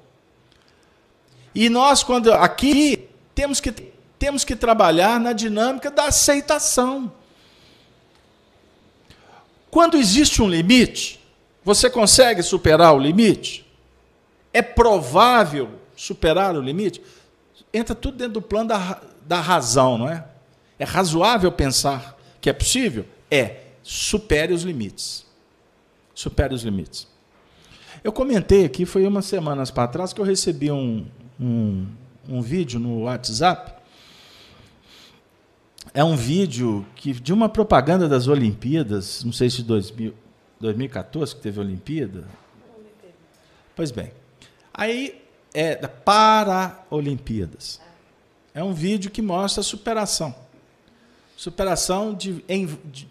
E 1.53 1.69
nós, 1.69 2.01
quando 2.01 2.33
aqui, 2.33 3.07
temos 3.35 3.59
que, 3.59 3.71
temos 4.17 4.43
que 4.43 4.55
trabalhar 4.55 5.19
na 5.19 5.31
dinâmica 5.31 5.91
da 5.91 6.05
aceitação. 6.05 7.13
Quando 9.69 9.95
existe 9.95 10.41
um 10.41 10.49
limite, 10.49 11.21
você 11.63 11.87
consegue 11.87 12.41
superar 12.41 12.95
o 12.95 12.99
limite? 12.99 13.63
É 14.51 14.63
provável 14.63 15.69
superar 15.95 16.55
o 16.55 16.61
limite? 16.61 16.99
Entra 17.71 17.93
tudo 17.93 18.17
dentro 18.17 18.33
do 18.33 18.41
plano 18.41 18.69
da, 18.69 18.99
da 19.31 19.39
razão, 19.39 19.97
não 19.97 20.09
é? 20.09 20.25
É 20.77 20.83
razoável 20.83 21.49
pensar 21.53 22.17
que 22.41 22.49
é 22.49 22.53
possível? 22.53 23.05
É. 23.31 23.61
Supere 23.81 24.51
os 24.51 24.63
limites. 24.63 25.25
Supere 26.13 26.53
os 26.53 26.63
limites. 26.63 27.07
Eu 28.03 28.11
comentei 28.11 28.65
aqui, 28.65 28.85
foi 28.85 29.07
umas 29.07 29.23
semanas 29.23 29.71
para 29.71 29.87
trás, 29.87 30.11
que 30.11 30.19
eu 30.19 30.25
recebi 30.25 30.69
um, 30.69 31.07
um, 31.39 31.87
um 32.27 32.41
vídeo 32.41 32.77
no 32.77 33.03
WhatsApp. 33.03 33.71
É 35.93 36.03
um 36.03 36.17
vídeo 36.17 36.85
que, 36.97 37.13
de 37.13 37.31
uma 37.31 37.47
propaganda 37.47 38.09
das 38.09 38.27
Olimpíadas, 38.27 39.23
não 39.23 39.31
sei 39.31 39.49
se 39.49 39.63
2000, 39.63 40.13
2014 40.59 41.37
que 41.37 41.41
teve 41.41 41.57
a 41.57 41.63
Olimpíada. 41.63 42.27
Pois 43.77 43.91
bem. 43.91 44.11
Aí 44.73 45.21
é 45.53 45.75
para 45.87 46.83
Olimpíadas. 46.89 47.79
É 48.53 48.63
um 48.63 48.73
vídeo 48.73 49.09
que 49.09 49.21
mostra 49.21 49.63
superação. 49.63 50.35
Superação 51.37 52.13
de, 52.13 52.43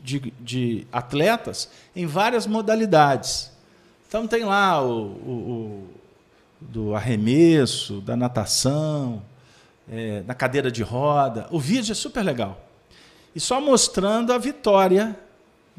de, 0.03 0.32
de 0.38 0.86
atletas 0.93 1.68
em 1.97 2.07
várias 2.07 2.47
modalidades. 2.47 3.51
Então 4.07 4.26
tem 4.26 4.45
lá 4.45 4.82
o, 4.82 5.03
o, 5.03 5.30
o 5.30 5.88
do 6.61 6.95
arremesso, 6.95 8.01
da 8.01 8.16
natação, 8.16 9.22
é, 9.91 10.22
na 10.26 10.34
cadeira 10.34 10.70
de 10.70 10.82
roda. 10.82 11.47
O 11.51 11.59
vídeo 11.59 11.93
é 11.93 11.95
super 11.95 12.22
legal. 12.22 12.61
E 13.34 13.41
só 13.41 13.61
mostrando 13.61 14.32
a 14.32 14.38
vitória. 14.38 15.18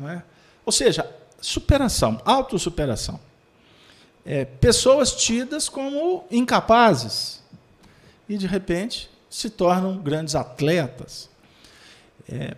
É? 0.08 0.22
Ou 0.66 0.72
seja, 0.72 1.10
superação, 1.40 2.20
autossuperação. 2.26 3.20
É, 4.26 4.46
pessoas 4.46 5.14
tidas 5.14 5.70
como 5.70 6.26
incapazes 6.32 7.42
e, 8.30 8.38
de 8.38 8.48
repente, 8.48 9.11
se 9.32 9.50
tornam 9.50 9.98
grandes 9.98 10.36
atletas. 10.36 11.30
É, 12.30 12.54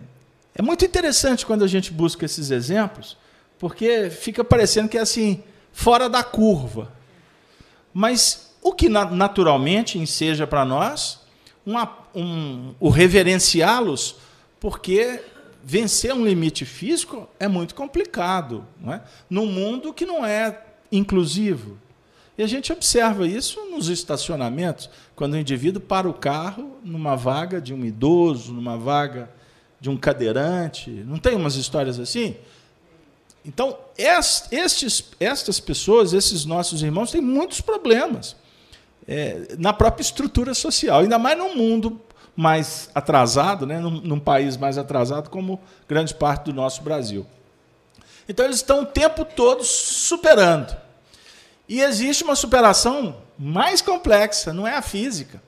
é 0.56 0.60
muito 0.60 0.84
interessante 0.84 1.46
quando 1.46 1.62
a 1.62 1.68
gente 1.68 1.92
busca 1.92 2.24
esses 2.24 2.50
exemplos, 2.50 3.16
porque 3.60 4.10
fica 4.10 4.42
parecendo 4.42 4.88
que 4.88 4.98
é 4.98 5.00
assim, 5.00 5.42
fora 5.72 6.08
da 6.08 6.24
curva. 6.24 6.92
Mas 7.92 8.52
o 8.60 8.72
que 8.72 8.88
naturalmente 8.88 10.00
enseja 10.00 10.48
para 10.48 10.64
nós 10.64 11.20
uma, 11.64 11.96
um, 12.12 12.74
o 12.80 12.88
reverenciá-los, 12.88 14.16
porque 14.58 15.22
vencer 15.62 16.12
um 16.12 16.26
limite 16.26 16.64
físico 16.64 17.28
é 17.38 17.46
muito 17.46 17.74
complicado, 17.74 18.66
não 18.80 18.92
é? 18.92 19.02
num 19.30 19.46
mundo 19.46 19.94
que 19.94 20.04
não 20.04 20.26
é 20.26 20.60
inclusivo. 20.90 21.78
E 22.36 22.42
a 22.42 22.46
gente 22.46 22.72
observa 22.72 23.26
isso 23.26 23.60
nos 23.70 23.88
estacionamentos, 23.88 24.90
quando 25.14 25.34
o 25.34 25.38
indivíduo 25.38 25.80
para 25.80 26.08
o 26.08 26.14
carro 26.14 26.78
numa 26.82 27.16
vaga 27.16 27.60
de 27.60 27.72
um 27.72 27.84
idoso, 27.84 28.52
numa 28.52 28.76
vaga 28.76 29.30
de 29.80 29.88
um 29.88 29.96
cadeirante. 29.96 30.90
Não 30.90 31.18
tem 31.18 31.36
umas 31.36 31.54
histórias 31.54 32.00
assim? 32.00 32.36
Então, 33.44 33.78
estes, 34.50 35.04
estas 35.20 35.60
pessoas, 35.60 36.12
esses 36.12 36.44
nossos 36.44 36.82
irmãos, 36.82 37.10
têm 37.10 37.20
muitos 37.20 37.60
problemas 37.60 38.34
é, 39.06 39.54
na 39.58 39.72
própria 39.72 40.02
estrutura 40.02 40.54
social, 40.54 41.00
ainda 41.00 41.18
mais 41.18 41.36
num 41.36 41.54
mundo 41.54 42.00
mais 42.34 42.90
atrasado, 42.94 43.64
né, 43.66 43.78
num, 43.78 44.00
num 44.00 44.18
país 44.18 44.56
mais 44.56 44.76
atrasado 44.76 45.30
como 45.30 45.60
grande 45.86 46.14
parte 46.14 46.46
do 46.46 46.52
nosso 46.52 46.82
Brasil. 46.82 47.26
Então, 48.28 48.44
eles 48.44 48.56
estão 48.56 48.82
o 48.82 48.86
tempo 48.86 49.24
todo 49.24 49.62
superando. 49.62 50.83
E 51.68 51.80
existe 51.80 52.24
uma 52.24 52.36
superação 52.36 53.22
mais 53.38 53.80
complexa, 53.80 54.52
não 54.52 54.66
é 54.66 54.74
a 54.74 54.82
física, 54.82 55.42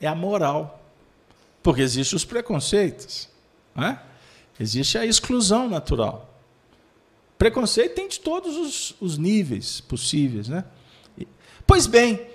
é 0.00 0.06
a 0.06 0.14
moral. 0.14 0.82
Porque 1.62 1.82
existem 1.82 2.16
os 2.16 2.24
preconceitos, 2.24 3.28
né? 3.74 4.00
existe 4.58 4.98
a 4.98 5.06
exclusão 5.06 5.68
natural. 5.68 6.28
Preconceito 7.36 7.94
tem 7.94 8.08
de 8.08 8.18
todos 8.18 8.56
os, 8.56 8.94
os 9.00 9.16
níveis 9.16 9.80
possíveis, 9.80 10.48
né? 10.48 10.64
Pois 11.64 11.86
bem, 11.86 12.26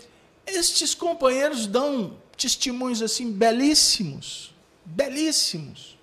estes 0.46 0.96
companheiros 0.96 1.68
dão 1.68 2.16
testemunhos 2.38 3.02
assim 3.02 3.32
belíssimos, 3.32 4.54
belíssimos. 4.86 5.98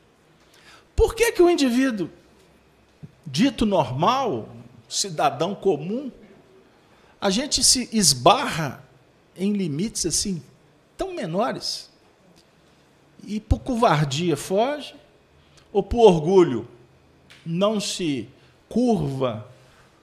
Por 0.94 1.14
que 1.14 1.32
que 1.32 1.42
o 1.42 1.48
indivíduo 1.48 2.11
dito 3.24 3.64
normal, 3.64 4.48
cidadão 4.88 5.54
comum, 5.54 6.11
a 7.20 7.30
gente 7.30 7.62
se 7.62 7.88
esbarra 7.92 8.82
em 9.36 9.52
limites 9.52 10.06
assim 10.06 10.42
tão 10.96 11.14
menores 11.14 11.90
e 13.24 13.38
por 13.38 13.60
covardia 13.60 14.36
foge 14.36 14.94
ou 15.72 15.82
por 15.82 16.06
orgulho 16.06 16.66
não 17.44 17.80
se 17.80 18.28
curva 18.68 19.46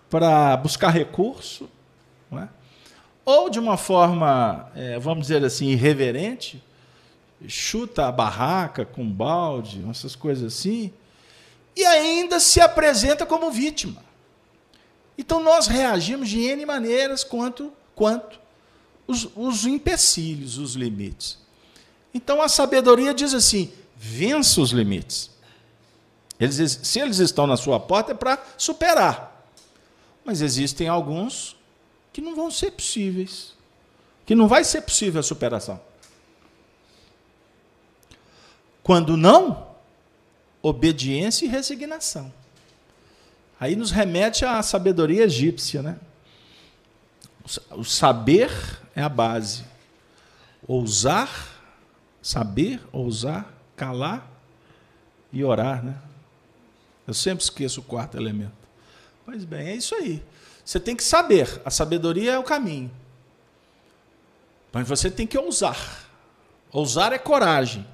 para 0.09 0.55
buscar 0.57 0.89
recurso, 0.89 1.69
é? 2.31 2.47
ou 3.25 3.49
de 3.49 3.59
uma 3.59 3.77
forma, 3.77 4.71
é, 4.75 4.97
vamos 4.99 5.27
dizer 5.27 5.43
assim, 5.43 5.67
irreverente, 5.67 6.63
chuta 7.47 8.07
a 8.07 8.11
barraca 8.11 8.85
com 8.85 9.09
balde, 9.09 9.85
essas 9.89 10.15
coisas 10.15 10.53
assim, 10.53 10.91
e 11.75 11.85
ainda 11.85 12.39
se 12.39 12.59
apresenta 12.59 13.25
como 13.25 13.51
vítima. 13.51 14.06
Então 15.17 15.41
nós 15.41 15.67
reagimos 15.67 16.29
de 16.29 16.39
N 16.39 16.65
maneiras 16.65 17.23
quanto, 17.23 17.73
quanto 17.95 18.39
os, 19.07 19.27
os 19.35 19.65
empecilhos, 19.65 20.57
os 20.57 20.73
limites. 20.73 21.39
Então 22.13 22.41
a 22.41 22.49
sabedoria 22.49 23.13
diz 23.13 23.33
assim: 23.33 23.71
vença 23.95 24.61
os 24.61 24.71
limites. 24.71 25.31
Eles, 26.39 26.79
se 26.83 26.99
eles 26.99 27.17
estão 27.17 27.47
na 27.47 27.57
sua 27.57 27.79
porta 27.79 28.11
é 28.11 28.15
para 28.15 28.43
superar. 28.57 29.33
Mas 30.23 30.41
existem 30.41 30.87
alguns 30.87 31.55
que 32.13 32.21
não 32.21 32.35
vão 32.35 32.51
ser 32.51 32.71
possíveis. 32.71 33.53
Que 34.25 34.35
não 34.35 34.47
vai 34.47 34.63
ser 34.63 34.81
possível 34.81 35.19
a 35.19 35.23
superação. 35.23 35.79
Quando 38.83 39.17
não, 39.17 39.67
obediência 40.61 41.45
e 41.45 41.49
resignação. 41.49 42.31
Aí 43.59 43.75
nos 43.75 43.91
remete 43.91 44.45
à 44.45 44.61
sabedoria 44.61 45.23
egípcia, 45.23 45.81
né? 45.81 45.97
O 47.71 47.83
saber 47.83 48.51
é 48.95 49.01
a 49.01 49.09
base. 49.09 49.63
Ousar, 50.67 51.29
saber, 52.21 52.79
ousar, 52.91 53.51
calar 53.75 54.29
e 55.31 55.43
orar, 55.43 55.83
né? 55.83 55.95
Eu 57.07 57.13
sempre 57.13 57.43
esqueço 57.43 57.79
o 57.79 57.83
quarto 57.83 58.17
elemento. 58.17 58.51
Pois 59.25 59.45
bem, 59.45 59.69
é 59.69 59.75
isso 59.75 59.95
aí. 59.95 60.23
Você 60.63 60.79
tem 60.79 60.95
que 60.95 61.03
saber. 61.03 61.61
A 61.63 61.71
sabedoria 61.71 62.33
é 62.33 62.39
o 62.39 62.43
caminho. 62.43 62.91
Mas 64.73 64.87
você 64.87 65.09
tem 65.09 65.25
que 65.25 65.37
ousar. 65.37 66.05
Ousar 66.71 67.13
é 67.13 67.17
coragem. 67.17 67.87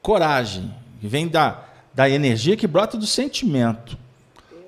Coragem. 0.00 0.74
Vem 1.02 1.28
da, 1.28 1.62
da 1.92 2.08
energia 2.08 2.56
que 2.56 2.66
brota 2.66 2.96
do 2.96 3.06
sentimento. 3.06 3.98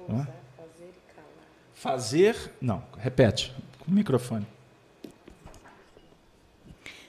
Ousar, 0.08 0.26
fazer 0.56 0.84
e 0.84 1.14
calar. 1.14 1.46
Fazer. 1.74 2.52
Não, 2.60 2.82
repete. 2.98 3.54
Com 3.78 3.90
o 3.90 3.94
microfone. 3.94 4.46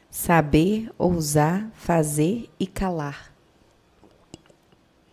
Saber, 0.10 0.91
ousar, 0.98 1.70
fazer 1.74 2.50
e 2.60 2.68
calar. 2.68 3.34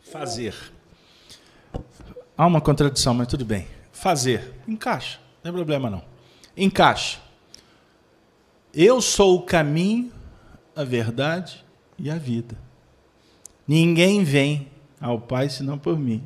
Fazer. 0.02 0.54
Há 2.36 2.46
uma 2.46 2.60
contradição, 2.60 3.14
mas 3.14 3.28
tudo 3.28 3.44
bem. 3.44 3.66
Fazer. 3.92 4.54
Encaixa. 4.66 5.18
Não 5.36 5.42
tem 5.42 5.52
problema 5.52 5.88
não. 5.88 6.02
Encaixa. 6.56 7.20
Eu 8.72 9.00
sou 9.00 9.36
o 9.36 9.42
caminho, 9.42 10.12
a 10.76 10.84
verdade 10.84 11.64
e 11.98 12.10
a 12.10 12.16
vida. 12.16 12.56
Ninguém 13.66 14.22
vem 14.22 14.70
ao 15.00 15.20
Pai 15.20 15.48
senão 15.48 15.78
por 15.78 15.98
mim. 15.98 16.22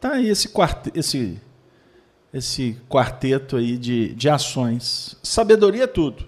Tá 0.00 0.12
aí 0.12 0.28
esse, 0.28 0.48
quarteto, 0.48 0.98
esse, 0.98 1.38
esse 2.32 2.80
quarteto 2.88 3.56
aí 3.56 3.76
de, 3.76 4.14
de 4.14 4.30
ações. 4.30 5.16
Sabedoria 5.22 5.84
é 5.84 5.86
tudo. 5.86 6.26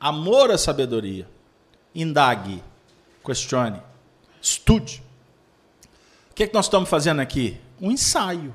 Amor 0.00 0.50
à 0.50 0.58
sabedoria. 0.58 1.28
Indague, 1.94 2.62
questione, 3.24 3.80
estude. 4.42 5.02
O 6.30 6.34
que, 6.34 6.42
é 6.42 6.46
que 6.48 6.54
nós 6.54 6.66
estamos 6.66 6.90
fazendo 6.90 7.20
aqui? 7.20 7.56
Um 7.80 7.92
ensaio 7.92 8.52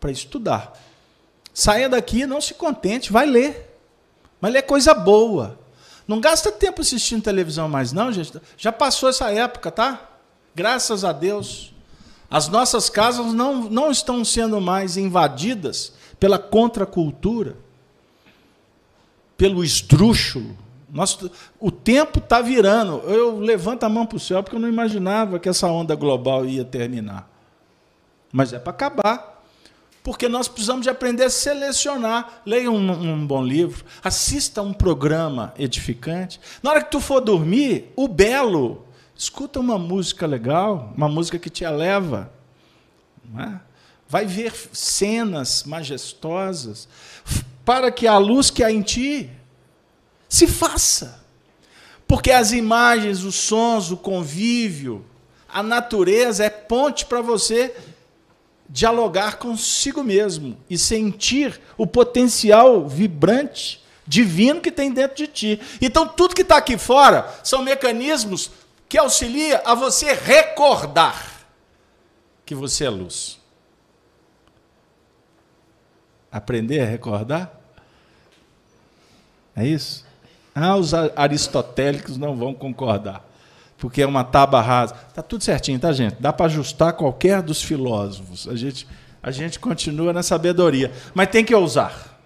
para 0.00 0.10
estudar. 0.10 0.78
Saia 1.54 1.88
daqui, 1.88 2.26
não 2.26 2.40
se 2.40 2.54
contente, 2.54 3.12
vai 3.12 3.26
ler. 3.26 3.78
Mas 4.40 4.52
ler 4.52 4.62
coisa 4.62 4.92
boa. 4.92 5.58
Não 6.06 6.20
gasta 6.20 6.50
tempo 6.50 6.80
assistindo 6.80 7.22
televisão 7.22 7.68
mais, 7.68 7.92
não, 7.92 8.10
gente. 8.12 8.40
Já 8.56 8.72
passou 8.72 9.08
essa 9.08 9.30
época, 9.30 9.70
tá? 9.70 10.08
Graças 10.54 11.04
a 11.04 11.12
Deus. 11.12 11.72
As 12.30 12.48
nossas 12.48 12.88
casas 12.88 13.32
não, 13.32 13.64
não 13.68 13.90
estão 13.90 14.24
sendo 14.24 14.60
mais 14.60 14.96
invadidas 14.96 15.92
pela 16.18 16.38
contracultura, 16.38 17.56
pelo 19.36 19.64
esdrúxulo. 19.64 20.56
O 21.58 21.70
tempo 21.70 22.18
está 22.18 22.40
virando. 22.40 22.98
Eu 23.00 23.38
levanto 23.38 23.84
a 23.84 23.88
mão 23.88 24.06
para 24.06 24.16
o 24.16 24.20
céu 24.20 24.42
porque 24.42 24.56
eu 24.56 24.60
não 24.60 24.68
imaginava 24.68 25.38
que 25.38 25.48
essa 25.48 25.66
onda 25.66 25.94
global 25.94 26.44
ia 26.44 26.64
terminar. 26.64 27.28
Mas 28.32 28.52
é 28.52 28.58
para 28.58 28.70
acabar 28.70 29.30
porque 30.02 30.28
nós 30.28 30.48
precisamos 30.48 30.82
de 30.82 30.90
aprender 30.90 31.24
a 31.24 31.30
selecionar. 31.30 32.42
Leia 32.46 32.70
um, 32.70 32.90
um, 32.90 33.26
bom 33.26 33.44
livro, 33.44 33.84
assista 34.02 34.62
um 34.62 34.72
programa 34.72 35.52
edificante. 35.58 36.40
Na 36.62 36.70
hora 36.70 36.82
que 36.82 36.90
tu 36.90 37.00
for 37.00 37.20
dormir, 37.20 37.92
o 37.96 38.08
belo, 38.08 38.86
escuta 39.20 39.60
uma 39.60 39.78
música 39.78 40.26
legal, 40.26 40.94
uma 40.96 41.06
música 41.06 41.38
que 41.38 41.50
te 41.50 41.62
eleva. 41.62 42.32
É? 43.38 43.60
Vai 44.08 44.24
ver 44.24 44.50
cenas 44.72 45.62
majestosas, 45.64 46.88
para 47.62 47.92
que 47.92 48.06
a 48.06 48.16
luz 48.16 48.48
que 48.48 48.64
há 48.64 48.72
em 48.72 48.80
ti 48.80 49.30
se 50.26 50.46
faça. 50.46 51.22
Porque 52.08 52.30
as 52.30 52.52
imagens, 52.52 53.22
os 53.22 53.34
sons, 53.34 53.90
o 53.90 53.96
convívio, 53.98 55.04
a 55.46 55.62
natureza 55.62 56.42
é 56.42 56.48
ponte 56.48 57.04
para 57.04 57.20
você 57.20 57.76
dialogar 58.70 59.36
consigo 59.36 60.02
mesmo 60.02 60.56
e 60.68 60.78
sentir 60.78 61.60
o 61.76 61.86
potencial 61.86 62.88
vibrante, 62.88 63.84
divino 64.06 64.62
que 64.62 64.72
tem 64.72 64.90
dentro 64.90 65.18
de 65.18 65.26
ti. 65.26 65.60
Então, 65.78 66.08
tudo 66.08 66.34
que 66.34 66.42
está 66.42 66.56
aqui 66.56 66.78
fora 66.78 67.28
são 67.44 67.62
mecanismos 67.62 68.50
que 68.90 68.98
auxiliam 68.98 69.60
a 69.64 69.72
você 69.72 70.12
recordar 70.12 71.46
que 72.44 72.56
você 72.56 72.84
é 72.84 72.90
luz. 72.90 73.38
Aprender 76.30 76.80
a 76.80 76.86
recordar? 76.86 77.52
É 79.54 79.64
isso? 79.64 80.04
Ah, 80.52 80.76
os 80.76 80.92
aristotélicos 80.92 82.18
não 82.18 82.36
vão 82.36 82.52
concordar 82.52 83.24
porque 83.78 84.02
é 84.02 84.06
uma 84.06 84.24
tábua 84.24 84.60
rasa. 84.60 84.94
Está 85.08 85.22
tudo 85.22 85.42
certinho, 85.42 85.78
tá, 85.78 85.92
gente? 85.92 86.16
Dá 86.20 86.32
para 86.32 86.46
ajustar 86.46 86.92
qualquer 86.92 87.40
dos 87.40 87.62
filósofos. 87.62 88.46
A 88.46 88.54
gente, 88.54 88.86
a 89.22 89.30
gente 89.30 89.58
continua 89.58 90.12
na 90.12 90.22
sabedoria. 90.22 90.92
Mas 91.14 91.28
tem 91.28 91.42
que 91.42 91.54
ousar. 91.54 92.20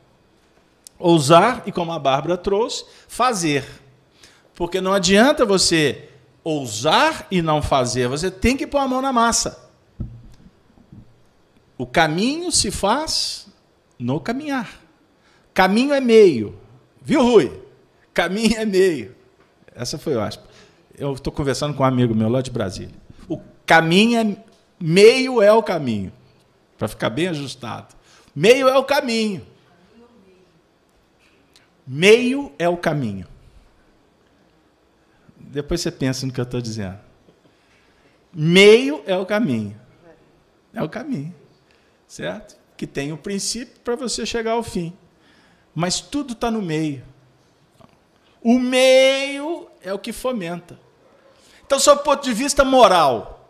Ousar 0.99 1.63
e, 1.65 1.71
como 1.71 1.93
a 1.93 1.99
Bárbara 1.99 2.37
trouxe, 2.37 2.85
fazer. 3.07 3.65
Porque 4.55 4.81
não 4.81 4.93
adianta 4.93 5.45
você 5.45 6.09
ousar 6.45 7.27
e 7.31 7.43
não 7.43 7.61
fazer, 7.63 8.07
você 8.07 8.31
tem 8.31 8.57
que 8.57 8.67
pôr 8.67 8.79
a 8.79 8.87
mão 8.87 9.03
na 9.03 9.13
massa. 9.13 9.69
O 11.77 11.87
caminho 11.87 12.53
se 12.53 12.71
faz 12.71 13.49
no 13.99 14.21
caminhar. 14.21 14.81
Caminho 15.53 15.93
é 15.93 16.01
meio. 16.01 16.57
Viu, 17.03 17.23
Rui? 17.23 17.61
Caminho 18.13 18.57
é 18.57 18.65
meio. 18.65 19.17
Essa 19.75 19.99
foi 19.99 20.15
ótima 20.15 20.45
eu 20.97 21.13
estou 21.13 21.33
conversando 21.33 21.75
com 21.75 21.83
um 21.83 21.87
amigo 21.87 22.15
meu 22.15 22.29
lá 22.29 22.41
de 22.41 22.51
Brasília. 22.51 22.95
O 23.29 23.41
caminho 23.67 24.19
é. 24.19 24.37
Meio 24.81 25.41
é 25.41 25.53
o 25.53 25.63
caminho. 25.63 26.13
Para 26.77 26.89
ficar 26.89 27.09
bem 27.11 27.29
ajustado. 27.29 27.95
Meio 28.35 28.69
é 28.69 28.77
o 28.77 28.85
caminho. 28.85 29.47
Meio 31.87 32.53
é 32.59 32.69
o 32.69 32.77
caminho. 32.77 33.27
Depois 35.55 35.81
você 35.81 35.93
pensa 35.93 36.27
no 36.27 36.33
que 36.33 36.41
eu 36.41 36.45
estou 36.45 36.61
dizendo. 36.61 36.99
Meio 38.33 39.05
é 39.07 39.17
o 39.17 39.25
caminho. 39.25 39.81
É 40.75 40.83
o 40.83 40.89
caminho. 40.89 41.33
Certo? 42.09 42.57
Que 42.77 42.89
tem 42.89 43.13
o 43.13 43.15
um 43.15 43.19
princípio 43.19 43.79
para 43.85 43.95
você 43.95 44.27
chegar 44.27 44.51
ao 44.51 44.65
fim. 44.65 44.93
Mas 45.73 46.01
tudo 46.01 46.33
está 46.33 46.51
no 46.51 46.61
meio. 46.61 47.05
O 48.43 48.59
meio 48.59 49.69
é 49.81 49.95
o 49.95 49.99
que 49.99 50.13
fomenta. 50.13 50.77
Então, 51.65 51.79
sob 51.79 52.01
o 52.01 52.05
ponto 52.05 52.25
de 52.25 52.33
vista 52.33 52.65
moral, 52.65 53.49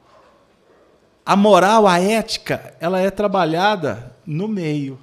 a 1.24 1.34
moral, 1.34 1.86
a 1.86 1.98
ética, 1.98 2.76
ela 2.80 3.00
é 3.00 3.10
trabalhada 3.10 4.14
no 4.26 4.46
meio 4.46 5.00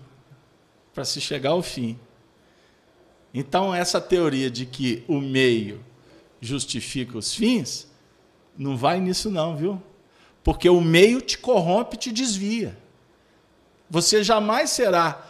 para 0.94 1.04
se 1.04 1.20
chegar 1.20 1.50
ao 1.50 1.64
fim. 1.64 2.00
Então, 3.34 3.74
essa 3.74 4.00
teoria 4.00 4.52
de 4.52 4.68
que 4.68 5.04
o 5.08 5.20
meio 5.20 5.84
justifica 6.42 7.18
os 7.18 7.34
fins, 7.34 7.88
não 8.58 8.76
vai 8.76 9.00
nisso 9.00 9.30
não, 9.30 9.56
viu? 9.56 9.82
Porque 10.44 10.68
o 10.68 10.82
meio 10.82 11.22
te 11.22 11.38
corrompe, 11.38 11.96
te 11.96 12.12
desvia. 12.12 12.78
Você 13.90 14.24
jamais 14.24 14.72
será 14.72 15.26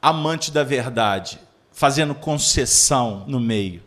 amante 0.00 0.50
da 0.50 0.64
verdade, 0.64 1.38
fazendo 1.70 2.14
concessão 2.14 3.24
no 3.26 3.38
meio. 3.38 3.82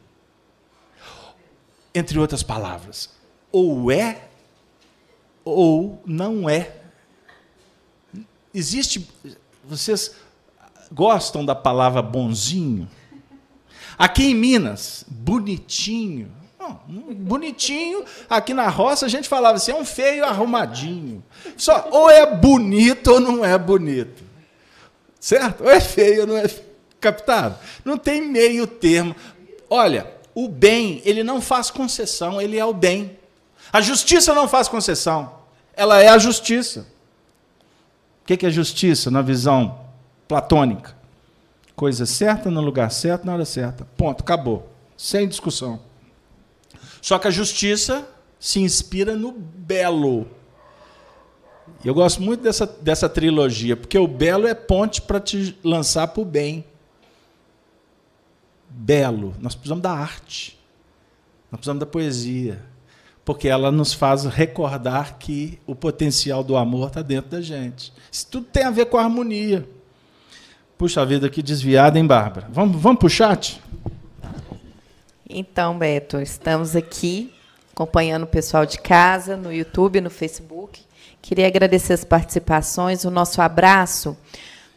Entre 1.94 2.20
outras 2.20 2.44
palavras, 2.44 3.10
ou 3.52 3.92
é 3.92 4.30
ou 5.44 6.02
não 6.06 6.50
é. 6.50 6.76
Existe. 8.54 9.10
Vocês 9.64 10.16
gostam 10.92 11.46
da 11.46 11.56
palavra 11.56 12.02
bonzinho? 12.02 12.90
Aqui 13.98 14.26
em 14.26 14.36
Minas, 14.36 15.06
bonitinho. 15.08 16.39
Bonitinho, 16.88 18.04
aqui 18.30 18.54
na 18.54 18.68
roça 18.68 19.06
a 19.06 19.10
gente 19.10 19.30
falava 19.30 19.56
assim, 19.56 19.72
é 19.72 19.76
um 19.76 19.86
feio 19.86 20.26
arrumadinho. 20.26 21.24
Só 21.56 21.88
ou 21.92 22.10
é 22.10 22.26
bonito 22.36 23.14
ou 23.14 23.20
não 23.20 23.46
é 23.46 23.58
bonito. 23.58 24.24
Certo? 25.20 25.64
Ou 25.64 25.70
é 25.70 25.80
feio 25.80 26.22
ou 26.22 26.28
não 26.28 26.38
é 26.38 26.50
captado. 27.00 27.58
Não 27.86 27.98
tem 27.98 28.22
meio 28.22 28.68
termo. 28.68 29.16
Olha, 29.70 30.12
o 30.36 30.48
bem, 30.48 31.02
ele 31.06 31.24
não 31.24 31.42
faz 31.42 31.72
concessão, 31.72 32.42
ele 32.42 32.58
é 32.58 32.66
o 32.66 32.74
bem. 32.74 33.18
A 33.72 33.82
justiça 33.82 34.34
não 34.34 34.48
faz 34.48 34.68
concessão, 34.68 35.32
ela 35.74 36.02
é 36.02 36.10
a 36.10 36.18
justiça. 36.18 36.86
O 38.24 38.26
que 38.26 38.46
é 38.46 38.50
justiça 38.50 39.10
na 39.10 39.22
visão 39.22 39.80
platônica? 40.28 40.96
Coisa 41.76 42.06
certa 42.06 42.52
no 42.52 42.62
lugar 42.62 42.92
certo, 42.92 43.26
na 43.26 43.34
hora 43.34 43.46
certa. 43.46 43.88
Ponto, 43.96 44.22
acabou. 44.22 44.70
Sem 44.98 45.28
discussão. 45.28 45.80
Só 47.02 47.18
que 47.18 47.28
a 47.28 47.32
justiça 47.32 48.08
se 48.40 48.60
inspira 48.60 49.16
no 49.16 49.32
belo. 49.32 50.28
E 51.84 51.88
eu 51.88 51.94
gosto 51.94 52.22
muito 52.22 52.42
dessa, 52.42 52.66
dessa 52.66 53.08
trilogia, 53.08 53.78
porque 53.78 53.98
o 53.98 54.08
belo 54.08 54.48
é 54.48 54.54
ponte 54.54 55.02
para 55.02 55.20
te 55.20 55.58
lançar 55.64 56.08
para 56.08 56.22
o 56.22 56.26
bem. 56.26 56.66
Belo. 58.70 59.34
Nós 59.40 59.56
precisamos 59.56 59.82
da 59.82 59.92
arte. 59.92 60.58
Nós 61.52 61.60
precisamos 61.60 61.80
da 61.80 61.86
poesia 61.86 62.70
porque 63.30 63.48
ela 63.48 63.72
nos 63.72 63.94
faz 63.94 64.26
recordar 64.26 65.20
que 65.20 65.60
o 65.68 65.76
potencial 65.76 66.44
do 66.44 66.58
amor 66.58 66.88
está 66.88 67.04
dentro 67.04 67.30
da 67.30 67.40
gente. 67.40 67.94
Isso 68.12 68.26
tudo 68.26 68.48
tem 68.48 68.64
a 68.64 68.72
ver 68.72 68.88
com 68.88 68.98
a 68.98 69.04
harmonia. 69.04 69.70
Puxa 70.76 71.06
vida 71.06 71.28
aqui 71.28 71.44
desviada, 71.44 72.00
hein, 72.00 72.08
Bárbara? 72.08 72.48
Vamos, 72.52 72.82
vamos 72.82 72.98
para 72.98 73.06
o 73.06 73.10
chat? 73.10 73.62
Então, 75.32 75.78
Beto, 75.78 76.20
estamos 76.20 76.76
aqui 76.76 77.32
acompanhando 77.72 78.24
o 78.24 78.28
pessoal 78.28 78.66
de 78.66 78.80
casa, 78.80 79.38
no 79.38 79.54
YouTube, 79.54 80.02
no 80.02 80.10
Facebook. 80.10 80.82
Queria 81.22 81.46
agradecer 81.46 81.94
as 81.94 82.04
participações, 82.04 83.06
o 83.06 83.12
nosso 83.12 83.40
abraço 83.40 84.18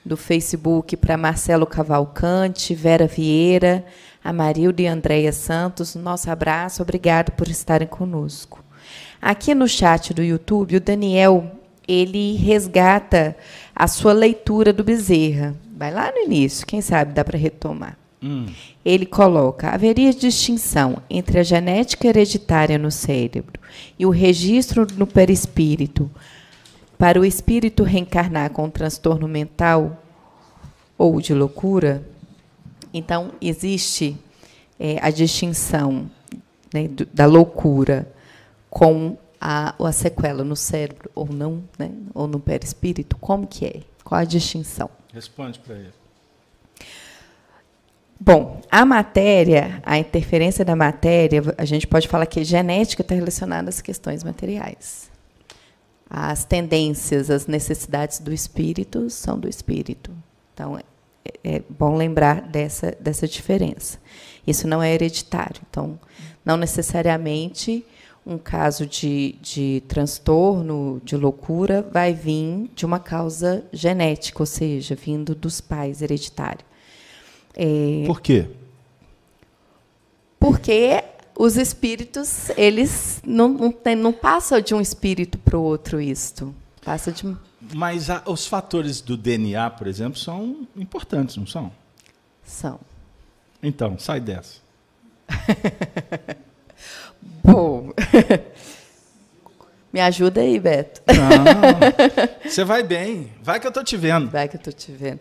do 0.04 0.14
Facebook 0.14 0.94
para 0.98 1.16
Marcelo 1.16 1.64
Cavalcante, 1.64 2.74
Vera 2.74 3.06
Vieira, 3.06 3.82
a 4.22 4.30
Marilda 4.30 4.82
e 4.82 4.86
Andréia 4.86 5.32
Santos. 5.32 5.94
Nosso 5.94 6.30
abraço, 6.30 6.82
obrigado 6.82 7.32
por 7.32 7.48
estarem 7.48 7.88
conosco. 7.88 8.62
Aqui 9.22 9.54
no 9.54 9.66
chat 9.66 10.12
do 10.12 10.22
YouTube, 10.22 10.76
o 10.76 10.80
Daniel 10.80 11.50
ele 11.88 12.36
resgata 12.36 13.34
a 13.74 13.88
sua 13.88 14.12
leitura 14.12 14.70
do 14.70 14.84
Bezerra. 14.84 15.54
Vai 15.74 15.90
lá 15.90 16.12
no 16.12 16.18
início, 16.18 16.66
quem 16.66 16.82
sabe 16.82 17.14
dá 17.14 17.24
para 17.24 17.38
retomar. 17.38 18.01
Hum. 18.22 18.46
Ele 18.84 19.04
coloca: 19.04 19.70
haveria 19.70 20.12
distinção 20.12 21.02
entre 21.10 21.40
a 21.40 21.42
genética 21.42 22.06
hereditária 22.06 22.78
no 22.78 22.90
cérebro 22.90 23.60
e 23.98 24.06
o 24.06 24.10
registro 24.10 24.86
no 24.96 25.06
perispírito 25.06 26.10
para 26.96 27.18
o 27.18 27.24
espírito 27.24 27.82
reencarnar 27.82 28.50
com 28.50 28.64
um 28.64 28.70
transtorno 28.70 29.26
mental 29.26 30.00
ou 30.96 31.20
de 31.20 31.34
loucura? 31.34 32.06
Então, 32.94 33.32
existe 33.40 34.16
é, 34.78 34.98
a 35.02 35.10
distinção 35.10 36.08
né, 36.72 36.86
do, 36.86 37.06
da 37.06 37.26
loucura 37.26 38.12
com 38.70 39.16
a, 39.40 39.74
a 39.84 39.92
sequela 39.92 40.44
no 40.44 40.54
cérebro 40.54 41.10
ou 41.14 41.26
não, 41.26 41.64
né, 41.78 41.90
ou 42.14 42.28
no 42.28 42.38
perispírito? 42.38 43.16
Como 43.16 43.46
que 43.46 43.66
é? 43.66 43.80
Qual 44.04 44.20
a 44.20 44.24
distinção? 44.24 44.88
Responde 45.12 45.58
para 45.58 45.74
ele. 45.74 46.01
Bom, 48.24 48.60
a 48.70 48.86
matéria, 48.86 49.82
a 49.84 49.98
interferência 49.98 50.64
da 50.64 50.76
matéria, 50.76 51.42
a 51.58 51.64
gente 51.64 51.88
pode 51.88 52.06
falar 52.06 52.24
que 52.24 52.44
genética 52.44 53.02
está 53.02 53.16
relacionada 53.16 53.68
às 53.68 53.80
questões 53.80 54.22
materiais. 54.22 55.10
As 56.08 56.44
tendências, 56.44 57.30
as 57.30 57.48
necessidades 57.48 58.20
do 58.20 58.32
espírito 58.32 59.10
são 59.10 59.36
do 59.36 59.48
espírito. 59.48 60.12
Então, 60.54 60.78
é, 60.78 60.84
é 61.42 61.62
bom 61.68 61.96
lembrar 61.96 62.42
dessa, 62.42 62.96
dessa 63.00 63.26
diferença. 63.26 63.98
Isso 64.46 64.68
não 64.68 64.80
é 64.80 64.94
hereditário. 64.94 65.60
Então, 65.68 65.98
não 66.44 66.56
necessariamente 66.56 67.84
um 68.24 68.38
caso 68.38 68.86
de, 68.86 69.34
de 69.42 69.82
transtorno, 69.88 71.02
de 71.04 71.16
loucura, 71.16 71.82
vai 71.90 72.14
vir 72.14 72.70
de 72.72 72.86
uma 72.86 73.00
causa 73.00 73.64
genética, 73.72 74.40
ou 74.40 74.46
seja, 74.46 74.94
vindo 74.94 75.34
dos 75.34 75.60
pais 75.60 76.02
hereditário. 76.02 76.64
É, 77.54 78.04
Por 78.06 78.20
quê? 78.20 78.48
Porque 80.38 81.04
os 81.36 81.56
espíritos, 81.56 82.50
eles 82.56 83.20
não, 83.24 83.48
não, 83.48 83.72
tem, 83.72 83.94
não 83.94 84.12
passam 84.12 84.60
de 84.60 84.74
um 84.74 84.80
espírito 84.80 85.38
para 85.38 85.58
o 85.58 85.62
outro 85.62 86.00
isto. 86.00 86.54
Passa 86.84 87.12
de... 87.12 87.36
Mas 87.74 88.10
a, 88.10 88.22
os 88.26 88.46
fatores 88.46 89.00
do 89.00 89.16
DNA, 89.16 89.70
por 89.70 89.86
exemplo, 89.86 90.18
são 90.18 90.66
importantes, 90.76 91.36
não 91.36 91.46
são? 91.46 91.72
São. 92.44 92.80
Então, 93.62 93.98
sai 93.98 94.20
dessa. 94.20 94.60
Bom. 97.44 97.92
Me 99.92 100.00
ajuda 100.00 100.40
aí, 100.40 100.58
Beto. 100.58 101.02
Não, 101.06 102.40
você 102.50 102.64
vai 102.64 102.82
bem. 102.82 103.30
Vai 103.42 103.60
que 103.60 103.66
eu 103.66 103.68
estou 103.68 103.84
te 103.84 103.96
vendo. 103.96 104.30
Vai 104.30 104.48
que 104.48 104.56
eu 104.56 104.58
estou 104.58 104.72
te 104.72 104.90
vendo. 104.90 105.20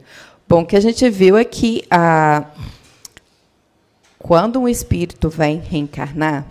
Bom, 0.52 0.64
o 0.64 0.66
que 0.66 0.76
a 0.76 0.82
gente 0.82 1.10
viu 1.10 1.38
é 1.38 1.45
que 1.45 1.82
a, 1.89 2.43
quando 4.20 4.60
um 4.60 4.68
espírito 4.68 5.30
vem 5.30 5.60
reencarnar, 5.60 6.45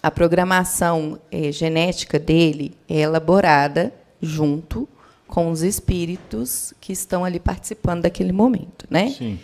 a 0.00 0.12
programação 0.12 1.18
é, 1.32 1.50
genética 1.50 2.20
dele 2.20 2.76
é 2.88 3.00
elaborada 3.00 3.92
junto 4.22 4.88
com 5.26 5.50
os 5.50 5.62
espíritos 5.62 6.72
que 6.80 6.92
estão 6.92 7.24
ali 7.24 7.40
participando 7.40 8.02
daquele 8.02 8.30
momento, 8.30 8.86
né? 8.88 9.10
Sim. 9.10 9.40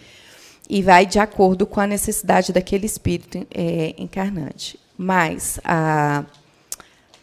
E 0.70 0.80
vai 0.80 1.04
de 1.04 1.18
acordo 1.18 1.66
com 1.66 1.80
a 1.80 1.86
necessidade 1.88 2.52
daquele 2.52 2.86
espírito 2.86 3.44
é, 3.52 3.96
encarnante. 3.98 4.78
Mas 4.96 5.58
a 5.64 6.24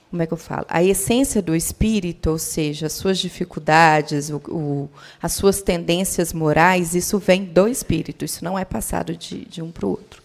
como 0.09 0.23
é 0.23 0.27
que 0.27 0.33
eu 0.33 0.37
falo? 0.37 0.65
A 0.67 0.83
essência 0.83 1.41
do 1.41 1.55
espírito, 1.55 2.31
ou 2.31 2.39
seja, 2.39 2.87
as 2.87 2.93
suas 2.93 3.19
dificuldades, 3.19 4.31
o, 4.31 4.37
o, 4.49 4.89
as 5.21 5.33
suas 5.33 5.61
tendências 5.61 6.33
morais, 6.33 6.95
isso 6.95 7.19
vem 7.19 7.45
do 7.45 7.67
espírito, 7.67 8.25
isso 8.25 8.43
não 8.43 8.57
é 8.57 8.65
passado 8.65 9.15
de, 9.15 9.45
de 9.45 9.61
um 9.61 9.71
para 9.71 9.85
o 9.85 9.89
outro. 9.91 10.23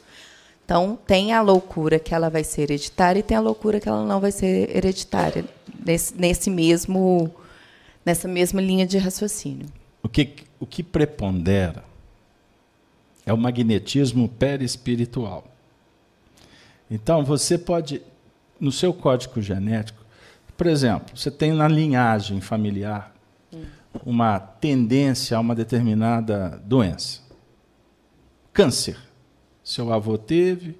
Então, 0.65 0.99
tem 1.07 1.35
a 1.35 1.43
loucura 1.43 1.99
que 1.99 2.15
ela 2.15 2.31
vai 2.31 2.43
ser 2.43 2.63
hereditária 2.63 3.21
e 3.21 3.23
tem 3.23 3.37
a 3.37 3.41
loucura 3.41 3.79
que 3.79 3.87
ela 3.87 4.03
não 4.07 4.19
vai 4.21 4.33
ser 4.33 4.75
hereditária, 4.75 5.45
nesse, 5.85 6.15
nesse 6.17 6.49
mesmo, 6.49 7.31
nessa 8.07 8.27
mesma 8.27 8.63
linha 8.63 8.87
de 8.87 8.97
raciocínio. 8.97 9.67
O 10.03 10.09
que, 10.09 10.37
o 10.59 10.65
que 10.65 10.83
prepondera 10.83 11.85
é 13.27 13.33
o 13.35 13.37
magnetismo 13.37 14.29
perispiritual. 14.31 15.45
Então, 16.91 17.23
você 17.23 17.59
pode 17.59 18.01
no 18.65 18.73
seu 18.73 18.95
código 18.95 19.43
genético, 19.43 20.03
por 20.57 20.67
exemplo, 20.67 21.15
você 21.15 21.31
tem 21.31 21.53
na 21.53 21.69
linhagem 21.69 22.41
familiar 22.41 23.15
uma 24.05 24.39
tendência 24.41 25.37
a 25.37 25.41
uma 25.41 25.55
determinada 25.55 26.63
doença. 26.65 27.21
Câncer. 28.53 28.97
Seu 29.63 29.93
avô 29.93 30.17
teve, 30.17 30.79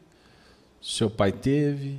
seu 0.81 1.11
pai 1.11 1.31
teve, 1.31 1.99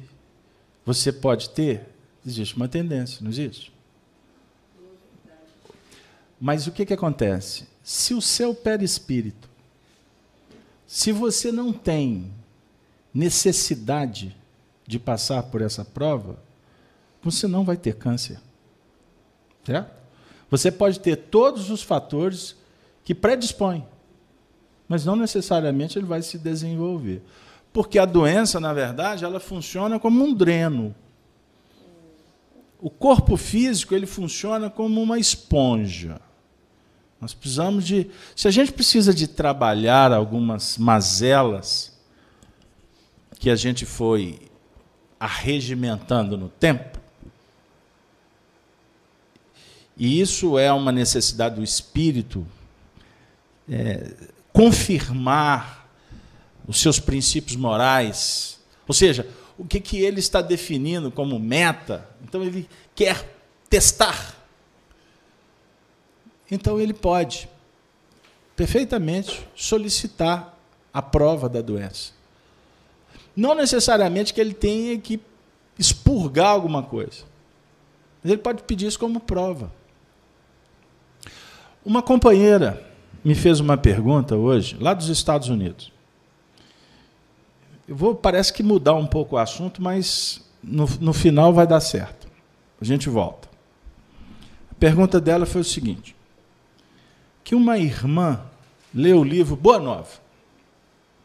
você 0.83 1.11
pode 1.11 1.51
ter? 1.51 1.87
Existe 2.25 2.55
uma 2.55 2.67
tendência, 2.67 3.19
não 3.21 3.29
existe? 3.29 3.71
Mas 6.39 6.65
o 6.65 6.71
que, 6.71 6.85
que 6.85 6.93
acontece? 6.93 7.67
Se 7.83 8.13
o 8.13 8.21
seu 8.21 8.55
perispírito, 8.55 9.49
se 10.87 11.11
você 11.11 11.51
não 11.51 11.71
tem 11.71 12.31
necessidade 13.13 14.35
de 14.87 14.99
passar 14.99 15.43
por 15.43 15.61
essa 15.61 15.83
prova, 15.83 16.37
você 17.21 17.47
não 17.47 17.63
vai 17.63 17.75
ter 17.75 17.95
câncer. 17.95 18.39
Certo? 19.65 19.91
Você 20.49 20.71
pode 20.71 20.99
ter 20.99 21.15
todos 21.15 21.69
os 21.69 21.81
fatores 21.81 22.55
que 23.03 23.15
predispõem, 23.15 23.85
mas 24.87 25.03
não 25.03 25.15
necessariamente 25.15 25.97
ele 25.97 26.05
vai 26.05 26.21
se 26.21 26.37
desenvolver. 26.37 27.23
Porque 27.73 27.99
a 27.99 28.05
doença, 28.05 28.59
na 28.59 28.71
verdade, 28.73 29.25
ela 29.25 29.39
funciona 29.39 29.99
como 29.99 30.23
um 30.23 30.33
dreno. 30.33 30.95
O 32.79 32.89
corpo 32.89 33.35
físico 33.35 33.95
ele 33.95 34.05
funciona 34.05 34.69
como 34.69 35.01
uma 35.01 35.17
esponja. 35.17 36.21
Nós 37.19 37.33
precisamos 37.33 37.83
de. 37.83 38.09
Se 38.35 38.47
a 38.47 38.51
gente 38.51 38.71
precisa 38.71 39.13
de 39.13 39.27
trabalhar 39.27 40.13
algumas 40.13 40.77
mazelas 40.77 41.97
que 43.39 43.49
a 43.49 43.55
gente 43.55 43.85
foi 43.85 44.44
arregimentando 45.25 46.37
no 46.37 46.49
tempo. 46.49 46.99
E 49.97 50.19
isso 50.19 50.57
é 50.57 50.71
uma 50.71 50.91
necessidade 50.91 51.55
do 51.55 51.63
espírito 51.63 52.45
é, 53.69 54.13
confirmar 54.51 55.87
os 56.67 56.79
seus 56.79 56.99
princípios 56.99 57.55
morais, 57.55 58.59
ou 58.87 58.93
seja, 58.93 59.27
o 59.57 59.65
que, 59.65 59.79
que 59.79 59.97
ele 59.97 60.19
está 60.19 60.41
definindo 60.41 61.11
como 61.11 61.39
meta. 61.39 62.07
Então 62.23 62.43
ele 62.43 62.67
quer 62.93 63.37
testar. 63.69 64.35
Então 66.49 66.79
ele 66.79 66.93
pode 66.93 67.49
perfeitamente 68.55 69.47
solicitar 69.55 70.57
a 70.93 71.01
prova 71.01 71.49
da 71.49 71.61
doença. 71.61 72.13
Não 73.35 73.53
necessariamente 73.53 74.33
que 74.33 74.39
ele 74.39 74.53
tenha 74.53 74.97
que 74.97 75.19
expurgar 75.77 76.47
alguma 76.47 76.81
coisa. 76.81 77.23
Mas 78.23 78.31
ele 78.31 78.41
pode 78.41 78.63
pedir 78.63 78.87
isso 78.87 78.99
como 78.99 79.19
prova. 79.19 79.71
Uma 81.83 82.01
companheira 82.01 82.83
me 83.23 83.35
fez 83.35 83.59
uma 83.59 83.77
pergunta 83.77 84.35
hoje, 84.35 84.77
lá 84.79 84.93
dos 84.93 85.09
Estados 85.09 85.49
Unidos. 85.49 85.91
Eu 87.87 87.95
vou, 87.95 88.15
parece 88.15 88.51
que 88.51 88.63
mudar 88.63 88.93
um 88.93 89.05
pouco 89.05 89.35
o 89.35 89.37
assunto, 89.37 89.81
mas 89.81 90.41
no, 90.63 90.85
no 90.99 91.13
final 91.13 91.53
vai 91.53 91.67
dar 91.67 91.79
certo. 91.79 92.27
A 92.81 92.85
gente 92.85 93.09
volta. 93.09 93.47
A 94.71 94.75
pergunta 94.75 95.21
dela 95.21 95.45
foi 95.45 95.61
o 95.61 95.65
seguinte: 95.65 96.15
que 97.43 97.53
uma 97.53 97.77
irmã 97.77 98.41
leu 98.93 99.19
o 99.19 99.23
livro 99.23 99.55
Boa 99.55 99.79
Nova, 99.79 100.09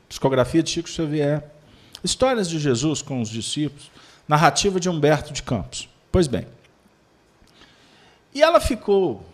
discografia 0.09 0.63
de 0.63 0.71
Chico 0.71 0.89
Xavier, 0.89 1.51
Histórias 2.03 2.49
de 2.49 2.59
Jesus 2.59 3.03
com 3.03 3.21
os 3.21 3.29
discípulos, 3.29 3.91
narrativa 4.27 4.81
de 4.81 4.89
Humberto 4.89 5.33
de 5.33 5.43
Campos. 5.43 5.89
Pois 6.11 6.27
bem. 6.27 6.47
E 8.35 8.43
ela 8.43 8.61
ficou 8.61 9.25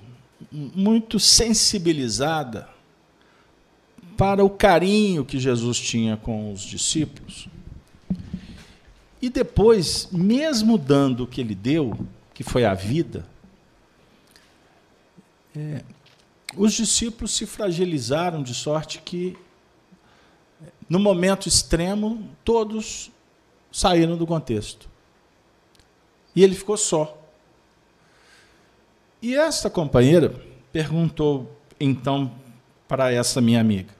muito 0.50 1.18
sensibilizada 1.20 2.68
para 4.16 4.44
o 4.44 4.50
carinho 4.50 5.24
que 5.24 5.38
Jesus 5.38 5.78
tinha 5.78 6.16
com 6.16 6.52
os 6.52 6.62
discípulos. 6.62 7.48
E 9.20 9.28
depois, 9.28 10.08
mesmo 10.10 10.78
dando 10.78 11.24
o 11.24 11.26
que 11.26 11.40
ele 11.40 11.54
deu, 11.54 11.98
que 12.32 12.42
foi 12.42 12.64
a 12.64 12.74
vida, 12.74 13.26
é, 15.54 15.82
os 16.56 16.72
discípulos 16.72 17.32
se 17.32 17.46
fragilizaram 17.46 18.42
de 18.42 18.54
sorte 18.54 19.00
que 19.04 19.36
no 20.88 20.98
momento 20.98 21.48
extremo, 21.48 22.28
todos 22.44 23.10
saíram 23.72 24.16
do 24.16 24.26
contexto. 24.26 24.88
E 26.34 26.42
ele 26.42 26.54
ficou 26.54 26.76
só. 26.76 27.16
E 29.20 29.34
esta 29.34 29.68
companheira 29.68 30.34
perguntou 30.72 31.58
então 31.80 32.30
para 32.86 33.12
essa 33.12 33.40
minha 33.40 33.60
amiga: 33.60 33.96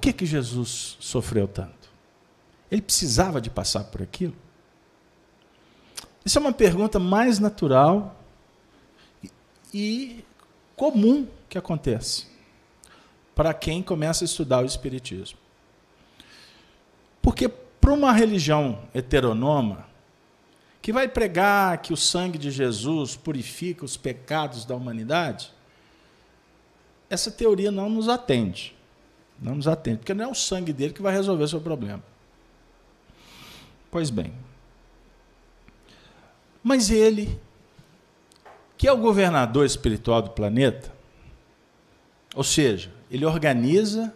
que, 0.00 0.12
que 0.12 0.26
Jesus 0.26 0.96
sofreu 0.98 1.46
tanto? 1.46 1.90
Ele 2.70 2.80
precisava 2.80 3.40
de 3.40 3.50
passar 3.50 3.84
por 3.84 4.02
aquilo? 4.02 4.34
Isso 6.24 6.38
é 6.38 6.40
uma 6.40 6.52
pergunta 6.52 6.98
mais 6.98 7.38
natural 7.38 8.16
e 9.72 10.24
comum 10.74 11.28
que 11.48 11.58
acontece 11.58 12.26
para 13.34 13.54
quem 13.54 13.82
começa 13.82 14.24
a 14.24 14.26
estudar 14.26 14.62
o 14.62 14.66
Espiritismo. 14.66 15.38
Porque 17.22 17.48
para 17.48 17.92
uma 17.92 18.12
religião 18.12 18.80
heteronoma, 18.94 19.86
que 20.82 20.92
vai 20.92 21.08
pregar 21.08 21.78
que 21.78 21.92
o 21.92 21.96
sangue 21.96 22.38
de 22.38 22.50
Jesus 22.50 23.16
purifica 23.16 23.84
os 23.84 23.96
pecados 23.96 24.64
da 24.64 24.74
humanidade, 24.74 25.52
essa 27.08 27.30
teoria 27.30 27.70
não 27.70 27.90
nos 27.90 28.08
atende. 28.08 28.74
Não 29.40 29.54
nos 29.54 29.66
atende, 29.66 29.98
porque 29.98 30.14
não 30.14 30.26
é 30.26 30.28
o 30.28 30.34
sangue 30.34 30.72
dele 30.72 30.92
que 30.92 31.02
vai 31.02 31.12
resolver 31.12 31.44
o 31.44 31.48
seu 31.48 31.60
problema. 31.60 32.02
Pois 33.90 34.10
bem. 34.10 34.32
Mas 36.62 36.90
ele, 36.90 37.40
que 38.76 38.86
é 38.86 38.92
o 38.92 38.98
governador 38.98 39.64
espiritual 39.64 40.20
do 40.20 40.30
planeta, 40.30 40.92
ou 42.34 42.44
seja, 42.44 42.92
ele 43.10 43.24
organiza 43.24 44.14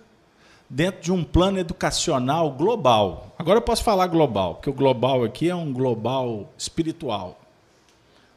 dentro 0.68 1.03
de 1.03 1.12
um 1.12 1.24
plano 1.24 1.59
educacional 1.59 2.51
global. 2.51 3.34
Agora 3.38 3.59
eu 3.59 3.62
posso 3.62 3.82
falar 3.82 4.07
global, 4.07 4.55
porque 4.55 4.70
o 4.70 4.74
global 4.74 5.24
aqui 5.24 5.51
é 5.51 5.55
um 5.55 5.72
global 5.72 6.53
espiritual. 6.57 7.40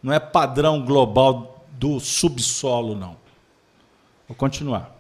Não 0.02 0.14
é 0.14 0.20
padrão 0.20 0.84
global 0.84 1.66
do 1.72 2.00
subsolo, 2.00 2.96
não. 2.96 3.16
Vou 4.28 4.36
continuar. 4.36 4.96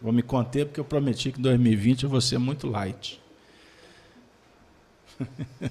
Vou 0.00 0.12
me 0.12 0.22
conter 0.22 0.66
porque 0.66 0.80
eu 0.80 0.84
prometi 0.84 1.32
que 1.32 1.38
em 1.38 1.42
2020 1.42 2.04
eu 2.04 2.10
vou 2.10 2.20
ser 2.20 2.38
muito 2.38 2.66
light. 2.68 3.20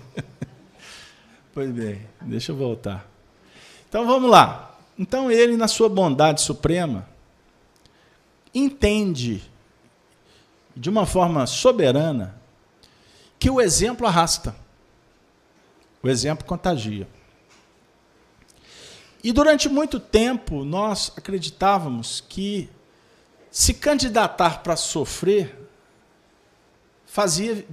pois 1.53 1.72
bem, 1.72 2.01
deixa 2.22 2.51
eu 2.51 2.56
voltar. 2.56 3.08
Então 3.88 4.06
vamos 4.06 4.30
lá. 4.30 4.78
Então 4.97 5.32
ele, 5.32 5.56
na 5.56 5.68
sua 5.68 5.88
bondade 5.88 6.41
suprema, 6.41 7.08
entende 8.56 9.43
de 10.74 10.89
uma 10.89 11.06
forma 11.06 11.45
soberana 11.45 12.39
que 13.38 13.49
o 13.49 13.60
exemplo 13.60 14.08
arrasta. 14.08 14.56
O 16.01 16.08
exemplo 16.08 16.45
contagia. 16.45 17.08
E 19.22 19.34
durante 19.34 19.68
muito 19.68 19.99
tempo 19.99 20.64
nós 20.64 21.12
acreditávamos 21.18 22.22
que 22.22 22.70
se 23.51 23.74
candidatar 23.74 24.62
para 24.64 24.76
sofrer 24.76 25.68
fazia, 27.06 27.66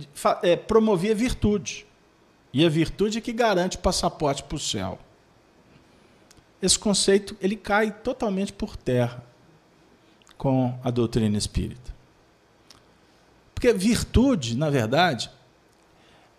é, 0.43 0.57
promovia 0.57 1.15
virtude. 1.15 1.87
E 2.53 2.65
a 2.65 2.69
virtude 2.69 3.19
é 3.19 3.21
que 3.21 3.33
garante 3.33 3.79
passaporte 3.79 4.43
para 4.43 4.57
o 4.57 4.61
céu. 4.61 4.99
Esse 6.61 6.79
conceito 6.79 7.37
ele 7.41 7.57
cai 7.57 7.91
totalmente 7.91 8.53
por 8.53 8.77
terra 8.77 9.32
com 10.43 10.77
a 10.83 10.91
doutrina 10.91 11.39
espírita. 11.39 11.95
Porque 13.55 13.73
virtude, 13.73 14.57
na 14.57 14.69
verdade, 14.69 15.31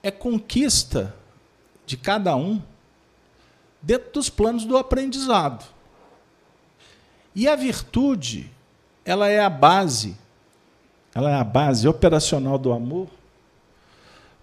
é 0.04 0.12
conquista 0.12 1.16
de 1.86 1.96
cada 1.96 2.36
um 2.36 2.62
dentro 3.82 4.12
dos 4.12 4.30
planos 4.30 4.66
do 4.66 4.76
aprendizado. 4.76 5.64
E 7.34 7.48
a 7.48 7.56
virtude, 7.56 8.52
ela 9.06 9.30
é 9.30 9.40
a 9.40 9.50
base, 9.50 10.18
ela 11.16 11.32
é 11.32 11.36
a 11.36 11.44
base 11.46 11.88
operacional 11.88 12.58
do 12.58 12.74
amor 12.74 13.08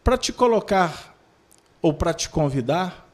para 0.03 0.17
te 0.17 0.33
colocar 0.33 1.15
ou 1.83 1.93
para 1.93 2.15
te 2.15 2.31
convidar 2.31 3.07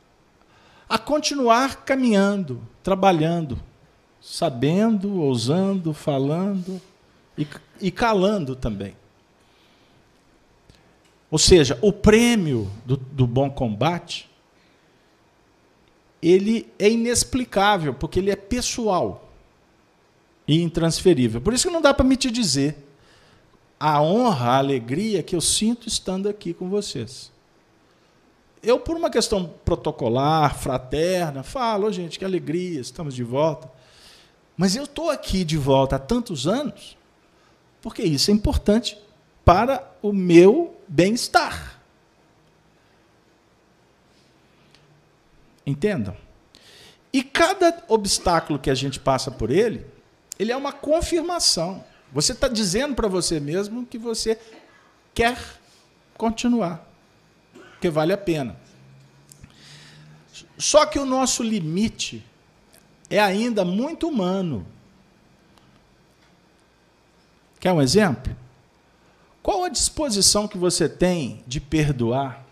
a 0.89 0.97
continuar 0.97 1.85
caminhando, 1.85 2.63
trabalhando, 2.85 3.61
sabendo, 4.27 5.21
ousando, 5.21 5.95
falando 5.95 6.83
e, 7.39 7.47
e 7.81 7.93
calando 7.93 8.57
também. 8.57 8.97
Ou 11.31 11.39
seja, 11.39 11.79
o 11.81 11.93
prêmio 11.93 12.69
do, 12.85 12.97
do 12.97 13.25
bom 13.25 13.49
combate 13.49 14.29
ele 16.21 16.69
é 16.77 16.91
inexplicável, 16.91 17.95
porque 17.95 18.19
ele 18.19 18.33
é 18.33 18.37
pessoal 18.37 19.31
e 20.47 20.61
intransferível. 20.61 21.41
Por 21.41 21.55
isso 21.55 21.69
que 21.69 21.73
não 21.73 21.81
dá 21.81 21.95
para 21.95 22.05
me 22.05 22.17
te 22.17 22.29
dizer 22.29 22.85
a 23.79 24.03
honra, 24.03 24.51
a 24.51 24.59
alegria 24.59 25.23
que 25.23 25.37
eu 25.37 25.41
sinto 25.41 25.87
estando 25.87 26.29
aqui 26.29 26.53
com 26.53 26.69
vocês. 26.69 27.31
Eu, 28.61 28.81
por 28.81 28.97
uma 28.97 29.11
questão 29.11 29.53
protocolar, 29.65 30.59
fraterna, 30.59 31.45
falo, 31.45 31.87
oh, 31.87 31.93
gente, 31.93 32.19
que 32.19 32.25
alegria, 32.25 32.81
estamos 32.81 33.15
de 33.15 33.23
volta. 33.23 33.76
Mas 34.57 34.75
eu 34.75 34.85
estou 34.85 35.11
aqui 35.11 35.45
de 35.45 35.57
volta 35.57 35.97
há 35.97 35.99
tantos 35.99 36.47
anos, 36.47 36.97
porque 37.83 38.03
isso 38.03 38.31
é 38.31 38.35
importante 38.35 38.99
para 39.45 39.87
o 40.01 40.13
meu 40.13 40.81
bem-estar. 40.89 41.81
Entendam? 45.67 46.17
E 47.13 47.23
cada 47.23 47.85
obstáculo 47.89 48.59
que 48.59 48.71
a 48.71 48.75
gente 48.75 49.01
passa 49.01 49.31
por 49.31 49.51
ele, 49.51 49.87
ele 50.39 50.53
é 50.53 50.57
uma 50.57 50.73
confirmação. 50.73 51.85
Você 52.13 52.33
está 52.33 52.49
dizendo 52.49 52.95
para 52.95 53.09
você 53.09 53.41
mesmo 53.41 53.85
que 53.85 53.99
você 53.99 54.39
quer 55.15 55.39
continuar, 56.17 56.87
que 57.81 57.91
vale 57.91 58.13
a 58.13 58.19
pena. 58.19 58.57
Só 60.59 60.87
que 60.87 60.99
o 60.99 61.05
nosso 61.05 61.43
limite 61.43 62.25
é 63.09 63.21
ainda 63.21 63.65
muito 63.65 64.09
humano. 64.09 64.67
Quer 67.61 67.73
um 67.73 67.81
exemplo? 67.81 68.37
Qual 69.43 69.65
a 69.65 69.69
disposição 69.69 70.49
que 70.49 70.59
você 70.59 70.89
tem 70.89 71.43
de 71.47 71.61
perdoar 71.61 72.45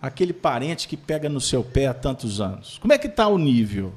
aquele 0.00 0.32
parente 0.32 0.86
que 0.86 0.96
pega 0.96 1.28
no 1.28 1.40
seu 1.40 1.64
pé 1.64 1.86
há 1.86 1.94
tantos 1.94 2.40
anos? 2.40 2.78
Como 2.78 2.92
é 2.92 2.98
que 2.98 3.06
está 3.06 3.26
o 3.26 3.38
nível? 3.38 3.94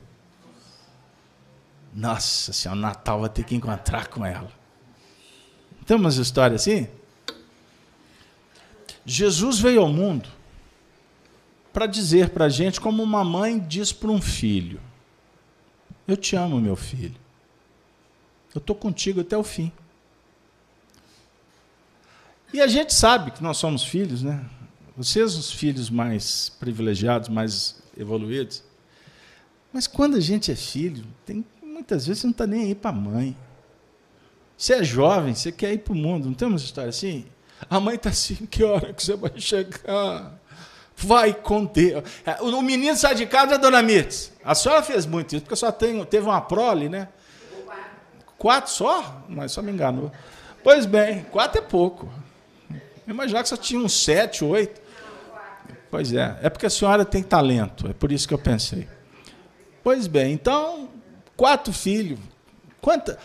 Nossa 1.93 2.51
Senhora, 2.53 2.79
Natal 2.79 3.21
vai 3.21 3.29
ter 3.29 3.43
que 3.43 3.55
encontrar 3.55 4.07
com 4.07 4.25
ela. 4.25 4.51
Tem 5.86 5.97
umas 5.97 6.15
histórias 6.15 6.61
assim? 6.61 6.88
Jesus 9.05 9.59
veio 9.59 9.81
ao 9.81 9.89
mundo 9.89 10.29
para 11.73 11.86
dizer 11.86 12.29
para 12.29 12.45
a 12.45 12.49
gente 12.49 12.79
como 12.79 13.03
uma 13.03 13.23
mãe 13.23 13.59
diz 13.59 13.91
para 13.91 14.09
um 14.09 14.21
filho: 14.21 14.79
eu 16.08 16.18
te 16.18 16.36
amo, 16.36 16.60
meu 16.60 16.76
filho. 16.76 17.16
Eu 18.54 18.60
estou 18.60 18.76
contigo 18.76 19.22
até 19.22 19.38
o 19.38 19.43
fim. 19.43 19.72
E 22.54 22.62
a 22.62 22.68
gente 22.68 22.93
sabe 22.93 23.32
que 23.32 23.41
nós 23.41 23.58
somos 23.58 23.84
filhos, 23.84 24.22
né? 24.22 24.45
Vocês, 24.95 25.36
os 25.36 25.51
filhos 25.51 25.89
mais 25.89 26.49
privilegiados, 26.60 27.30
mais 27.30 27.82
evoluídos. 27.97 28.64
Mas 29.72 29.88
quando 29.88 30.18
a 30.18 30.20
gente 30.20 30.51
é 30.51 30.56
filho, 30.56 31.04
tem, 31.26 31.43
muitas 31.64 32.06
vezes 32.06 32.22
você 32.22 32.28
não 32.28 32.32
está 32.32 32.45
nem 32.45 32.66
aí 32.66 32.76
para 32.76 32.91
a 32.91 32.93
mãe. 32.93 33.36
Você 34.56 34.74
é 34.76 34.84
jovem, 34.84 35.34
você 35.34 35.51
quer 35.51 35.74
ir 35.74 35.80
para 35.80 35.93
o 35.93 35.95
mundo. 35.95 36.26
Não 36.28 36.34
tem 36.36 36.47
uma 36.47 36.58
história 36.58 36.89
assim? 36.89 37.26
A 37.68 37.80
mãe 37.80 37.95
está 37.95 38.10
assim, 38.10 38.45
que 38.45 38.64
hora 38.64 38.93
que 38.93 39.04
você 39.04 39.16
vai 39.16 39.39
chegar? 39.39 40.39
Vai 40.96 41.34
conter. 41.34 42.04
O 42.41 42.62
menino 42.62 42.96
sai 42.96 43.16
de 43.16 43.26
casa, 43.26 43.58
dona 43.58 43.82
Mirtz. 43.82 44.32
A 44.44 44.56
senhora 44.56 44.82
fez 44.84 45.06
muito 45.06 45.36
isso, 45.36 45.44
porque 45.44 45.56
só 45.56 45.72
tem, 45.72 46.04
teve 46.06 46.26
uma 46.26 46.41
prole, 46.41 46.89
né? 46.89 47.08
Quatro 48.38 48.72
só? 48.72 49.24
Mas 49.30 49.52
só 49.52 49.62
me 49.62 49.72
enganou. 49.72 50.12
Pois 50.64 50.86
bem, 50.86 51.26
quatro 51.32 51.60
é 51.60 51.62
pouco. 51.62 52.10
Imagina 53.08 53.41
que 53.41 53.50
só 53.50 53.58
tinha 53.58 53.80
uns 53.80 53.94
sete, 54.04 54.44
oito. 54.44 54.82
Pois 55.89 56.12
é, 56.12 56.38
é 56.41 56.50
porque 56.50 56.66
a 56.66 56.70
senhora 56.70 57.06
tem 57.06 57.22
talento, 57.22 57.88
é 57.88 57.94
por 57.94 58.12
isso 58.12 58.28
que 58.28 58.34
eu 58.34 58.39
pensei. 58.39 58.88
Pois 59.84 60.08
bem, 60.08 60.34
então, 60.34 60.89
quatro 61.38 61.72
filhos. 61.72 62.20
Quanta, 62.82 63.18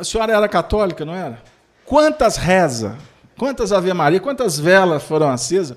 a 0.00 0.02
senhora 0.02 0.32
era 0.32 0.48
católica, 0.48 1.04
não 1.04 1.14
era? 1.14 1.42
Quantas 1.84 2.36
reza? 2.36 2.96
Quantas 3.36 3.72
Ave 3.72 3.92
Maria? 3.92 4.20
Quantas 4.20 4.58
velas 4.58 5.02
foram 5.02 5.28
acesas? 5.28 5.76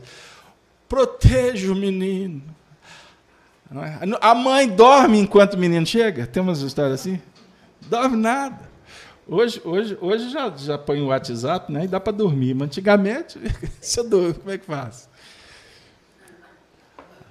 Proteja 0.91 1.71
o 1.71 1.75
menino. 1.75 2.41
É? 3.73 3.99
A 4.19 4.35
mãe 4.35 4.67
dorme 4.67 5.19
enquanto 5.19 5.53
o 5.53 5.57
menino 5.57 5.85
chega? 5.85 6.27
Tem 6.27 6.43
umas 6.43 6.59
histórias 6.59 6.99
assim? 6.99 7.21
Dorme 7.87 8.17
nada. 8.17 8.69
Hoje, 9.25 9.61
hoje, 9.63 9.97
hoje 10.01 10.29
já, 10.29 10.49
já 10.49 10.77
põe 10.77 11.01
o 11.01 11.05
WhatsApp 11.05 11.71
né, 11.71 11.85
e 11.85 11.87
dá 11.87 11.97
para 11.97 12.11
dormir. 12.11 12.53
Mas 12.55 12.67
antigamente, 12.67 13.39
você 13.79 14.03
dorme, 14.03 14.33
como 14.33 14.51
é 14.51 14.57
que 14.57 14.65
faz? 14.65 15.07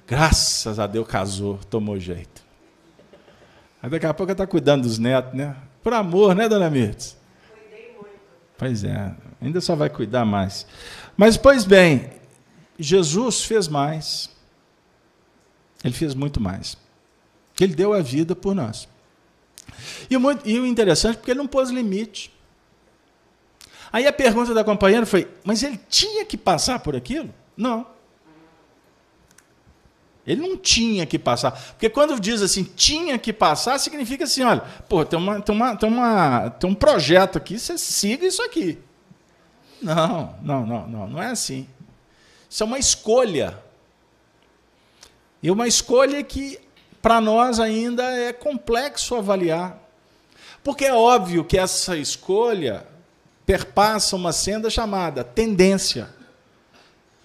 Graças 0.09 0.79
a 0.79 0.87
Deus 0.87 1.07
casou, 1.07 1.59
tomou 1.69 2.01
jeito. 2.01 2.43
Aí 3.83 3.91
daqui 3.91 4.07
a 4.07 4.15
pouco 4.15 4.33
está 4.33 4.47
cuidando 4.47 4.85
dos 4.85 4.99
netos, 4.99 5.35
né? 5.35 5.55
Por 5.83 5.93
amor, 5.93 6.35
né, 6.35 6.49
dona 6.49 6.71
Mirtz? 6.71 7.15
Cuidei 7.53 7.93
muito. 7.93 8.09
Pois 8.57 8.85
é. 8.85 9.15
ainda 9.39 9.61
só 9.61 9.77
vai 9.77 9.91
cuidar 9.91 10.25
mais. 10.25 10.67
Mas, 11.15 11.37
pois 11.37 11.67
bem, 11.67 12.20
Jesus 12.83 13.45
fez 13.45 13.69
mais. 13.69 14.31
Ele 15.85 15.95
fez 15.95 16.15
muito 16.15 16.41
mais. 16.41 16.77
Ele 17.61 17.75
deu 17.75 17.93
a 17.93 18.01
vida 18.01 18.35
por 18.35 18.55
nós. 18.55 18.89
E 20.09 20.17
o, 20.17 20.21
muito, 20.21 20.49
e 20.49 20.59
o 20.59 20.67
interessante, 20.67 21.19
porque 21.19 21.31
ele 21.31 21.39
não 21.39 21.47
pôs 21.47 21.71
limite. 21.71 22.33
Aí 23.93 24.07
a 24.07 24.13
pergunta 24.13 24.55
da 24.55 24.65
companheira 24.65 25.05
foi: 25.05 25.29
mas 25.45 25.63
ele 25.63 25.79
tinha 25.89 26.25
que 26.25 26.37
passar 26.37 26.79
por 26.81 26.97
aquilo? 26.97 27.33
Não. 27.57 27.87
Ele 30.27 30.41
não 30.41 30.57
tinha 30.57 31.07
que 31.07 31.19
passar. 31.19 31.51
Porque 31.73 31.89
quando 31.89 32.21
diz 32.21 32.43
assim, 32.43 32.63
tinha 32.63 33.19
que 33.19 33.33
passar, 33.33 33.79
significa 33.79 34.25
assim: 34.25 34.43
olha, 34.43 34.61
pô, 34.89 35.05
tem, 35.05 35.19
uma, 35.19 35.41
tem, 35.41 35.55
uma, 35.55 35.77
tem, 35.77 35.89
uma, 35.89 36.51
tem 36.51 36.71
um 36.71 36.75
projeto 36.75 37.37
aqui, 37.37 37.59
você 37.59 37.77
siga 37.77 38.27
isso 38.27 38.43
aqui. 38.43 38.79
Não, 39.83 40.35
não, 40.43 40.67
não, 40.67 40.89
não, 40.89 41.09
não 41.09 41.23
é 41.23 41.31
assim. 41.31 41.67
Isso 42.51 42.65
é 42.65 42.67
uma 42.67 42.81
escolha. 42.81 43.63
E 45.41 45.51
uma 45.53 45.69
escolha 45.69 46.23
que, 46.25 46.59
para 47.01 47.21
nós, 47.21 47.61
ainda 47.61 48.03
é 48.03 48.33
complexo 48.33 49.15
avaliar. 49.15 49.79
Porque 50.65 50.85
é 50.85 50.93
óbvio 50.93 51.45
que 51.45 51.57
essa 51.57 51.97
escolha 51.97 52.87
perpassa 53.47 54.17
uma 54.17 54.33
senda 54.33 54.69
chamada 54.69 55.23
tendência. 55.23 56.11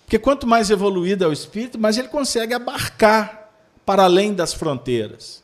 Porque 0.05 0.19
quanto 0.19 0.45
mais 0.45 0.69
evoluído 0.69 1.23
é 1.23 1.27
o 1.27 1.33
espírito, 1.33 1.79
mais 1.79 1.97
ele 1.97 2.07
consegue 2.07 2.53
abarcar 2.53 3.49
para 3.83 4.03
além 4.03 4.33
das 4.33 4.53
fronteiras. 4.53 5.43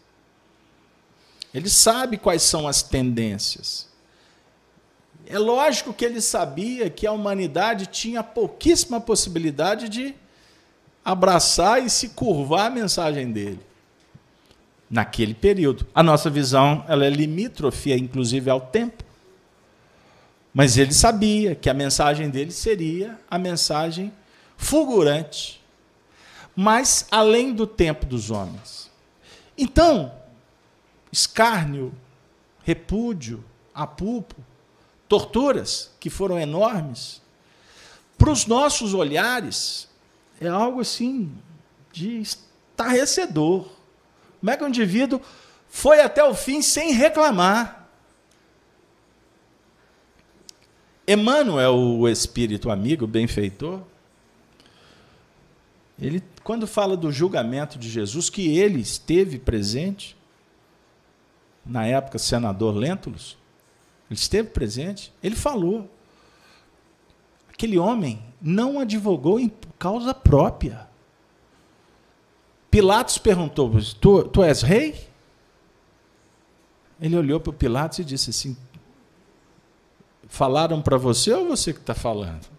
Ele 1.53 1.69
sabe 1.69 2.17
quais 2.17 2.43
são 2.43 2.67
as 2.67 2.83
tendências. 2.83 3.90
É 5.31 5.39
lógico 5.39 5.93
que 5.93 6.03
ele 6.03 6.19
sabia 6.19 6.89
que 6.89 7.07
a 7.07 7.11
humanidade 7.13 7.85
tinha 7.85 8.21
pouquíssima 8.21 8.99
possibilidade 8.99 9.87
de 9.87 10.13
abraçar 11.05 11.81
e 11.81 11.89
se 11.89 12.09
curvar 12.09 12.67
à 12.67 12.69
mensagem 12.69 13.31
dele. 13.31 13.61
Naquele 14.89 15.33
período. 15.33 15.87
A 15.95 16.03
nossa 16.03 16.29
visão 16.29 16.83
ela 16.85 17.05
é 17.05 17.09
limítrofe, 17.09 17.93
inclusive, 17.93 18.49
ao 18.49 18.59
tempo. 18.59 19.05
Mas 20.53 20.77
ele 20.77 20.93
sabia 20.93 21.55
que 21.55 21.69
a 21.69 21.73
mensagem 21.73 22.29
dele 22.29 22.51
seria 22.51 23.17
a 23.29 23.37
mensagem 23.37 24.11
fulgurante, 24.57 25.63
mas 26.53 27.07
além 27.09 27.53
do 27.53 27.65
tempo 27.65 28.05
dos 28.05 28.29
homens. 28.29 28.91
Então, 29.57 30.11
escárnio, 31.09 31.93
repúdio, 32.65 33.41
apulpo, 33.73 34.35
torturas 35.11 35.91
que 35.99 36.09
foram 36.09 36.39
enormes, 36.39 37.21
para 38.17 38.31
os 38.31 38.45
nossos 38.45 38.93
olhares, 38.93 39.89
é 40.39 40.47
algo 40.47 40.79
assim 40.79 41.29
de 41.91 42.21
estarrecedor. 42.21 43.67
Como 44.39 44.49
é 44.49 44.55
que 44.55 44.63
um 44.63 44.69
indivíduo 44.69 45.19
foi 45.67 45.99
até 45.99 46.23
o 46.23 46.33
fim 46.33 46.61
sem 46.61 46.93
reclamar? 46.93 47.89
Emmanuel, 51.05 51.75
o 51.75 52.07
espírito 52.07 52.71
amigo, 52.71 53.05
benfeitor, 53.05 53.81
ele, 55.99 56.23
quando 56.41 56.65
fala 56.65 56.95
do 56.95 57.11
julgamento 57.11 57.77
de 57.77 57.89
Jesus, 57.89 58.29
que 58.29 58.57
ele 58.57 58.79
esteve 58.79 59.37
presente, 59.37 60.15
na 61.65 61.85
época, 61.85 62.17
senador 62.17 62.73
Lentulus, 62.73 63.40
ele 64.11 64.19
esteve 64.19 64.49
presente, 64.49 65.13
ele 65.23 65.37
falou. 65.37 65.89
Aquele 67.49 67.79
homem 67.79 68.21
não 68.41 68.77
advogou 68.77 69.39
em 69.39 69.49
causa 69.79 70.13
própria. 70.13 70.89
Pilatos 72.69 73.17
perguntou: 73.17 73.71
tu, 74.01 74.23
tu 74.25 74.43
és 74.43 74.61
rei? 74.63 75.07
Ele 76.99 77.15
olhou 77.15 77.39
para 77.39 77.53
Pilatos 77.53 77.99
e 77.99 78.03
disse 78.03 78.31
assim: 78.31 78.57
Falaram 80.27 80.81
para 80.81 80.97
você 80.97 81.31
ou 81.31 81.47
você 81.47 81.71
que 81.71 81.79
está 81.79 81.95
falando? 81.95 82.49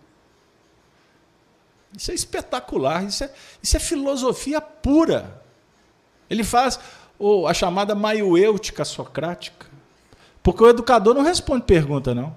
Isso 1.95 2.11
é 2.11 2.15
espetacular, 2.15 3.05
isso 3.05 3.25
é, 3.25 3.35
isso 3.63 3.77
é 3.77 3.81
filosofia 3.81 4.59
pura. 4.59 5.43
Ele 6.31 6.45
faz 6.45 6.81
oh, 7.19 7.47
a 7.47 7.53
chamada 7.53 7.95
maiuêutica 7.95 8.87
socrática. 8.87 9.72
Porque 10.43 10.63
o 10.63 10.69
educador 10.69 11.15
não 11.15 11.23
responde 11.23 11.65
pergunta, 11.65 12.15
não. 12.15 12.29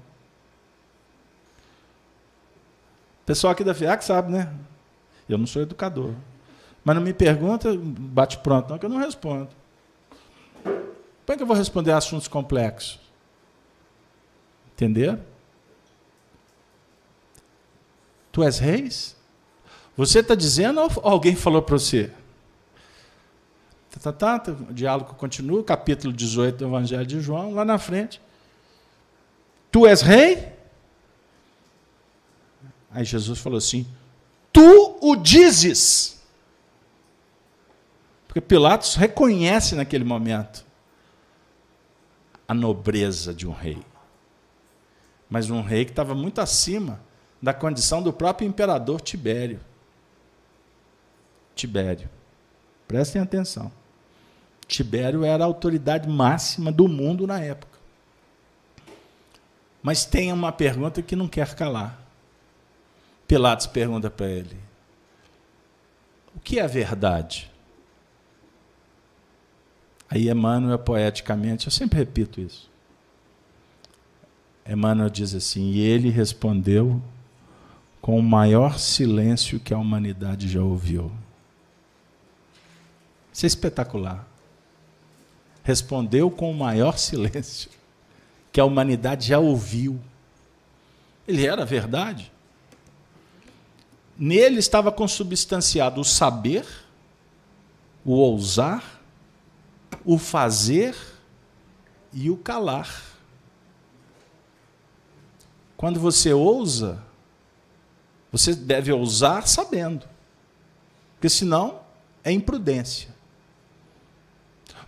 O 3.24 3.26
pessoal 3.26 3.52
aqui 3.52 3.64
da 3.64 3.74
FIAC 3.74 4.04
sabe, 4.06 4.32
né? 4.32 4.54
Eu 5.28 5.38
não 5.38 5.48
sou 5.48 5.62
educador. 5.62 6.14
Mas 6.84 6.96
não 6.96 7.02
me 7.02 7.14
pergunta, 7.14 7.76
bate 7.76 8.38
pronto, 8.38 8.70
não, 8.70 8.78
que 8.78 8.86
eu 8.86 8.90
não 8.90 8.98
respondo. 8.98 9.50
Como 10.64 11.34
é 11.34 11.36
que 11.36 11.42
eu 11.42 11.48
vou 11.48 11.56
responder 11.56 11.92
assuntos 11.92 12.28
complexos? 12.28 13.00
Entender? 14.74 15.18
Tu 18.32 18.44
és 18.44 18.60
reis? 18.60 19.16
Você 19.98 20.20
está 20.20 20.36
dizendo 20.36 20.80
ou 20.82 20.90
alguém 21.02 21.36
falou 21.36 21.62
para 21.64 21.80
você? 21.80 22.12
Tá, 24.02 24.12
tá, 24.12 24.40
tá, 24.40 24.52
o 24.52 24.74
diálogo 24.74 25.14
continua, 25.16 25.64
capítulo 25.64 26.14
18 26.14 26.58
do 26.58 26.66
Evangelho 26.66 27.06
de 27.06 27.20
João, 27.22 27.54
lá 27.54 27.64
na 27.64 27.78
frente. 27.78 28.22
Tu 29.72 29.88
és 29.88 30.02
rei? 30.02 30.54
Aí 32.92 33.04
Jesus 33.04 33.40
falou 33.40 33.58
assim: 33.58 33.88
Tu 34.52 34.98
o 35.02 35.16
dizes. 35.16 36.22
Porque 38.28 38.42
Pilatos 38.42 38.96
reconhece 38.96 39.76
naquele 39.76 40.04
momento 40.04 40.66
a 42.48 42.54
nobreza 42.54 43.34
de 43.34 43.48
um 43.48 43.52
rei. 43.54 43.82
Mas 45.30 45.50
um 45.50 45.62
rei 45.62 45.86
que 45.86 45.92
estava 45.92 46.14
muito 46.14 46.40
acima 46.40 47.00
da 47.42 47.54
condição 47.54 48.02
do 48.02 48.14
próprio 48.14 48.48
imperador 48.48 49.02
Tibério. 49.02 49.60
Tibério. 51.56 52.10
Prestem 52.88 53.22
atenção. 53.22 53.72
Tibério 54.68 55.24
era 55.24 55.44
a 55.44 55.48
autoridade 55.48 56.10
máxima 56.10 56.72
do 56.72 56.88
mundo 56.88 57.28
na 57.28 57.40
época. 57.40 57.78
Mas 59.82 60.04
tem 60.06 60.34
uma 60.34 60.52
pergunta 60.52 61.02
que 61.02 61.16
não 61.16 61.28
quer 61.28 61.54
calar. 61.54 62.00
Pilatos 63.28 63.68
pergunta 63.68 64.10
para 64.10 64.28
ele: 64.28 64.58
O 66.36 66.40
que 66.40 66.60
é 66.60 66.68
verdade? 66.68 67.52
Aí 70.10 70.30
Emmanuel, 70.30 70.80
poeticamente, 70.80 71.68
eu 71.68 71.72
sempre 71.72 72.00
repito 72.00 72.42
isso. 72.42 72.70
Emmanuel 74.68 75.10
diz 75.10 75.36
assim: 75.36 75.72
E 75.72 75.80
ele 75.80 76.10
respondeu 76.10 77.02
com 78.02 78.18
o 78.18 78.24
maior 78.24 78.80
silêncio 78.80 79.60
que 79.60 79.74
a 79.74 79.78
humanidade 79.78 80.48
já 80.48 80.62
ouviu. 80.62 81.12
Isso 83.32 83.46
é 83.46 83.48
espetacular. 83.48 84.28
Respondeu 85.66 86.30
com 86.30 86.52
o 86.52 86.54
maior 86.54 86.96
silêncio 86.96 87.72
que 88.52 88.62
a 88.62 88.66
humanidade 88.66 89.28
já 89.28 89.40
ouviu. 89.40 90.00
Ele 91.28 91.44
era 91.44 91.66
verdade. 91.66 92.32
Nele 94.16 94.60
estava 94.60 94.92
consubstanciado 94.92 96.00
o 96.00 96.06
saber, 96.06 96.68
o 98.06 98.14
ousar, 98.14 99.02
o 100.06 100.20
fazer 100.20 100.96
e 102.14 102.30
o 102.30 102.38
calar. 102.38 103.04
Quando 105.76 106.00
você 106.00 106.32
ousa, 106.32 107.04
você 108.32 108.54
deve 108.54 108.92
ousar 108.92 109.48
sabendo, 109.48 110.08
porque 111.16 111.28
senão 111.28 111.80
é 112.24 112.32
imprudência. 112.32 113.15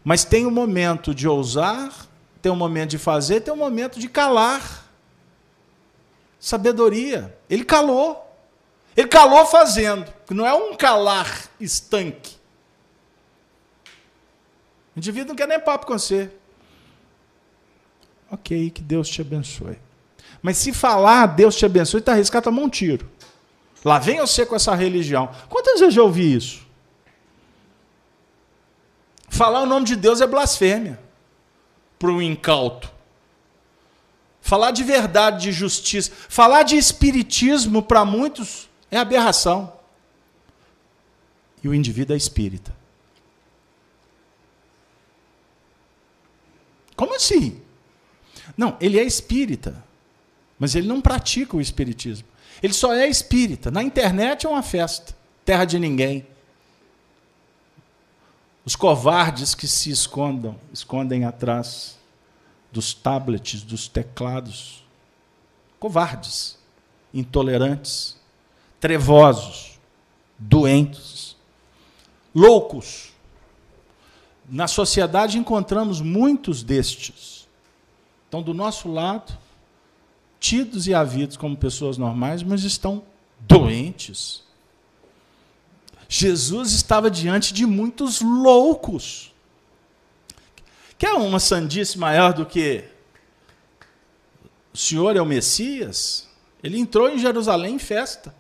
Mas 0.08 0.24
tem 0.24 0.46
um 0.46 0.52
momento 0.52 1.14
de 1.14 1.28
ousar, 1.28 2.08
tem 2.42 2.50
um 2.50 2.56
momento 2.56 2.92
de 2.92 2.98
fazer, 2.98 3.42
tem 3.42 3.54
um 3.54 3.58
momento 3.58 4.00
de 4.00 4.08
calar. 4.08 4.86
Sabedoria. 6.40 7.38
Ele 7.50 7.66
calou. 7.66 8.26
Ele 8.96 9.10
calou 9.10 9.46
fazendo. 9.46 10.10
Não 10.30 10.48
é 10.48 10.54
um 10.54 10.78
calar 10.78 11.50
estanque. 11.60 12.38
O 14.96 15.00
indivíduo 15.00 15.28
não 15.28 15.36
quer 15.36 15.46
nem 15.46 15.60
papo 15.60 15.86
com 15.86 16.00
você. 16.00 16.32
Ok, 18.32 18.70
que 18.70 18.82
Deus 18.82 19.10
te 19.10 19.20
abençoe. 19.20 19.78
Mas 20.42 20.58
se 20.58 20.72
falar 20.72 21.26
Deus 21.26 21.54
te 21.54 21.66
abençoe, 21.66 22.00
está 22.00 22.14
arriscado 22.14 22.46
tomar 22.46 22.62
um 22.62 22.70
tiro. 22.70 23.12
Lá 23.84 24.00
vem 24.00 24.22
você 24.22 24.46
com 24.46 24.56
essa 24.56 24.74
religião. 24.74 25.30
Quantas 25.50 25.82
vezes 25.82 25.84
eu 25.84 25.92
já 25.92 26.04
ouvi 26.04 26.34
isso? 26.34 26.66
Falar 29.38 29.62
o 29.62 29.66
nome 29.68 29.86
de 29.86 29.96
Deus 29.96 30.20
é 30.20 30.26
blasfêmia 30.26 31.00
para 32.00 32.10
um 32.10 32.20
incauto. 32.20 32.92
Falar 34.42 34.72
de 34.72 34.84
verdade, 34.84 35.44
de 35.44 35.52
justiça, 35.52 36.12
falar 36.28 36.64
de 36.64 36.76
espiritismo 36.76 37.84
para 37.84 38.04
muitos 38.04 38.68
é 38.90 38.98
aberração. 38.98 39.72
E 41.64 41.68
o 41.68 41.74
indivíduo 41.76 42.16
é 42.16 42.18
espírita. 42.18 42.76
Como 46.96 47.16
assim? 47.16 47.62
Não, 48.58 48.76
ele 48.82 49.00
é 49.00 49.04
espírita, 49.04 49.86
mas 50.58 50.74
ele 50.74 50.88
não 50.88 51.00
pratica 51.00 51.56
o 51.56 51.62
espiritismo. 51.62 52.28
Ele 52.64 52.74
só 52.74 52.92
é 52.92 53.08
espírita. 53.08 53.70
Na 53.70 53.84
internet 53.84 54.48
é 54.48 54.50
uma 54.50 54.64
festa, 54.64 55.16
terra 55.46 55.64
de 55.64 55.78
ninguém. 55.78 56.26
Os 58.68 58.76
covardes 58.76 59.56
que 59.56 59.66
se 59.66 59.90
escondam, 59.90 60.60
escondem 60.74 61.24
atrás 61.24 61.98
dos 62.70 62.94
tablets, 62.94 63.64
dos 63.64 63.88
teclados. 63.88 64.84
Covardes, 65.80 66.60
intolerantes, 67.14 68.18
trevosos, 68.78 69.80
doentes, 70.38 71.38
loucos. 72.36 73.14
Na 74.50 74.68
sociedade 74.68 75.38
encontramos 75.38 76.02
muitos 76.02 76.62
destes. 76.62 77.48
Estão 78.26 78.42
do 78.44 78.54
nosso 78.54 78.92
lado, 78.92 79.38
tidos 80.42 80.88
e 80.88 80.94
havidos 80.94 81.38
como 81.38 81.56
pessoas 81.56 81.98
normais, 81.98 82.44
mas 82.44 82.66
estão 82.66 83.02
doentes. 83.40 84.44
Jesus 86.10 86.72
estava 86.72 87.12
diante 87.12 87.54
de 87.54 87.66
muitos 87.66 88.22
loucos. 88.22 89.34
Quer 90.98 91.14
uma 91.14 91.40
sandice 91.40 91.98
maior 91.98 92.34
do 92.34 92.46
que 92.46 92.84
o 94.74 94.78
Senhor 94.78 95.16
é 95.16 95.22
o 95.22 95.26
Messias? 95.26 96.28
Ele 96.64 96.80
entrou 96.80 97.10
em 97.10 97.20
Jerusalém 97.20 97.76
em 97.76 97.80
festa. 97.80 98.34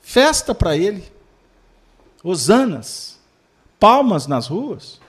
Festa 0.00 0.54
para 0.54 0.76
ele. 0.76 1.10
Hosanas. 2.22 3.18
Palmas 3.80 4.26
nas 4.26 4.46
ruas. 4.46 5.00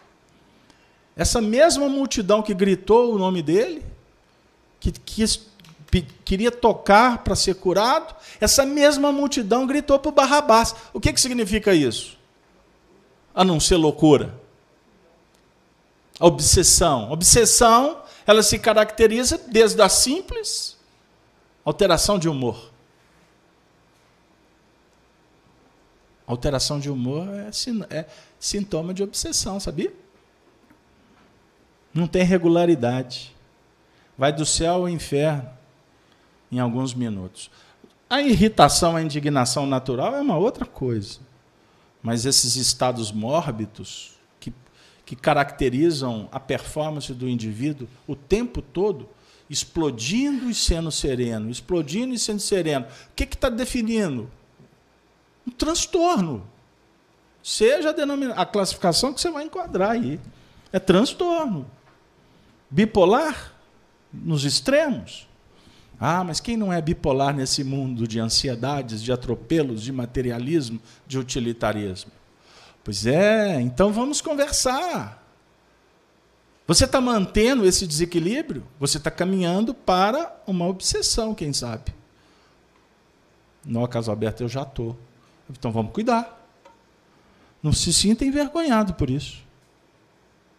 Essa 1.15 1.39
mesma 1.39 1.87
multidão 1.87 2.41
que 2.41 2.53
gritou 2.53 3.13
o 3.13 3.19
nome 3.19 3.43
dele, 3.43 3.85
que 4.79 4.91
quis, 4.91 5.47
queria 6.01 6.51
tocar 6.51 7.23
para 7.23 7.35
ser 7.35 7.55
curado, 7.55 8.15
essa 8.41 8.65
mesma 8.65 9.11
multidão 9.11 9.67
gritou 9.67 9.99
para 9.99 10.09
o 10.09 10.13
Barrabás. 10.13 10.75
O 10.91 10.99
que, 10.99 11.13
que 11.13 11.21
significa 11.21 11.73
isso? 11.73 12.17
A 13.33 13.43
não 13.43 13.59
ser 13.59 13.75
loucura 13.75 14.43
a 16.19 16.25
obsessão. 16.25 17.11
obsessão, 17.11 18.01
ela 18.25 18.43
se 18.43 18.59
caracteriza 18.59 19.37
desde 19.37 19.81
a 19.81 19.89
simples 19.89 20.77
alteração 21.65 22.19
de 22.19 22.29
humor. 22.29 22.71
Alteração 26.25 26.79
de 26.79 26.89
humor 26.89 27.27
é, 27.29 27.49
é 27.97 28.05
sintoma 28.39 28.93
de 28.93 29.03
obsessão, 29.03 29.59
sabia? 29.59 29.93
Não 31.93 32.07
tem 32.07 32.23
regularidade. 32.23 33.35
Vai 34.17 34.31
do 34.31 34.45
céu 34.45 34.75
ao 34.75 34.89
inferno 34.89 35.49
em 36.53 36.59
alguns 36.59 36.93
minutos. 36.93 37.49
A 38.09 38.21
irritação, 38.21 38.95
a 38.95 39.01
indignação 39.01 39.65
natural 39.65 40.15
é 40.15 40.21
uma 40.21 40.37
outra 40.37 40.65
coisa. 40.65 41.19
Mas 42.01 42.25
esses 42.25 42.55
estados 42.55 43.11
mórbidos, 43.11 44.13
que 45.05 45.15
caracterizam 45.15 46.29
a 46.31 46.39
performance 46.39 47.13
do 47.13 47.27
indivíduo 47.27 47.87
o 48.07 48.15
tempo 48.15 48.61
todo, 48.61 49.09
explodindo 49.49 50.49
e 50.49 50.55
sendo 50.55 50.91
sereno, 50.91 51.49
explodindo 51.49 52.13
e 52.13 52.19
sendo 52.19 52.39
sereno. 52.39 52.85
O 52.85 53.15
que 53.15 53.23
está 53.23 53.49
definindo? 53.49 54.29
Um 55.45 55.51
transtorno. 55.51 56.47
Seja 57.41 57.89
a, 57.89 58.41
a 58.41 58.45
classificação 58.45 59.13
que 59.13 59.19
você 59.19 59.29
vai 59.29 59.43
enquadrar 59.43 59.91
aí. 59.91 60.19
É 60.71 60.79
transtorno. 60.79 61.69
Bipolar, 62.69 63.53
nos 64.11 64.45
extremos. 64.45 65.27
Ah, 66.05 66.21
mas 66.21 66.41
quem 66.41 66.57
não 66.57 66.73
é 66.73 66.81
bipolar 66.81 67.33
nesse 67.33 67.63
mundo 67.63 68.05
de 68.05 68.19
ansiedades, 68.19 69.01
de 69.01 69.09
atropelos, 69.09 69.81
de 69.81 69.93
materialismo, 69.93 70.77
de 71.07 71.17
utilitarismo? 71.17 72.11
Pois 72.83 73.05
é, 73.05 73.61
então 73.61 73.89
vamos 73.93 74.19
conversar. 74.19 75.25
Você 76.67 76.83
está 76.83 76.99
mantendo 76.99 77.65
esse 77.65 77.87
desequilíbrio? 77.87 78.65
Você 78.81 78.97
está 78.97 79.09
caminhando 79.09 79.73
para 79.73 80.35
uma 80.45 80.67
obsessão, 80.67 81.33
quem 81.33 81.53
sabe? 81.53 81.95
No 83.63 83.87
caso 83.87 84.11
aberto 84.11 84.41
eu 84.41 84.49
já 84.49 84.63
estou. 84.63 84.97
Então 85.49 85.71
vamos 85.71 85.93
cuidar. 85.93 86.45
Não 87.63 87.71
se 87.71 87.93
sinta 87.93 88.25
envergonhado 88.25 88.93
por 88.95 89.09
isso. 89.09 89.41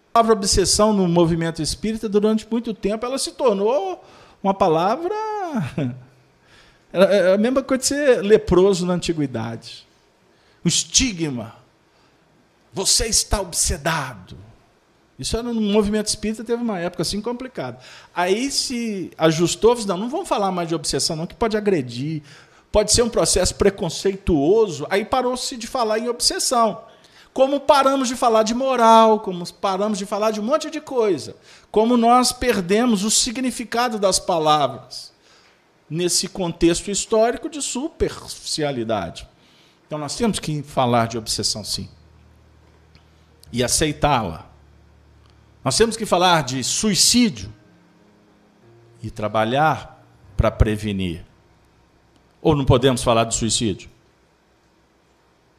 A 0.08 0.14
palavra 0.14 0.32
obsessão 0.38 0.94
no 0.94 1.06
movimento 1.06 1.60
espírita, 1.60 2.08
durante 2.08 2.50
muito 2.50 2.72
tempo, 2.72 3.04
ela 3.04 3.18
se 3.18 3.32
tornou 3.32 4.02
uma 4.42 4.54
palavra. 4.54 5.33
É 6.96 7.34
a 7.34 7.38
mesma 7.38 7.60
coisa 7.60 7.80
de 7.80 7.86
ser 7.88 8.22
leproso 8.22 8.86
na 8.86 8.94
antiguidade. 8.94 9.84
O 10.64 10.68
estigma 10.68 11.56
você 12.72 13.06
está 13.06 13.40
obsedado. 13.40 14.36
Isso 15.18 15.36
era 15.36 15.52
no 15.52 15.60
movimento 15.60 16.06
espírita, 16.06 16.44
teve 16.44 16.62
uma 16.62 16.78
época 16.78 17.02
assim 17.02 17.20
complicada. 17.20 17.78
Aí 18.14 18.50
se 18.50 19.12
ajustou, 19.18 19.76
não, 19.86 19.96
não 19.96 20.08
vamos 20.08 20.28
falar 20.28 20.52
mais 20.52 20.68
de 20.68 20.74
obsessão, 20.74 21.16
não, 21.16 21.26
que 21.26 21.34
pode 21.34 21.56
agredir, 21.56 22.22
pode 22.70 22.92
ser 22.92 23.02
um 23.02 23.08
processo 23.08 23.56
preconceituoso. 23.56 24.86
Aí 24.88 25.04
parou-se 25.04 25.56
de 25.56 25.66
falar 25.66 25.98
em 25.98 26.08
obsessão. 26.08 26.82
Como 27.32 27.58
paramos 27.58 28.06
de 28.06 28.14
falar 28.14 28.44
de 28.44 28.54
moral, 28.54 29.18
como 29.18 29.44
paramos 29.54 29.98
de 29.98 30.06
falar 30.06 30.30
de 30.30 30.40
um 30.40 30.44
monte 30.44 30.70
de 30.70 30.80
coisa. 30.80 31.36
Como 31.72 31.96
nós 31.96 32.30
perdemos 32.30 33.02
o 33.02 33.10
significado 33.10 33.98
das 33.98 34.20
palavras 34.20 35.13
nesse 35.88 36.28
contexto 36.28 36.90
histórico 36.90 37.48
de 37.48 37.60
superficialidade. 37.60 39.28
Então 39.86 39.98
nós 39.98 40.16
temos 40.16 40.38
que 40.38 40.62
falar 40.62 41.06
de 41.06 41.18
obsessão 41.18 41.62
sim 41.62 41.88
e 43.52 43.62
aceitá-la. 43.62 44.50
Nós 45.64 45.76
temos 45.76 45.96
que 45.96 46.04
falar 46.04 46.42
de 46.42 46.62
suicídio 46.64 47.52
e 49.02 49.10
trabalhar 49.10 50.04
para 50.36 50.50
prevenir. 50.50 51.24
Ou 52.42 52.56
não 52.56 52.64
podemos 52.64 53.02
falar 53.02 53.24
de 53.24 53.34
suicídio? 53.34 53.88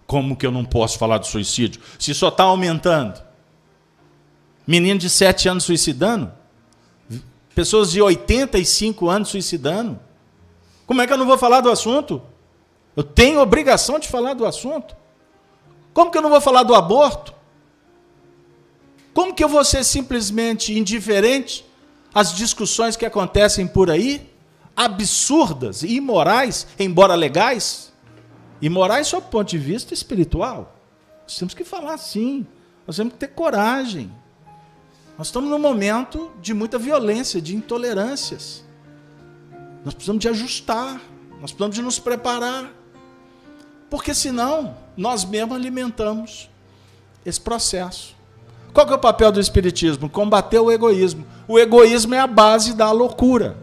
Como 0.05 0.35
que 0.35 0.45
eu 0.45 0.51
não 0.51 0.65
posso 0.65 0.99
falar 0.99 1.19
de 1.19 1.27
suicídio? 1.27 1.81
Se 1.97 2.13
só 2.13 2.27
está 2.27 2.43
aumentando. 2.43 3.23
Menino 4.67 4.99
de 4.99 5.09
7 5.09 5.47
anos 5.47 5.63
suicidando? 5.63 6.31
Pessoas 7.55 7.91
de 7.91 8.01
85 8.01 9.09
anos 9.09 9.29
suicidando? 9.29 9.99
Como 10.85 11.01
é 11.01 11.07
que 11.07 11.13
eu 11.13 11.17
não 11.17 11.25
vou 11.25 11.37
falar 11.37 11.61
do 11.61 11.69
assunto? 11.69 12.21
Eu 12.95 13.03
tenho 13.03 13.39
obrigação 13.39 13.99
de 13.99 14.07
falar 14.07 14.33
do 14.33 14.45
assunto. 14.45 14.95
Como 15.93 16.11
que 16.11 16.17
eu 16.17 16.21
não 16.21 16.29
vou 16.29 16.41
falar 16.41 16.63
do 16.63 16.75
aborto? 16.75 17.33
Como 19.13 19.33
que 19.33 19.43
eu 19.43 19.47
vou 19.47 19.63
ser 19.63 19.83
simplesmente 19.83 20.77
indiferente 20.77 21.65
às 22.13 22.33
discussões 22.33 22.97
que 22.97 23.05
acontecem 23.05 23.65
por 23.65 23.89
aí, 23.89 24.29
absurdas 24.75 25.83
e 25.83 25.95
imorais, 25.95 26.67
embora 26.77 27.15
legais? 27.15 27.93
Imorais 28.61 29.07
sob 29.07 29.25
o 29.25 29.29
ponto 29.29 29.49
de 29.49 29.57
vista 29.57 29.93
espiritual. 29.93 30.75
Nós 31.23 31.37
temos 31.37 31.53
que 31.53 31.63
falar 31.63 31.93
assim. 31.93 32.45
Nós 32.85 32.97
temos 32.97 33.13
que 33.13 33.19
ter 33.19 33.29
coragem. 33.29 34.11
Nós 35.17 35.27
estamos 35.27 35.49
num 35.49 35.59
momento 35.59 36.29
de 36.41 36.53
muita 36.53 36.77
violência, 36.77 37.41
de 37.41 37.55
intolerâncias. 37.55 38.64
Nós 39.85 39.93
precisamos 39.93 40.21
de 40.21 40.27
ajustar, 40.27 40.99
nós 41.39 41.51
precisamos 41.51 41.75
de 41.75 41.81
nos 41.83 41.99
preparar. 41.99 42.73
Porque 43.87 44.15
senão 44.15 44.75
nós 44.97 45.23
mesmos 45.23 45.55
alimentamos 45.55 46.49
esse 47.23 47.39
processo. 47.39 48.15
Qual 48.73 48.85
que 48.85 48.91
é 48.91 48.95
o 48.95 48.99
papel 48.99 49.31
do 49.31 49.39
Espiritismo? 49.39 50.09
Combater 50.09 50.59
o 50.59 50.71
egoísmo. 50.71 51.25
O 51.47 51.59
egoísmo 51.59 52.15
é 52.15 52.19
a 52.19 52.27
base 52.27 52.73
da 52.73 52.91
loucura. 52.91 53.55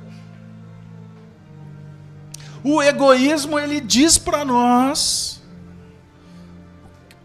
O 2.62 2.80
egoísmo 2.80 3.58
ele 3.58 3.80
diz 3.80 4.16
para 4.16 4.44
nós 4.44 5.42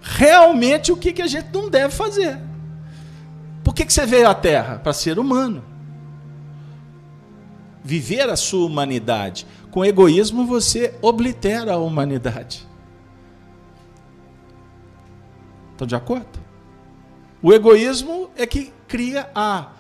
realmente 0.02 0.92
o 0.92 0.98
que, 0.98 1.14
que 1.14 1.22
a 1.22 1.28
gente 1.28 1.50
não 1.54 1.70
deve 1.70 1.94
fazer. 1.94 2.40
Por 3.64 3.76
que, 3.76 3.86
que 3.86 3.94
você 3.94 4.06
veio 4.06 4.28
à 4.28 4.34
Terra? 4.34 4.80
Para 4.80 4.92
ser 4.92 5.20
humano. 5.20 5.64
Viver 7.88 8.30
a 8.30 8.36
sua 8.36 8.66
humanidade. 8.66 9.48
Com 9.72 9.86
egoísmo 9.86 10.46
você 10.46 10.94
oblitera 11.02 11.72
a 11.72 11.78
humanidade. 11.78 12.68
Estão 15.72 15.88
de 15.88 15.96
acordo? 15.96 16.38
O 17.42 17.54
egoísmo 17.54 18.30
é 18.36 18.46
que 18.46 18.74
cria 18.90 19.30
a, 19.34 19.72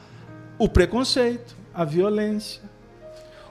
o 0.57 0.69
preconceito, 0.69 1.53
a 1.73 1.83
violência, 1.83 2.61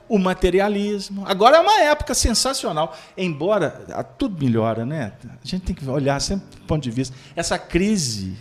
o 0.08 0.18
materialismo. 0.18 1.24
Agora 1.26 1.58
é 1.58 1.60
uma 1.60 1.82
época 1.82 2.14
sensacional, 2.14 2.96
embora 3.14 3.84
ah, 3.90 4.02
tudo 4.02 4.42
melhora, 4.42 4.86
né? 4.86 5.12
A 5.22 5.46
gente 5.46 5.66
tem 5.66 5.74
que 5.74 5.86
olhar 5.86 6.18
sempre 6.18 6.46
do 6.60 6.66
ponto 6.66 6.82
de 6.82 6.90
vista. 6.90 7.14
Essa 7.36 7.58
crise, 7.58 8.38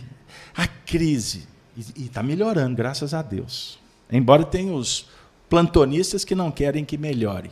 a 0.56 0.66
crise, 0.66 1.46
e 1.94 2.06
está 2.06 2.22
melhorando, 2.22 2.74
graças 2.74 3.12
a 3.12 3.20
Deus. 3.20 3.78
Embora 4.10 4.44
tenha 4.44 4.72
os 4.72 5.08
plantonistas 5.48 6.24
que 6.24 6.34
não 6.34 6.50
querem 6.50 6.84
que 6.84 6.96
melhore. 6.96 7.50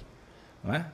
Não 0.62 0.74
é? 0.74 0.86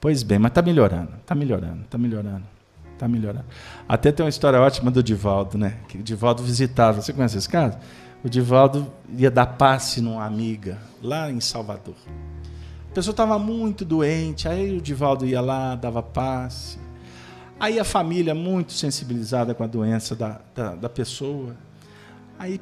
Pois 0.00 0.22
bem, 0.22 0.38
mas 0.38 0.50
está 0.50 0.60
melhorando, 0.60 1.12
está 1.20 1.34
melhorando, 1.34 1.82
está 1.82 1.96
melhorando, 1.96 2.44
está 2.92 3.08
melhorando. 3.08 3.46
Até 3.88 4.12
tem 4.12 4.24
uma 4.24 4.28
história 4.28 4.60
ótima 4.60 4.90
do 4.90 5.02
Divaldo, 5.02 5.56
né? 5.56 5.78
Que 5.88 5.98
o 5.98 6.02
Divaldo 6.02 6.42
visitava. 6.42 7.00
Você 7.00 7.12
conhece 7.12 7.38
esse 7.38 7.48
caso? 7.48 7.78
O 8.22 8.28
Divaldo 8.28 8.92
ia 9.16 9.30
dar 9.30 9.46
passe 9.46 10.00
numa 10.00 10.24
amiga 10.24 10.78
lá 11.02 11.30
em 11.30 11.40
Salvador. 11.40 11.94
A 12.90 12.94
pessoa 12.94 13.12
estava 13.12 13.38
muito 13.38 13.84
doente, 13.84 14.46
aí 14.46 14.76
o 14.76 14.80
Divaldo 14.80 15.26
ia 15.26 15.40
lá, 15.40 15.74
dava 15.74 16.02
passe. 16.02 16.78
Aí 17.58 17.78
a 17.78 17.84
família, 17.84 18.34
muito 18.34 18.72
sensibilizada 18.72 19.54
com 19.54 19.64
a 19.64 19.66
doença 19.66 20.14
da, 20.14 20.40
da, 20.54 20.74
da 20.74 20.88
pessoa, 20.88 21.56
aí 22.38 22.60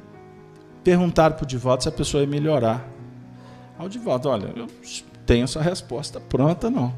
perguntaram 0.83 1.35
para 1.35 1.43
o 1.43 1.47
Divaldo 1.47 1.83
se 1.83 1.89
a 1.89 1.91
pessoa 1.91 2.23
ia 2.23 2.29
melhorar. 2.29 2.85
Aí 3.83 3.87
o 3.87 3.89
Divaldo, 3.89 4.29
olha, 4.29 4.53
eu 4.55 4.67
tenho 5.25 5.43
essa 5.43 5.61
resposta 5.61 6.19
pronta, 6.19 6.69
não. 6.69 6.93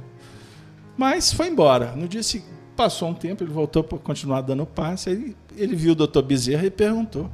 Mas 0.95 1.33
foi 1.33 1.47
embora. 1.47 1.95
No 1.95 2.07
dia 2.07 2.21
seguinte, 2.21 2.51
passou 2.75 3.09
um 3.09 3.13
tempo, 3.13 3.43
ele 3.43 3.51
voltou 3.51 3.83
para 3.83 3.97
continuar 3.97 4.41
dando 4.41 4.65
passe, 4.65 5.09
aí 5.09 5.35
ele 5.55 5.75
viu 5.75 5.93
o 5.93 5.95
doutor 5.95 6.21
Bezerra 6.21 6.65
e 6.65 6.69
perguntou 6.69 7.29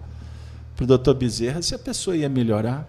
para 0.76 0.84
o 0.84 0.88
doutor 0.88 1.14
Bezerra 1.16 1.62
se 1.62 1.76
a 1.76 1.80
pessoa 1.80 2.16
ia 2.16 2.30
melhorar. 2.30 2.88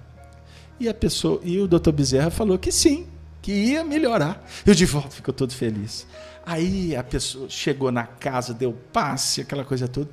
E, 0.79 0.89
a 0.89 0.95
pessoa, 0.95 1.41
e 1.45 1.59
o 1.59 1.67
doutor 1.67 1.93
Bezerra 1.93 2.31
falou 2.31 2.59
que 2.59 2.73
sim, 2.73 3.07
que 3.41 3.53
ia 3.53 3.85
melhorar. 3.85 4.45
E 4.67 4.71
o 4.71 4.75
Divaldo 4.75 5.11
ficou 5.11 5.35
todo 5.35 5.53
feliz. 5.53 6.07
Aí 6.45 6.97
a 6.97 7.03
pessoa 7.03 7.49
chegou 7.49 7.93
na 7.93 8.05
casa, 8.05 8.55
deu 8.55 8.73
passe, 8.93 9.41
aquela 9.41 9.65
coisa 9.65 9.87
toda. 9.87 10.11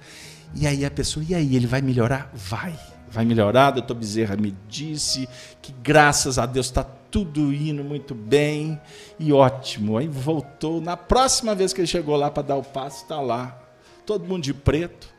E 0.55 0.65
aí 0.65 0.83
a 0.83 0.91
pessoa, 0.91 1.23
e 1.27 1.35
aí, 1.35 1.55
ele 1.55 1.67
vai 1.67 1.81
melhorar? 1.81 2.31
Vai 2.33 2.77
vai 3.09 3.25
melhorar. 3.25 3.71
Doutor 3.71 3.95
Bezerra 3.95 4.35
me 4.35 4.55
disse 4.67 5.27
que, 5.61 5.71
graças 5.71 6.37
a 6.37 6.45
Deus, 6.45 6.67
está 6.67 6.83
tudo 6.83 7.53
indo 7.53 7.83
muito 7.83 8.13
bem 8.13 8.79
e 9.19 9.33
ótimo. 9.33 9.97
Aí 9.97 10.07
voltou. 10.07 10.79
Na 10.79 10.95
próxima 10.95 11.55
vez 11.55 11.73
que 11.73 11.81
ele 11.81 11.87
chegou 11.87 12.15
lá 12.15 12.29
para 12.29 12.43
dar 12.43 12.55
o 12.55 12.63
passo, 12.63 13.03
está 13.03 13.19
lá. 13.19 13.59
Todo 14.05 14.25
mundo 14.25 14.43
de 14.43 14.53
preto. 14.53 15.09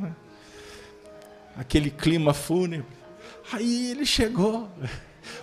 Aquele 1.56 1.90
clima 1.90 2.32
fúnebre. 2.32 2.86
Aí 3.52 3.90
ele 3.90 4.06
chegou. 4.06 4.68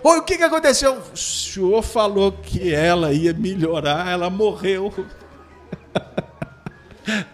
Oi, 0.02 0.18
o 0.18 0.22
que, 0.22 0.36
que 0.36 0.42
aconteceu? 0.42 1.02
O 1.12 1.16
senhor 1.16 1.82
falou 1.82 2.32
que 2.32 2.72
ela 2.72 3.12
ia 3.12 3.32
melhorar, 3.32 4.08
ela 4.08 4.30
morreu. 4.30 4.92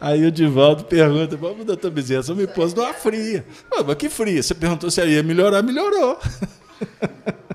Aí 0.00 0.24
o 0.24 0.30
Divaldo 0.30 0.84
pergunta, 0.84 1.36
vamos, 1.36 1.66
doutor 1.66 1.90
Bezerra, 1.90 2.22
você 2.22 2.34
me 2.34 2.46
pôs 2.46 2.72
numa 2.74 2.94
fria. 2.94 3.44
Ah, 3.72 3.82
mas 3.82 3.96
que 3.96 4.08
fria? 4.08 4.42
Você 4.42 4.54
perguntou 4.54 4.90
se 4.90 5.04
ia 5.04 5.22
melhorar, 5.22 5.62
melhorou. 5.62 6.18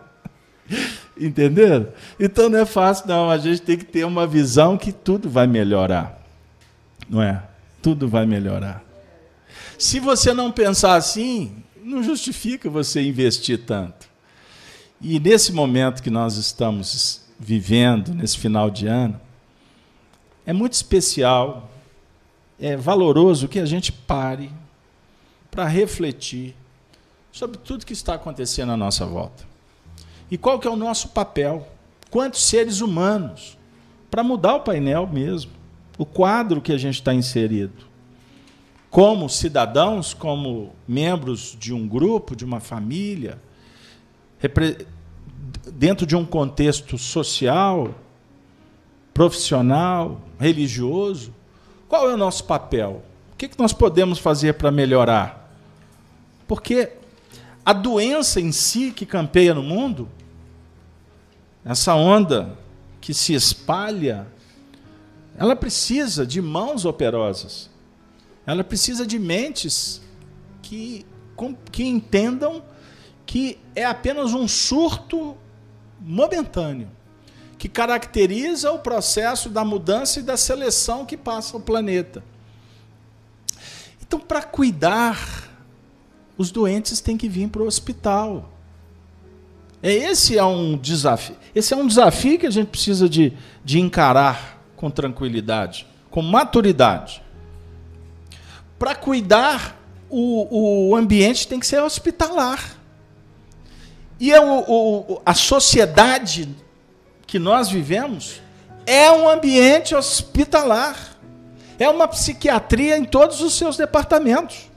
Entenderam? 1.17 1.87
Então 2.19 2.49
não 2.49 2.59
é 2.59 2.65
fácil, 2.65 3.07
não. 3.07 3.29
A 3.29 3.37
gente 3.37 3.61
tem 3.61 3.77
que 3.77 3.85
ter 3.85 4.03
uma 4.03 4.27
visão 4.27 4.77
que 4.77 4.91
tudo 4.91 5.29
vai 5.29 5.47
melhorar. 5.47 6.21
Não 7.09 7.21
é? 7.21 7.41
Tudo 7.81 8.07
vai 8.07 8.25
melhorar. 8.25 8.83
Se 9.77 9.99
você 9.99 10.33
não 10.33 10.51
pensar 10.51 10.95
assim, 10.95 11.63
não 11.81 12.03
justifica 12.03 12.69
você 12.69 13.01
investir 13.01 13.59
tanto. 13.65 14.07
E 14.99 15.19
nesse 15.19 15.51
momento 15.51 16.01
que 16.01 16.09
nós 16.09 16.37
estamos 16.37 17.21
vivendo, 17.39 18.13
nesse 18.13 18.37
final 18.37 18.69
de 18.69 18.87
ano, 18.87 19.19
é 20.45 20.53
muito 20.53 20.73
especial 20.73 21.69
é 22.59 22.75
valoroso 22.75 23.47
que 23.47 23.59
a 23.59 23.65
gente 23.65 23.91
pare 23.91 24.51
para 25.49 25.65
refletir 25.65 26.55
sobre 27.31 27.57
tudo 27.57 27.85
que 27.85 27.93
está 27.93 28.15
acontecendo 28.15 28.71
à 28.71 28.77
nossa 28.77 29.05
volta. 29.05 29.45
E 30.29 30.37
qual 30.37 30.59
que 30.59 30.67
é 30.67 30.71
o 30.71 30.75
nosso 30.75 31.09
papel? 31.09 31.67
Quantos 32.09 32.43
seres 32.43 32.81
humanos 32.81 33.57
para 34.13 34.23
mudar 34.23 34.53
o 34.53 34.59
painel 34.59 35.07
mesmo, 35.07 35.51
o 35.97 36.05
quadro 36.05 36.61
que 36.61 36.71
a 36.71 36.77
gente 36.77 36.95
está 36.95 37.15
inserido. 37.15 37.85
Como 38.89 39.27
cidadãos, 39.27 40.13
como 40.13 40.71
membros 40.87 41.57
de 41.59 41.73
um 41.73 41.87
grupo, 41.87 42.35
de 42.35 42.45
uma 42.45 42.59
família, 42.59 43.41
dentro 45.73 46.05
de 46.05 46.15
um 46.15 46.23
contexto 46.23 46.95
social, 46.95 47.95
profissional, 49.15 50.21
religioso, 50.39 51.33
qual 51.87 52.09
é 52.09 52.13
o 52.13 52.17
nosso 52.17 52.43
papel? 52.45 53.03
O 53.33 53.35
que 53.35 53.49
nós 53.57 53.73
podemos 53.73 54.19
fazer 54.19 54.53
para 54.53 54.71
melhorar? 54.71 55.51
Porque 56.47 56.93
a 57.65 57.73
doença 57.73 58.39
em 58.39 58.51
si 58.51 58.91
que 58.91 59.05
campeia 59.05 59.53
no 59.53 59.63
mundo, 59.63 60.09
essa 61.63 61.95
onda 61.95 62.57
que 62.99 63.13
se 63.13 63.33
espalha, 63.33 64.27
ela 65.37 65.55
precisa 65.55 66.25
de 66.25 66.41
mãos 66.41 66.85
operosas. 66.85 67.69
Ela 68.45 68.63
precisa 68.63 69.05
de 69.05 69.17
mentes 69.17 70.01
que, 70.61 71.05
que 71.71 71.83
entendam 71.83 72.63
que 73.25 73.57
é 73.75 73.85
apenas 73.85 74.33
um 74.33 74.47
surto 74.47 75.37
momentâneo 75.99 76.89
que 77.57 77.69
caracteriza 77.69 78.71
o 78.71 78.79
processo 78.79 79.49
da 79.49 79.63
mudança 79.63 80.19
e 80.19 80.23
da 80.23 80.35
seleção 80.37 81.05
que 81.05 81.15
passa 81.15 81.55
o 81.57 81.59
planeta. 81.59 82.23
Então, 84.01 84.19
para 84.19 84.41
cuidar, 84.43 85.49
os 86.37 86.51
doentes 86.51 86.99
têm 86.99 87.17
que 87.17 87.29
vir 87.29 87.49
para 87.49 87.61
o 87.61 87.67
hospital. 87.67 88.49
Esse 89.81 90.37
é 90.37 90.43
um 90.43 90.77
desafio. 90.77 91.35
Esse 91.53 91.73
é 91.73 91.77
um 91.77 91.87
desafio 91.87 92.39
que 92.39 92.45
a 92.45 92.51
gente 92.51 92.67
precisa 92.67 93.07
de, 93.09 93.33
de 93.63 93.79
encarar 93.79 94.61
com 94.75 94.89
tranquilidade, 94.89 95.87
com 96.09 96.21
maturidade. 96.21 97.21
Para 98.77 98.95
cuidar, 98.95 99.79
o, 100.09 100.89
o 100.89 100.95
ambiente 100.95 101.47
tem 101.47 101.59
que 101.59 101.65
ser 101.67 101.81
hospitalar. 101.81 102.77
E 104.19 104.31
é 104.31 104.39
o, 104.39 105.21
a 105.25 105.33
sociedade 105.33 106.55
que 107.33 107.39
nós 107.39 107.67
vivemos 107.67 108.43
é 108.85 109.11
um 109.11 109.27
ambiente 109.27 109.95
hospitalar. 109.95 111.17
É 111.79 111.89
uma 111.89 112.07
psiquiatria 112.07 112.95
em 112.95 113.05
todos 113.05 113.41
os 113.41 113.55
seus 113.55 113.75
departamentos. 113.75 114.69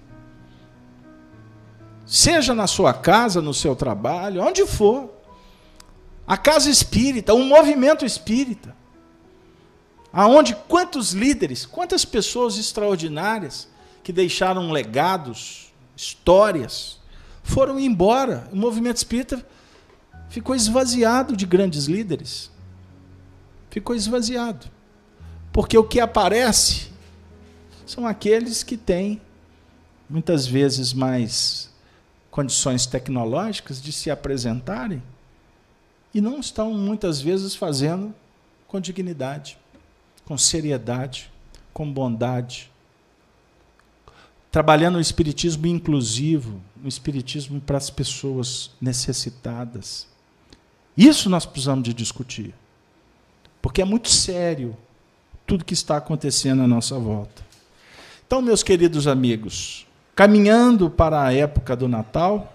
Seja 2.06 2.54
na 2.54 2.66
sua 2.66 2.94
casa, 2.94 3.42
no 3.42 3.52
seu 3.52 3.76
trabalho, 3.76 4.42
onde 4.42 4.66
for. 4.66 5.10
A 6.26 6.38
casa 6.38 6.70
espírita, 6.70 7.34
um 7.34 7.44
movimento 7.44 8.06
espírita. 8.06 8.74
Aonde 10.10 10.56
quantos 10.66 11.12
líderes, 11.12 11.66
quantas 11.66 12.06
pessoas 12.06 12.56
extraordinárias 12.56 13.68
que 14.02 14.14
deixaram 14.14 14.70
legados, 14.70 15.74
histórias, 15.94 16.98
foram 17.42 17.78
embora. 17.78 18.48
O 18.50 18.56
movimento 18.56 18.96
espírita 18.96 19.44
ficou 20.36 20.54
esvaziado 20.54 21.34
de 21.34 21.46
grandes 21.46 21.86
líderes. 21.86 22.50
Ficou 23.70 23.96
esvaziado. 23.96 24.66
Porque 25.50 25.78
o 25.78 25.82
que 25.82 25.98
aparece 25.98 26.88
são 27.86 28.06
aqueles 28.06 28.62
que 28.62 28.76
têm, 28.76 29.18
muitas 30.10 30.46
vezes, 30.46 30.92
mais 30.92 31.70
condições 32.30 32.84
tecnológicas 32.84 33.80
de 33.80 33.90
se 33.90 34.10
apresentarem 34.10 35.02
e 36.12 36.20
não 36.20 36.38
estão, 36.38 36.74
muitas 36.74 37.18
vezes, 37.18 37.54
fazendo 37.54 38.14
com 38.68 38.78
dignidade, 38.78 39.56
com 40.26 40.36
seriedade, 40.36 41.32
com 41.72 41.90
bondade. 41.90 42.70
Trabalhando 44.52 44.96
o 44.96 45.00
espiritismo 45.00 45.66
inclusivo, 45.66 46.60
o 46.84 46.86
espiritismo 46.86 47.58
para 47.58 47.78
as 47.78 47.88
pessoas 47.88 48.72
necessitadas. 48.78 50.14
Isso 50.96 51.28
nós 51.28 51.44
precisamos 51.44 51.84
de 51.84 51.92
discutir. 51.92 52.54
Porque 53.60 53.82
é 53.82 53.84
muito 53.84 54.08
sério 54.08 54.76
tudo 55.46 55.64
que 55.64 55.74
está 55.74 55.96
acontecendo 55.96 56.62
à 56.62 56.66
nossa 56.66 56.98
volta. 56.98 57.44
Então, 58.26 58.40
meus 58.40 58.62
queridos 58.62 59.06
amigos, 59.06 59.86
caminhando 60.14 60.88
para 60.88 61.22
a 61.22 61.32
época 61.32 61.76
do 61.76 61.86
Natal, 61.86 62.52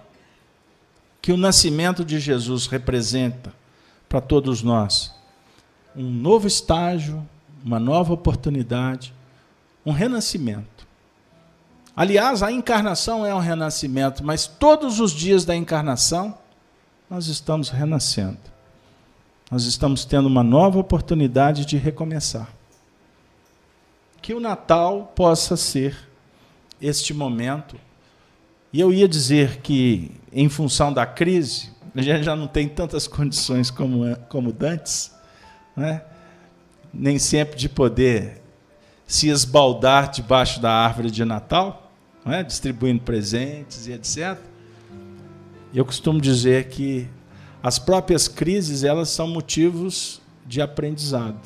que 1.20 1.32
o 1.32 1.36
nascimento 1.36 2.04
de 2.04 2.18
Jesus 2.18 2.66
representa 2.66 3.54
para 4.08 4.20
todos 4.20 4.62
nós 4.62 5.14
um 5.94 6.10
novo 6.10 6.46
estágio, 6.48 7.26
uma 7.64 7.78
nova 7.78 8.12
oportunidade, 8.12 9.14
um 9.86 9.92
renascimento. 9.92 10.86
Aliás, 11.94 12.42
a 12.42 12.50
encarnação 12.50 13.24
é 13.24 13.34
um 13.34 13.38
renascimento, 13.38 14.24
mas 14.24 14.46
todos 14.46 14.98
os 14.98 15.12
dias 15.12 15.44
da 15.44 15.54
encarnação 15.54 16.36
nós 17.12 17.26
estamos 17.26 17.68
renascendo. 17.68 18.38
nós 19.50 19.64
estamos 19.64 20.06
tendo 20.06 20.24
uma 20.24 20.42
nova 20.42 20.78
oportunidade 20.78 21.66
de 21.66 21.76
recomeçar. 21.76 22.48
Que 24.22 24.32
o 24.32 24.40
Natal 24.40 25.12
possa 25.14 25.54
ser 25.54 26.08
este 26.80 27.12
momento. 27.12 27.76
E 28.72 28.80
eu 28.80 28.90
ia 28.90 29.06
dizer 29.06 29.58
que, 29.58 30.10
em 30.32 30.48
função 30.48 30.90
da 30.90 31.04
crise, 31.04 31.70
a 31.94 32.00
gente 32.00 32.22
já 32.24 32.34
não 32.34 32.46
tem 32.46 32.66
tantas 32.66 33.06
condições 33.06 33.70
como, 33.70 34.16
como 34.30 34.50
dantes, 34.50 35.14
né? 35.76 36.02
nem 36.94 37.18
sempre 37.18 37.58
de 37.58 37.68
poder 37.68 38.40
se 39.06 39.28
esbaldar 39.28 40.10
debaixo 40.10 40.62
da 40.62 40.72
árvore 40.72 41.10
de 41.10 41.26
Natal, 41.26 41.92
né? 42.24 42.42
distribuindo 42.42 43.02
presentes 43.02 43.86
e 43.86 43.92
etc. 43.92 44.51
Eu 45.74 45.84
costumo 45.84 46.20
dizer 46.20 46.68
que 46.68 47.08
as 47.62 47.78
próprias 47.78 48.28
crises 48.28 48.84
elas 48.84 49.08
são 49.08 49.26
motivos 49.26 50.20
de 50.44 50.60
aprendizado 50.60 51.40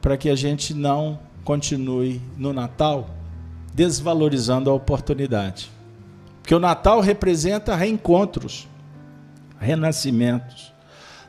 para 0.00 0.16
que 0.16 0.30
a 0.30 0.36
gente 0.36 0.72
não 0.72 1.18
continue 1.44 2.20
no 2.36 2.52
Natal 2.52 3.10
desvalorizando 3.74 4.70
a 4.70 4.72
oportunidade. 4.72 5.70
Porque 6.40 6.54
o 6.54 6.60
Natal 6.60 7.00
representa 7.00 7.74
reencontros, 7.74 8.66
renascimentos. 9.58 10.72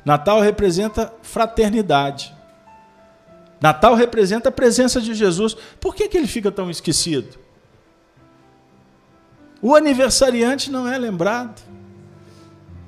Natal 0.06 0.40
representa 0.40 1.12
fraternidade. 1.22 2.34
Natal 3.60 3.96
representa 3.96 4.50
a 4.50 4.52
presença 4.52 5.02
de 5.02 5.14
Jesus. 5.14 5.58
Por 5.82 5.94
que, 5.94 6.08
que 6.08 6.18
ele 6.18 6.28
fica 6.28 6.52
tão 6.52 6.70
esquecido? 6.70 7.38
O 9.62 9.76
aniversariante 9.76 10.72
não 10.72 10.88
é 10.88 10.98
lembrado. 10.98 11.62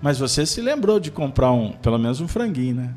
Mas 0.02 0.18
você 0.18 0.46
se 0.46 0.62
lembrou 0.62 1.00
de 1.00 1.12
comprar 1.12 1.52
um, 1.52 1.74
pelo 1.74 1.98
menos 1.98 2.22
um 2.22 2.28
franguinho, 2.28 2.76
né? 2.76 2.96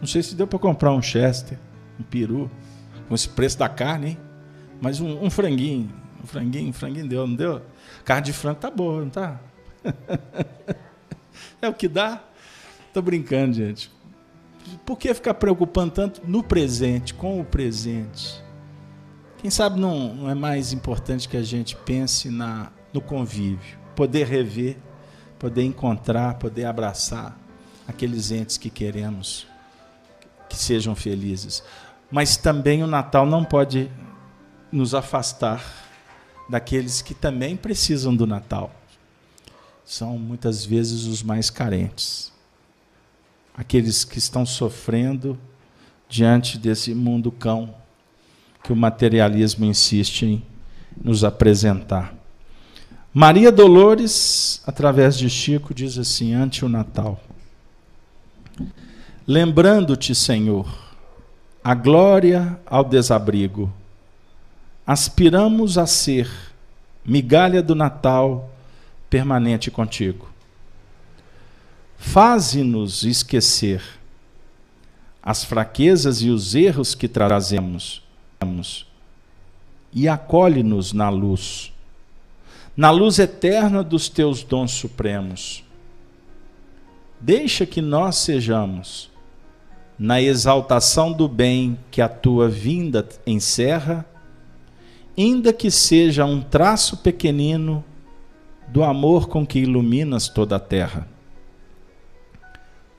Não 0.00 0.06
sei 0.06 0.22
se 0.22 0.34
deu 0.34 0.46
para 0.46 0.58
comprar 0.58 0.92
um 0.92 1.00
Chester, 1.00 1.58
um 1.98 2.02
peru, 2.02 2.50
com 3.08 3.14
esse 3.14 3.28
preço 3.28 3.58
da 3.58 3.68
carne, 3.68 4.10
hein? 4.10 4.18
Mas 4.80 5.00
um, 5.00 5.24
um 5.24 5.30
franguinho, 5.30 5.90
um 6.22 6.26
franguinho, 6.26 6.70
um 6.70 6.72
franguinho 6.72 7.08
deu, 7.08 7.26
não 7.26 7.34
deu? 7.34 7.62
Carne 8.04 8.26
de 8.26 8.32
frango 8.32 8.60
tá 8.60 8.70
boa, 8.70 9.02
não 9.02 9.10
tá? 9.10 9.40
é 11.62 11.68
o 11.68 11.74
que 11.74 11.88
dá. 11.88 12.22
Tô 12.92 13.00
brincando, 13.00 13.54
gente. 13.54 13.90
Por 14.84 14.98
que 14.98 15.12
ficar 15.14 15.34
preocupando 15.34 15.92
tanto 15.92 16.22
no 16.26 16.42
presente, 16.42 17.14
com 17.14 17.40
o 17.40 17.44
presente? 17.44 18.42
Quem 19.38 19.50
sabe 19.50 19.78
não, 19.78 20.14
não 20.14 20.30
é 20.30 20.34
mais 20.34 20.72
importante 20.72 21.28
que 21.28 21.36
a 21.36 21.42
gente 21.42 21.76
pense 21.76 22.30
na, 22.30 22.72
no 22.92 23.00
convívio, 23.00 23.78
poder 23.94 24.26
rever 24.26 24.78
poder 25.44 25.62
encontrar, 25.62 26.38
poder 26.38 26.64
abraçar 26.64 27.38
aqueles 27.86 28.30
entes 28.30 28.56
que 28.56 28.70
queremos 28.70 29.46
que 30.48 30.56
sejam 30.56 30.96
felizes. 30.96 31.62
Mas 32.10 32.38
também 32.38 32.82
o 32.82 32.86
Natal 32.86 33.26
não 33.26 33.44
pode 33.44 33.90
nos 34.72 34.94
afastar 34.94 35.62
daqueles 36.48 37.02
que 37.02 37.12
também 37.12 37.58
precisam 37.58 38.16
do 38.16 38.26
Natal. 38.26 38.74
São 39.84 40.16
muitas 40.18 40.64
vezes 40.64 41.04
os 41.04 41.22
mais 41.22 41.50
carentes. 41.50 42.32
Aqueles 43.54 44.02
que 44.02 44.16
estão 44.16 44.46
sofrendo 44.46 45.38
diante 46.08 46.56
desse 46.56 46.94
mundo 46.94 47.30
cão 47.30 47.74
que 48.62 48.72
o 48.72 48.76
materialismo 48.76 49.66
insiste 49.66 50.24
em 50.24 50.46
nos 50.96 51.22
apresentar. 51.22 52.23
Maria 53.16 53.52
Dolores, 53.52 54.60
através 54.66 55.16
de 55.16 55.30
Chico, 55.30 55.72
diz 55.72 55.96
assim: 55.98 56.34
ante 56.34 56.64
o 56.64 56.68
Natal. 56.68 57.20
Lembrando-te, 59.24 60.12
Senhor, 60.16 60.66
a 61.62 61.76
glória 61.76 62.58
ao 62.66 62.82
desabrigo, 62.82 63.72
aspiramos 64.84 65.78
a 65.78 65.86
ser 65.86 66.28
migalha 67.04 67.62
do 67.62 67.76
Natal 67.76 68.50
permanente 69.08 69.70
contigo. 69.70 70.28
Faze-nos 71.96 73.04
esquecer 73.04 73.80
as 75.22 75.44
fraquezas 75.44 76.20
e 76.20 76.30
os 76.30 76.56
erros 76.56 76.96
que 76.96 77.06
trazemos 77.06 78.02
e 79.92 80.08
acolhe-nos 80.08 80.92
na 80.92 81.08
luz 81.08 81.72
na 82.76 82.90
luz 82.90 83.20
eterna 83.20 83.84
dos 83.84 84.08
teus 84.08 84.42
dons 84.42 84.72
supremos. 84.72 85.62
Deixa 87.20 87.64
que 87.64 87.80
nós 87.80 88.16
sejamos, 88.16 89.10
na 89.96 90.20
exaltação 90.20 91.12
do 91.12 91.28
bem 91.28 91.78
que 91.90 92.02
a 92.02 92.08
tua 92.08 92.48
vinda 92.48 93.08
encerra, 93.24 94.04
ainda 95.16 95.52
que 95.52 95.70
seja 95.70 96.24
um 96.24 96.40
traço 96.40 96.96
pequenino 96.96 97.84
do 98.66 98.82
amor 98.82 99.28
com 99.28 99.46
que 99.46 99.60
iluminas 99.60 100.28
toda 100.28 100.56
a 100.56 100.60
terra. 100.60 101.06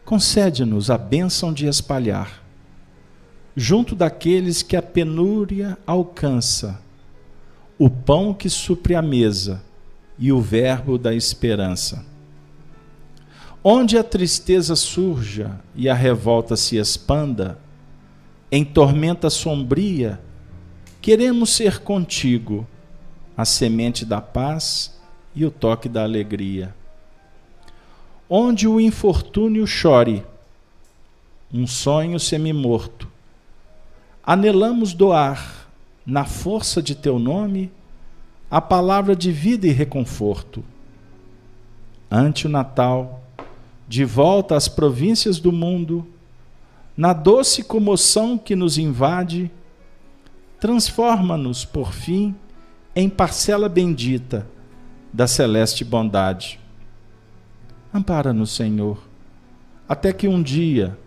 Concede-nos 0.06 0.90
a 0.90 0.98
bênção 0.98 1.52
de 1.52 1.68
espalhar, 1.68 2.42
junto 3.58 3.94
daqueles 3.94 4.64
que 4.64 4.78
a 4.78 4.82
penúria 4.82 5.78
alcança, 5.86 6.80
o 7.78 7.90
pão 7.90 8.34
que 8.34 8.50
supre 8.50 8.96
a 8.96 9.02
mesa 9.02 9.65
e 10.18 10.32
o 10.32 10.40
verbo 10.42 10.98
da 10.98 11.14
esperança. 11.14 12.06
Onde 13.64 13.98
a 13.98 14.04
tristeza 14.04 14.76
surja 14.76 15.60
e 15.76 15.90
a 15.90 15.94
revolta 15.94 16.56
se 16.56 16.78
expanda, 16.78 17.58
em 18.52 18.64
tormenta 18.64 19.30
sombria, 19.30 20.20
queremos 21.02 21.50
ser 21.50 21.80
contigo, 21.80 22.68
a 23.36 23.44
semente 23.44 24.06
da 24.06 24.22
paz 24.22 24.98
e 25.36 25.44
o 25.46 25.52
toque 25.52 25.90
da 25.90 26.04
alegria. 26.04 26.74
Onde 28.30 28.68
o 28.68 28.80
infortúnio 28.80 29.68
chore, 29.68 30.24
um 31.54 31.68
sonho 31.68 32.20
semi-morto, 32.20 33.12
anelamos 34.24 34.94
doar 34.94 35.68
na 36.06 36.24
força 36.24 36.82
de 36.82 36.96
teu 36.96 37.20
nome, 37.20 37.72
a 38.56 38.62
palavra 38.62 39.18
de 39.18 39.34
vida 39.34 39.68
e 39.68 39.72
reconforto. 39.72 40.64
Ante 42.10 42.48
o 42.48 42.50
Natal, 42.50 43.22
de 43.86 44.06
volta 44.06 44.56
às 44.56 44.70
províncias 44.70 45.42
do 45.42 45.52
mundo, 45.52 46.08
na 46.96 47.12
doce 47.12 47.66
comoção 47.66 48.38
que 48.38 48.56
nos 48.56 48.78
invade, 48.78 49.52
transforma-nos, 50.58 51.66
por 51.66 51.92
fim, 51.92 52.34
em 52.96 53.10
parcela 53.10 53.68
bendita 53.68 54.48
da 55.12 55.28
celeste 55.28 55.84
bondade. 55.84 56.58
Ampara-nos, 57.94 58.52
Senhor, 58.56 59.04
até 59.86 60.14
que 60.14 60.30
um 60.30 60.42
dia, 60.42 60.98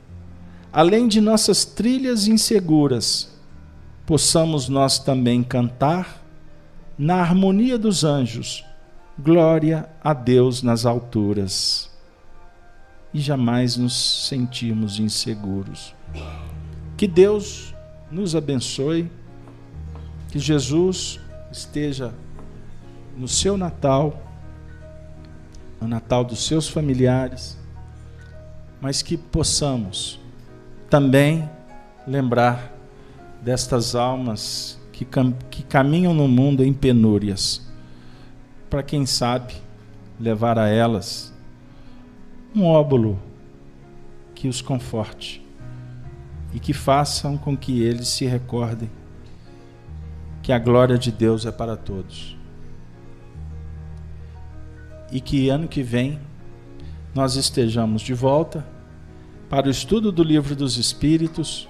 além 0.70 1.08
de 1.08 1.18
nossas 1.18 1.64
trilhas 1.64 2.28
inseguras, 2.28 3.34
possamos 4.04 4.68
nós 4.68 4.98
também 4.98 5.42
cantar 5.42 6.27
na 6.98 7.20
harmonia 7.20 7.78
dos 7.78 8.02
anjos, 8.02 8.64
glória 9.16 9.88
a 10.02 10.12
Deus 10.12 10.62
nas 10.62 10.84
alturas, 10.84 11.88
e 13.14 13.20
jamais 13.20 13.76
nos 13.76 14.26
sentirmos 14.26 14.98
inseguros. 14.98 15.94
Que 16.96 17.06
Deus 17.06 17.72
nos 18.10 18.34
abençoe, 18.34 19.10
que 20.28 20.38
Jesus 20.38 21.20
esteja 21.52 22.12
no 23.16 23.28
seu 23.28 23.56
Natal, 23.56 24.20
no 25.80 25.86
Natal 25.86 26.24
dos 26.24 26.44
seus 26.44 26.68
familiares, 26.68 27.56
mas 28.80 29.02
que 29.02 29.16
possamos 29.16 30.20
também 30.90 31.48
lembrar 32.06 32.72
destas 33.42 33.94
almas 33.94 34.77
que, 34.98 35.04
cam 35.04 35.32
que 35.48 35.62
caminham 35.62 36.12
no 36.12 36.26
mundo 36.26 36.64
em 36.64 36.74
penúrias, 36.74 37.64
para 38.68 38.82
quem 38.82 39.06
sabe 39.06 39.54
levar 40.18 40.58
a 40.58 40.66
elas 40.66 41.32
um 42.52 42.64
óbolo 42.64 43.16
que 44.34 44.48
os 44.48 44.60
conforte 44.60 45.40
e 46.52 46.58
que 46.58 46.72
façam 46.72 47.38
com 47.38 47.56
que 47.56 47.80
eles 47.80 48.08
se 48.08 48.26
recordem 48.26 48.90
que 50.42 50.50
a 50.50 50.58
glória 50.58 50.98
de 50.98 51.12
Deus 51.12 51.46
é 51.46 51.52
para 51.52 51.76
todos. 51.76 52.36
E 55.12 55.20
que 55.20 55.48
ano 55.48 55.68
que 55.68 55.82
vem 55.82 56.18
nós 57.14 57.36
estejamos 57.36 58.02
de 58.02 58.14
volta 58.14 58.66
para 59.48 59.68
o 59.68 59.70
estudo 59.70 60.10
do 60.10 60.24
livro 60.24 60.56
dos 60.56 60.76
Espíritos 60.76 61.68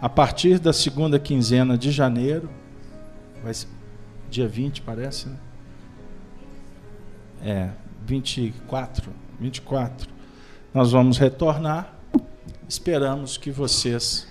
a 0.00 0.08
partir 0.08 0.58
da 0.58 0.72
segunda 0.72 1.18
quinzena 1.18 1.76
de 1.76 1.90
janeiro, 1.90 2.48
vai 3.42 3.54
ser 3.54 3.68
dia 4.30 4.48
20, 4.48 4.82
parece, 4.82 5.28
né? 5.28 5.36
É, 7.42 7.70
24, 8.06 9.10
24. 9.38 10.08
Nós 10.72 10.92
vamos 10.92 11.18
retornar 11.18 12.00
esperamos 12.70 13.36
que 13.36 13.50
vocês 13.50 14.28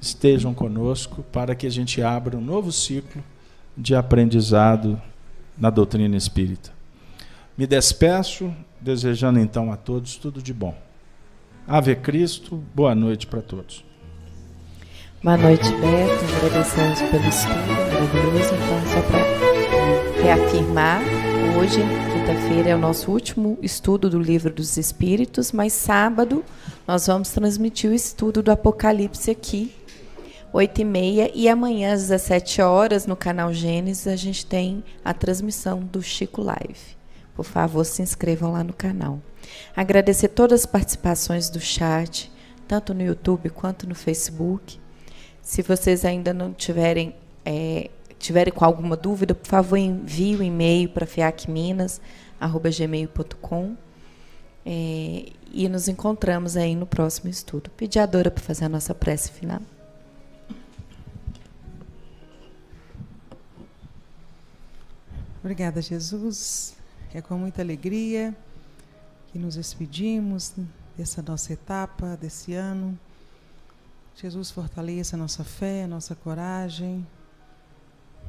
estejam 0.00 0.54
conosco 0.54 1.24
para 1.32 1.56
que 1.56 1.66
a 1.66 1.70
gente 1.70 2.00
abra 2.00 2.36
um 2.36 2.40
novo 2.40 2.70
ciclo 2.70 3.20
de 3.76 3.96
aprendizado 3.96 5.00
na 5.58 5.70
doutrina 5.70 6.16
espírita. 6.16 6.70
Me 7.58 7.66
despeço, 7.66 8.54
desejando 8.80 9.40
então 9.40 9.72
a 9.72 9.76
todos 9.76 10.14
tudo 10.14 10.40
de 10.40 10.54
bom. 10.54 10.74
Ave 11.66 11.96
Cristo, 11.96 12.62
boa 12.72 12.94
noite 12.94 13.26
para 13.26 13.42
todos. 13.42 13.84
Boa 15.22 15.36
noite, 15.36 15.70
Beto. 15.72 16.46
Agradecemos 16.46 17.02
pelo 17.02 17.28
estudo 17.28 17.54
maravilhoso. 17.68 18.54
Então, 18.54 18.80
só 18.86 19.02
para 19.02 20.22
reafirmar, 20.22 21.02
hoje, 21.58 21.82
quinta-feira, 22.10 22.70
é 22.70 22.74
o 22.74 22.78
nosso 22.78 23.10
último 23.12 23.58
estudo 23.60 24.08
do 24.08 24.18
Livro 24.18 24.50
dos 24.50 24.78
Espíritos, 24.78 25.52
mas 25.52 25.74
sábado 25.74 26.42
nós 26.88 27.06
vamos 27.06 27.28
transmitir 27.28 27.90
o 27.90 27.94
estudo 27.94 28.42
do 28.42 28.50
Apocalipse 28.50 29.30
aqui, 29.30 29.74
8 30.54 30.80
e 30.80 30.84
meia, 30.86 31.30
e 31.34 31.50
amanhã 31.50 31.92
às 31.92 32.00
17 32.08 32.62
horas, 32.62 33.04
no 33.04 33.14
canal 33.14 33.52
Gênesis, 33.52 34.06
a 34.06 34.16
gente 34.16 34.46
tem 34.46 34.82
a 35.04 35.12
transmissão 35.12 35.80
do 35.80 36.02
Chico 36.02 36.40
Live. 36.40 36.96
Por 37.34 37.44
favor, 37.44 37.84
se 37.84 38.00
inscrevam 38.00 38.52
lá 38.52 38.64
no 38.64 38.72
canal. 38.72 39.20
Agradecer 39.76 40.28
todas 40.28 40.60
as 40.60 40.66
participações 40.66 41.50
do 41.50 41.60
chat, 41.60 42.32
tanto 42.66 42.94
no 42.94 43.02
YouTube 43.02 43.50
quanto 43.50 43.86
no 43.86 43.94
Facebook. 43.94 44.80
Se 45.42 45.62
vocês 45.62 46.04
ainda 46.04 46.34
não 46.34 46.52
tiverem, 46.52 47.14
é, 47.44 47.90
tiverem 48.18 48.52
com 48.52 48.64
alguma 48.64 48.96
dúvida, 48.96 49.32
por 49.34 49.46
favor, 49.46 49.76
envie 49.76 50.34
o 50.36 50.40
um 50.40 50.42
e-mail 50.42 50.88
para 50.88 51.06
fiacminas.gmail.com 51.06 53.76
é, 54.64 55.26
e 55.52 55.68
nos 55.68 55.88
encontramos 55.88 56.56
aí 56.56 56.76
no 56.76 56.86
próximo 56.86 57.28
estudo. 57.30 57.70
Pedir 57.70 57.98
a 57.98 58.06
Dora 58.06 58.30
para 58.30 58.42
fazer 58.42 58.66
a 58.66 58.68
nossa 58.68 58.94
prece 58.94 59.32
final. 59.32 59.60
Obrigada, 65.42 65.80
Jesus. 65.80 66.76
É 67.14 67.22
com 67.22 67.36
muita 67.36 67.62
alegria 67.62 68.36
que 69.32 69.38
nos 69.38 69.54
despedimos 69.54 70.52
dessa 70.96 71.22
nossa 71.22 71.52
etapa, 71.52 72.16
desse 72.20 72.54
ano. 72.54 72.98
Jesus 74.16 74.50
fortaleça 74.50 75.16
a 75.16 75.18
nossa 75.18 75.44
fé, 75.44 75.84
a 75.84 75.88
nossa 75.88 76.14
coragem, 76.14 77.06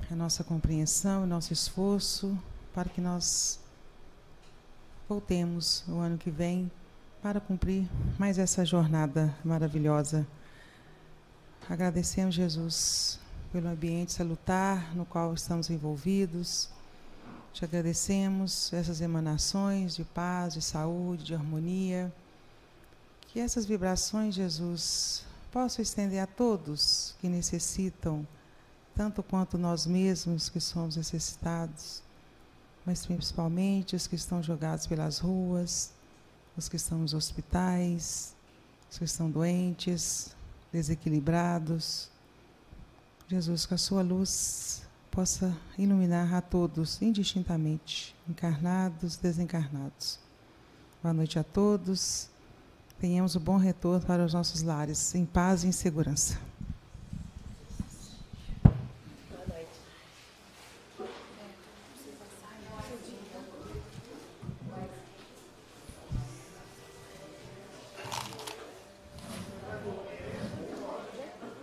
a 0.10 0.16
nossa 0.16 0.44
compreensão, 0.44 1.24
o 1.24 1.28
nosso 1.28 1.53
esforço 1.53 2.38
para 2.74 2.90
que 2.90 3.02
nós 3.02 3.60
voltemos 5.08 5.84
o 5.88 5.99
ano 5.99 6.18
que 6.18 6.32
vem 6.32 6.72
para 7.22 7.40
cumprir 7.40 7.88
mais 8.18 8.38
essa 8.38 8.66
jornada 8.66 9.36
maravilhosa. 9.44 10.26
Agradecemos, 11.70 12.34
Jesus, 12.34 13.20
pelo 13.52 13.68
ambiente 13.68 14.14
salutar 14.14 14.95
no 14.95 15.06
qual 15.06 15.34
estamos 15.34 15.70
envolvidos. 15.70 16.70
Te 17.53 17.66
agradecemos 17.66 18.72
essas 18.74 19.02
emanações 19.02 19.95
de 19.95 20.03
paz, 20.03 20.53
de 20.53 20.62
saúde, 20.62 21.26
de 21.26 21.36
harmonia. 21.36 22.12
Que 23.28 23.40
essas 23.40 23.66
vibrações, 23.66 24.34
Jesus, 24.34 25.26
possa 25.52 25.82
estender 25.82 26.19
a 26.19 26.28
todos 26.28 27.14
que 27.19 27.28
necessitam, 27.28 28.26
tanto 28.95 29.22
quanto 29.22 29.57
nós 29.57 29.86
mesmos 29.86 30.49
que 30.49 30.60
somos 30.60 30.95
necessitados, 30.95 32.02
mas 32.86 33.06
principalmente 33.06 33.95
os 33.95 34.07
que 34.07 34.15
estão 34.15 34.41
jogados 34.41 34.88
pelas 34.88 35.19
ruas, 35.19 35.91
os 36.57 36.69
que 36.69 36.78
estão 36.78 36.99
nos 36.99 37.14
hospitais, 37.14 38.34
os 38.90 38.98
que 38.98 39.03
estão 39.03 39.30
doentes, 39.30 40.36
desequilibrados. 40.72 42.10
Jesus, 43.28 43.65
com 43.65 43.76
a 43.76 43.78
sua 43.78 44.02
luz 44.02 44.84
possa 45.11 45.56
iluminar 45.78 46.34
a 46.34 46.41
todos 46.41 47.02
indistintamente, 47.02 48.15
encarnados, 48.28 49.18
desencarnados. 49.18 50.19
Boa 51.03 51.14
noite 51.14 51.38
a 51.38 51.44
todos 51.44 52.31
tenhamos 53.02 53.36
um 53.36 53.40
bom 53.40 53.57
retorno 53.57 54.06
para 54.06 54.23
os 54.23 54.32
nossos 54.32 54.61
lares, 54.61 55.15
em 55.15 55.26
paz 55.26 55.64
e 55.64 55.68
em 55.68 55.72
segurança. 55.72 56.38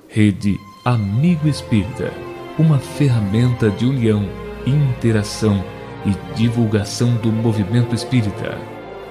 Rede 0.08 0.58
Amigo 0.84 1.46
Espírita, 1.46 2.12
uma 2.58 2.80
ferramenta 2.80 3.70
de 3.70 3.86
união, 3.86 4.24
interação 4.66 5.64
e 6.04 6.34
divulgação 6.34 7.14
do 7.18 7.30
movimento 7.30 7.94
espírita. 7.94 8.58